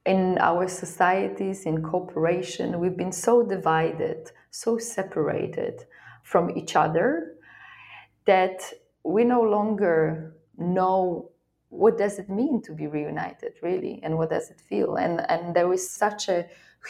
in 0.07 0.39
our 0.39 0.67
societies, 0.67 1.67
in 1.67 1.83
cooperation, 1.83 2.81
we've 2.81 2.97
been 2.97 3.13
so 3.13 3.43
divided, 3.43 4.31
so 4.51 4.79
separated 4.79 5.85
from 6.23 6.57
each 6.57 6.75
other 6.75 7.35
that 8.25 8.73
we 9.05 9.25
no 9.25 9.43
longer 9.43 10.35
know 10.57 11.31
what 11.69 11.99
does 11.99 12.19
it 12.19 12.29
mean 12.29 12.61
to 12.63 12.73
be 12.73 12.87
reunited 12.87 13.53
really 13.63 14.01
and 14.03 14.17
what 14.19 14.29
does 14.29 14.51
it 14.51 14.61
feel 14.61 14.97
and 14.97 15.21
and 15.31 15.55
there 15.55 15.73
is 15.73 15.89
such 15.89 16.29
a 16.29 16.47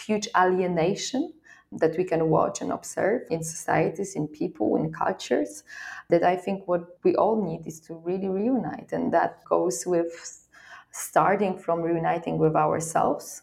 huge 0.06 0.26
alienation 0.36 1.32
that 1.72 1.96
we 1.96 2.04
can 2.04 2.28
watch 2.28 2.60
and 2.60 2.72
observe 2.72 3.22
in 3.30 3.42
societies, 3.42 4.16
in 4.16 4.26
people, 4.26 4.76
in 4.76 4.92
cultures, 4.92 5.62
that 6.08 6.24
I 6.24 6.36
think 6.36 6.66
what 6.66 6.98
we 7.04 7.14
all 7.14 7.42
need 7.42 7.66
is 7.66 7.80
to 7.82 7.94
really 7.94 8.28
reunite. 8.28 8.92
And 8.92 9.12
that 9.12 9.44
goes 9.44 9.86
with 9.86 10.48
starting 10.90 11.58
from 11.58 11.82
reuniting 11.82 12.38
with 12.38 12.56
ourselves 12.56 13.42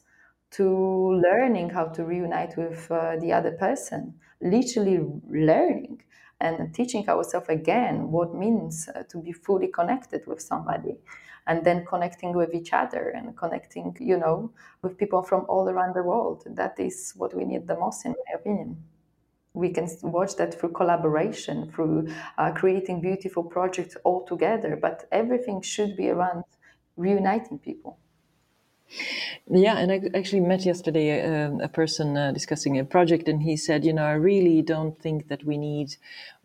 to 0.51 0.65
learning 1.15 1.69
how 1.69 1.85
to 1.85 2.03
reunite 2.05 2.57
with 2.57 2.89
uh, 2.91 3.17
the 3.17 3.33
other 3.33 3.51
person, 3.51 4.19
literally 4.41 4.99
learning 5.29 6.01
and 6.39 6.73
teaching 6.73 7.07
ourselves 7.09 7.49
again 7.49 8.11
what 8.11 8.35
means 8.35 8.87
uh, 8.89 9.03
to 9.09 9.17
be 9.17 9.31
fully 9.31 9.67
connected 9.67 10.25
with 10.27 10.41
somebody 10.41 10.95
and 11.47 11.65
then 11.65 11.85
connecting 11.85 12.33
with 12.35 12.53
each 12.53 12.73
other 12.73 13.09
and 13.09 13.35
connecting 13.37 13.95
you 13.99 14.17
know 14.17 14.51
with 14.81 14.97
people 14.97 15.23
from 15.23 15.45
all 15.49 15.69
around 15.69 15.95
the 15.95 16.03
world. 16.03 16.43
That 16.45 16.79
is 16.79 17.13
what 17.15 17.33
we 17.33 17.45
need 17.45 17.67
the 17.67 17.77
most 17.79 18.05
in 18.05 18.11
my 18.11 18.33
opinion. 18.35 18.83
We 19.53 19.71
can 19.71 19.89
watch 20.03 20.35
that 20.37 20.53
through 20.53 20.73
collaboration 20.73 21.71
through 21.71 22.09
uh, 22.37 22.51
creating 22.53 23.01
beautiful 23.01 23.43
projects 23.43 23.97
all 24.03 24.25
together 24.25 24.75
but 24.75 25.07
everything 25.11 25.61
should 25.61 25.97
be 25.97 26.09
around 26.09 26.43
reuniting 26.95 27.59
people 27.59 27.99
yeah, 29.49 29.77
and 29.77 29.91
I 29.91 30.01
actually 30.17 30.41
met 30.41 30.65
yesterday 30.65 31.09
a, 31.09 31.47
um, 31.47 31.61
a 31.61 31.67
person 31.67 32.17
uh, 32.17 32.31
discussing 32.31 32.79
a 32.79 32.85
project, 32.85 33.27
and 33.27 33.41
he 33.43 33.57
said, 33.57 33.85
you 33.85 33.93
know, 33.93 34.03
I 34.03 34.13
really 34.13 34.61
don't 34.61 34.99
think 34.99 35.27
that 35.27 35.43
we 35.43 35.57
need 35.57 35.95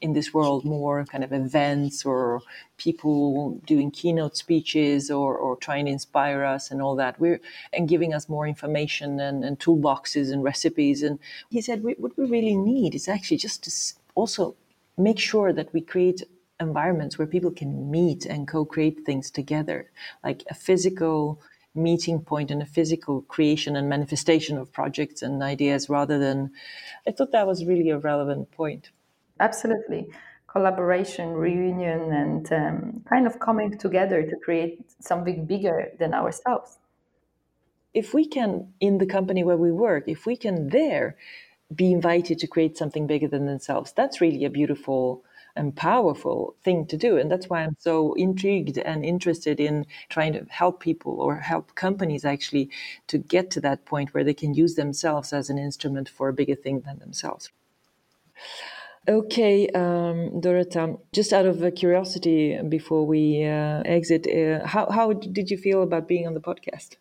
in 0.00 0.12
this 0.12 0.34
world 0.34 0.64
more 0.64 1.04
kind 1.04 1.22
of 1.22 1.32
events 1.32 2.04
or 2.04 2.42
people 2.76 3.60
doing 3.66 3.90
keynote 3.90 4.36
speeches 4.36 5.10
or, 5.10 5.36
or 5.36 5.56
trying 5.56 5.86
to 5.86 5.92
inspire 5.92 6.44
us 6.44 6.70
and 6.70 6.82
all 6.82 6.96
that. 6.96 7.20
We're 7.20 7.40
and 7.72 7.88
giving 7.88 8.12
us 8.12 8.28
more 8.28 8.46
information 8.46 9.20
and, 9.20 9.44
and 9.44 9.58
toolboxes 9.58 10.32
and 10.32 10.42
recipes. 10.42 11.02
And 11.02 11.18
he 11.50 11.60
said, 11.60 11.84
what 11.84 12.18
we 12.18 12.26
really 12.26 12.56
need 12.56 12.94
is 12.94 13.08
actually 13.08 13.36
just 13.36 13.62
to 13.64 13.70
also 14.16 14.56
make 14.98 15.18
sure 15.18 15.52
that 15.52 15.72
we 15.72 15.80
create 15.80 16.22
environments 16.60 17.18
where 17.18 17.26
people 17.26 17.50
can 17.50 17.90
meet 17.90 18.26
and 18.26 18.48
co-create 18.48 19.04
things 19.04 19.30
together, 19.30 19.90
like 20.24 20.42
a 20.50 20.54
physical 20.54 21.40
meeting 21.74 22.20
point 22.20 22.50
and 22.50 22.60
a 22.60 22.66
physical 22.66 23.22
creation 23.22 23.76
and 23.76 23.88
manifestation 23.88 24.58
of 24.58 24.72
projects 24.72 25.22
and 25.22 25.42
ideas 25.42 25.88
rather 25.88 26.18
than 26.18 26.50
i 27.06 27.10
thought 27.10 27.32
that 27.32 27.46
was 27.46 27.64
really 27.64 27.88
a 27.90 27.98
relevant 27.98 28.50
point. 28.50 28.90
Absolutely. 29.40 30.08
Collaboration 30.46 31.32
reunion 31.32 32.12
and 32.12 32.52
um, 32.52 33.02
kind 33.08 33.26
of 33.26 33.40
coming 33.40 33.78
together 33.78 34.22
to 34.22 34.36
create 34.36 34.78
something 35.00 35.46
bigger 35.46 35.90
than 35.98 36.12
ourselves. 36.12 36.78
If 37.94 38.14
we 38.14 38.26
can 38.26 38.72
in 38.78 38.98
the 38.98 39.06
company 39.06 39.42
where 39.42 39.56
we 39.56 39.72
work 39.72 40.04
if 40.06 40.26
we 40.26 40.36
can 40.36 40.68
there 40.68 41.16
be 41.74 41.90
invited 41.90 42.38
to 42.38 42.46
create 42.46 42.76
something 42.76 43.06
bigger 43.06 43.28
than 43.28 43.46
themselves 43.46 43.92
that's 43.92 44.20
really 44.20 44.44
a 44.44 44.50
beautiful 44.50 45.24
and 45.56 45.76
powerful 45.76 46.56
thing 46.62 46.86
to 46.86 46.96
do. 46.96 47.16
And 47.16 47.30
that's 47.30 47.48
why 47.48 47.62
I'm 47.62 47.76
so 47.78 48.14
intrigued 48.14 48.78
and 48.78 49.04
interested 49.04 49.60
in 49.60 49.86
trying 50.08 50.32
to 50.32 50.46
help 50.48 50.80
people 50.80 51.20
or 51.20 51.36
help 51.36 51.74
companies 51.74 52.24
actually 52.24 52.70
to 53.08 53.18
get 53.18 53.50
to 53.52 53.60
that 53.60 53.84
point 53.84 54.14
where 54.14 54.24
they 54.24 54.34
can 54.34 54.54
use 54.54 54.74
themselves 54.74 55.32
as 55.32 55.50
an 55.50 55.58
instrument 55.58 56.08
for 56.08 56.28
a 56.28 56.32
bigger 56.32 56.54
thing 56.54 56.80
than 56.80 56.98
themselves. 56.98 57.50
Okay, 59.08 59.66
um, 59.74 60.40
Dorota, 60.40 60.96
just 61.12 61.32
out 61.32 61.44
of 61.44 61.74
curiosity 61.74 62.56
before 62.68 63.04
we 63.04 63.44
uh, 63.44 63.82
exit, 63.84 64.28
uh, 64.28 64.64
how, 64.64 64.88
how 64.90 65.12
did 65.12 65.50
you 65.50 65.56
feel 65.56 65.82
about 65.82 66.06
being 66.06 66.24
on 66.26 66.34
the 66.34 66.40
podcast? 66.40 66.96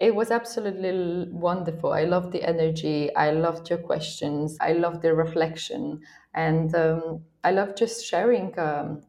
It 0.00 0.14
was 0.14 0.30
absolutely 0.30 1.30
wonderful. 1.30 1.92
I 1.92 2.04
loved 2.04 2.32
the 2.32 2.42
energy. 2.42 3.14
I 3.14 3.30
loved 3.32 3.68
your 3.68 3.78
questions. 3.78 4.56
I 4.60 4.72
loved 4.72 5.02
the 5.02 5.14
reflection. 5.14 6.00
And 6.34 6.74
um, 6.74 7.24
I 7.44 7.50
love 7.50 7.76
just 7.76 8.04
sharing, 8.06 8.58
um, 8.58 9.02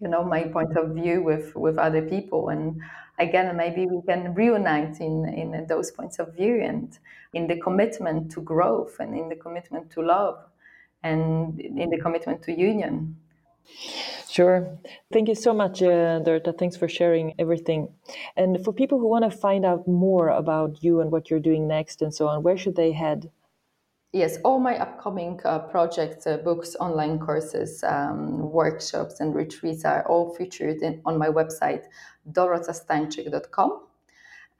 you 0.00 0.08
know, 0.08 0.24
my 0.24 0.44
point 0.44 0.76
of 0.76 0.94
view 0.94 1.22
with, 1.22 1.54
with 1.56 1.78
other 1.78 2.02
people. 2.08 2.48
And 2.50 2.82
again, 3.18 3.56
maybe 3.56 3.86
we 3.86 4.02
can 4.06 4.34
reunite 4.34 5.00
in, 5.00 5.26
in 5.28 5.66
those 5.68 5.90
points 5.92 6.18
of 6.18 6.34
view 6.34 6.60
and 6.62 6.98
in 7.32 7.46
the 7.46 7.60
commitment 7.60 8.32
to 8.32 8.42
growth 8.42 8.98
and 9.00 9.16
in 9.16 9.28
the 9.28 9.36
commitment 9.36 9.90
to 9.92 10.02
love 10.02 10.44
and 11.02 11.60
in 11.60 11.90
the 11.90 11.98
commitment 11.98 12.42
to 12.42 12.52
union. 12.52 13.16
Sure. 14.28 14.78
Thank 15.12 15.28
you 15.28 15.34
so 15.34 15.52
much, 15.52 15.82
uh. 15.82 16.20
Thanks 16.58 16.76
for 16.76 16.88
sharing 16.88 17.34
everything. 17.38 17.88
And 18.36 18.62
for 18.64 18.72
people 18.72 18.98
who 18.98 19.08
want 19.08 19.24
to 19.30 19.36
find 19.36 19.64
out 19.64 19.88
more 19.88 20.28
about 20.28 20.82
you 20.84 21.00
and 21.00 21.10
what 21.10 21.30
you're 21.30 21.40
doing 21.40 21.66
next 21.66 22.02
and 22.02 22.14
so 22.14 22.28
on, 22.28 22.42
where 22.42 22.56
should 22.56 22.76
they 22.76 22.92
head? 22.92 23.30
Yes, 24.12 24.38
all 24.42 24.58
my 24.58 24.78
upcoming 24.78 25.38
uh, 25.44 25.58
projects, 25.58 26.26
uh, 26.26 26.38
books, 26.38 26.74
online 26.80 27.18
courses, 27.18 27.84
um, 27.84 28.50
workshops, 28.50 29.20
and 29.20 29.34
retreats 29.34 29.84
are 29.84 30.02
all 30.08 30.34
featured 30.34 30.82
in, 30.82 31.02
on 31.04 31.18
my 31.18 31.28
website, 31.28 31.84
dorotastańczyk.com. 32.32 33.82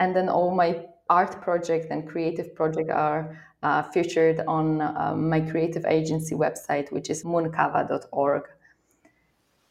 And 0.01 0.15
then 0.15 0.29
all 0.29 0.55
my 0.55 0.85
art 1.09 1.41
projects 1.41 1.87
and 1.91 2.07
creative 2.07 2.55
projects 2.55 2.91
are 2.91 3.39
uh, 3.63 3.83
featured 3.85 4.41
on 4.47 4.83
uh, 4.83 5.15
my 5.17 5.41
creative 5.41 5.85
agency 5.87 6.35
website, 6.35 6.93
which 6.93 7.09
is 7.09 7.25
moonkava.org. 7.25 8.43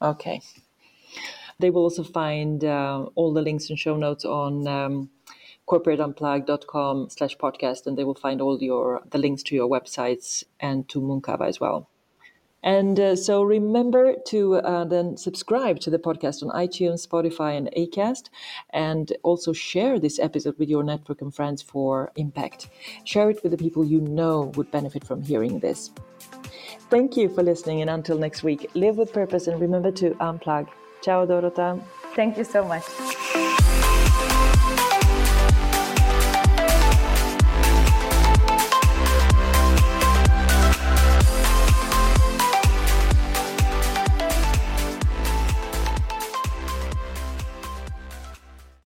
Okay. 0.01 0.41
They 1.59 1.69
will 1.69 1.83
also 1.83 2.03
find 2.03 2.63
uh, 2.63 3.07
all 3.15 3.33
the 3.33 3.41
links 3.41 3.69
and 3.69 3.79
show 3.79 3.97
notes 3.97 4.25
on 4.25 4.67
um, 4.67 5.09
corporateunplugged.com 5.67 7.09
slash 7.09 7.35
podcast, 7.37 7.87
and 7.87 7.97
they 7.97 8.03
will 8.03 8.15
find 8.15 8.41
all 8.41 8.61
your 8.61 9.01
the 9.09 9.17
links 9.17 9.43
to 9.43 9.55
your 9.55 9.69
websites 9.69 10.43
and 10.59 10.87
to 10.89 11.01
Moonkava 11.01 11.47
as 11.47 11.59
well. 11.59 11.89
And 12.63 12.99
uh, 12.99 13.15
so 13.15 13.43
remember 13.43 14.15
to 14.27 14.55
uh, 14.55 14.83
then 14.85 15.15
subscribe 15.15 15.79
to 15.81 15.89
the 15.89 15.99
podcast 15.99 16.43
on 16.43 16.49
iTunes, 16.49 17.07
Spotify, 17.07 17.55
and 17.55 17.69
Acast, 17.77 18.29
and 18.71 19.13
also 19.23 19.53
share 19.53 19.99
this 19.99 20.19
episode 20.19 20.57
with 20.57 20.67
your 20.67 20.83
network 20.83 21.21
and 21.21 21.33
friends 21.33 21.61
for 21.61 22.11
impact. 22.15 22.67
Share 23.03 23.29
it 23.29 23.41
with 23.43 23.51
the 23.51 23.57
people 23.57 23.85
you 23.85 24.01
know 24.01 24.51
would 24.55 24.71
benefit 24.71 25.05
from 25.05 25.21
hearing 25.21 25.59
this. 25.59 25.91
Thank 26.89 27.17
you 27.17 27.29
for 27.29 27.43
listening, 27.43 27.81
and 27.81 27.89
until 27.89 28.17
next 28.17 28.43
week, 28.43 28.69
live 28.73 28.97
with 28.97 29.13
purpose 29.13 29.47
and 29.47 29.59
remember 29.59 29.91
to 29.91 30.11
unplug. 30.15 30.67
Ciao, 31.01 31.25
Dorota. 31.25 31.81
Thank 32.15 32.37
you 32.37 32.43
so 32.43 32.65
much. 32.65 32.83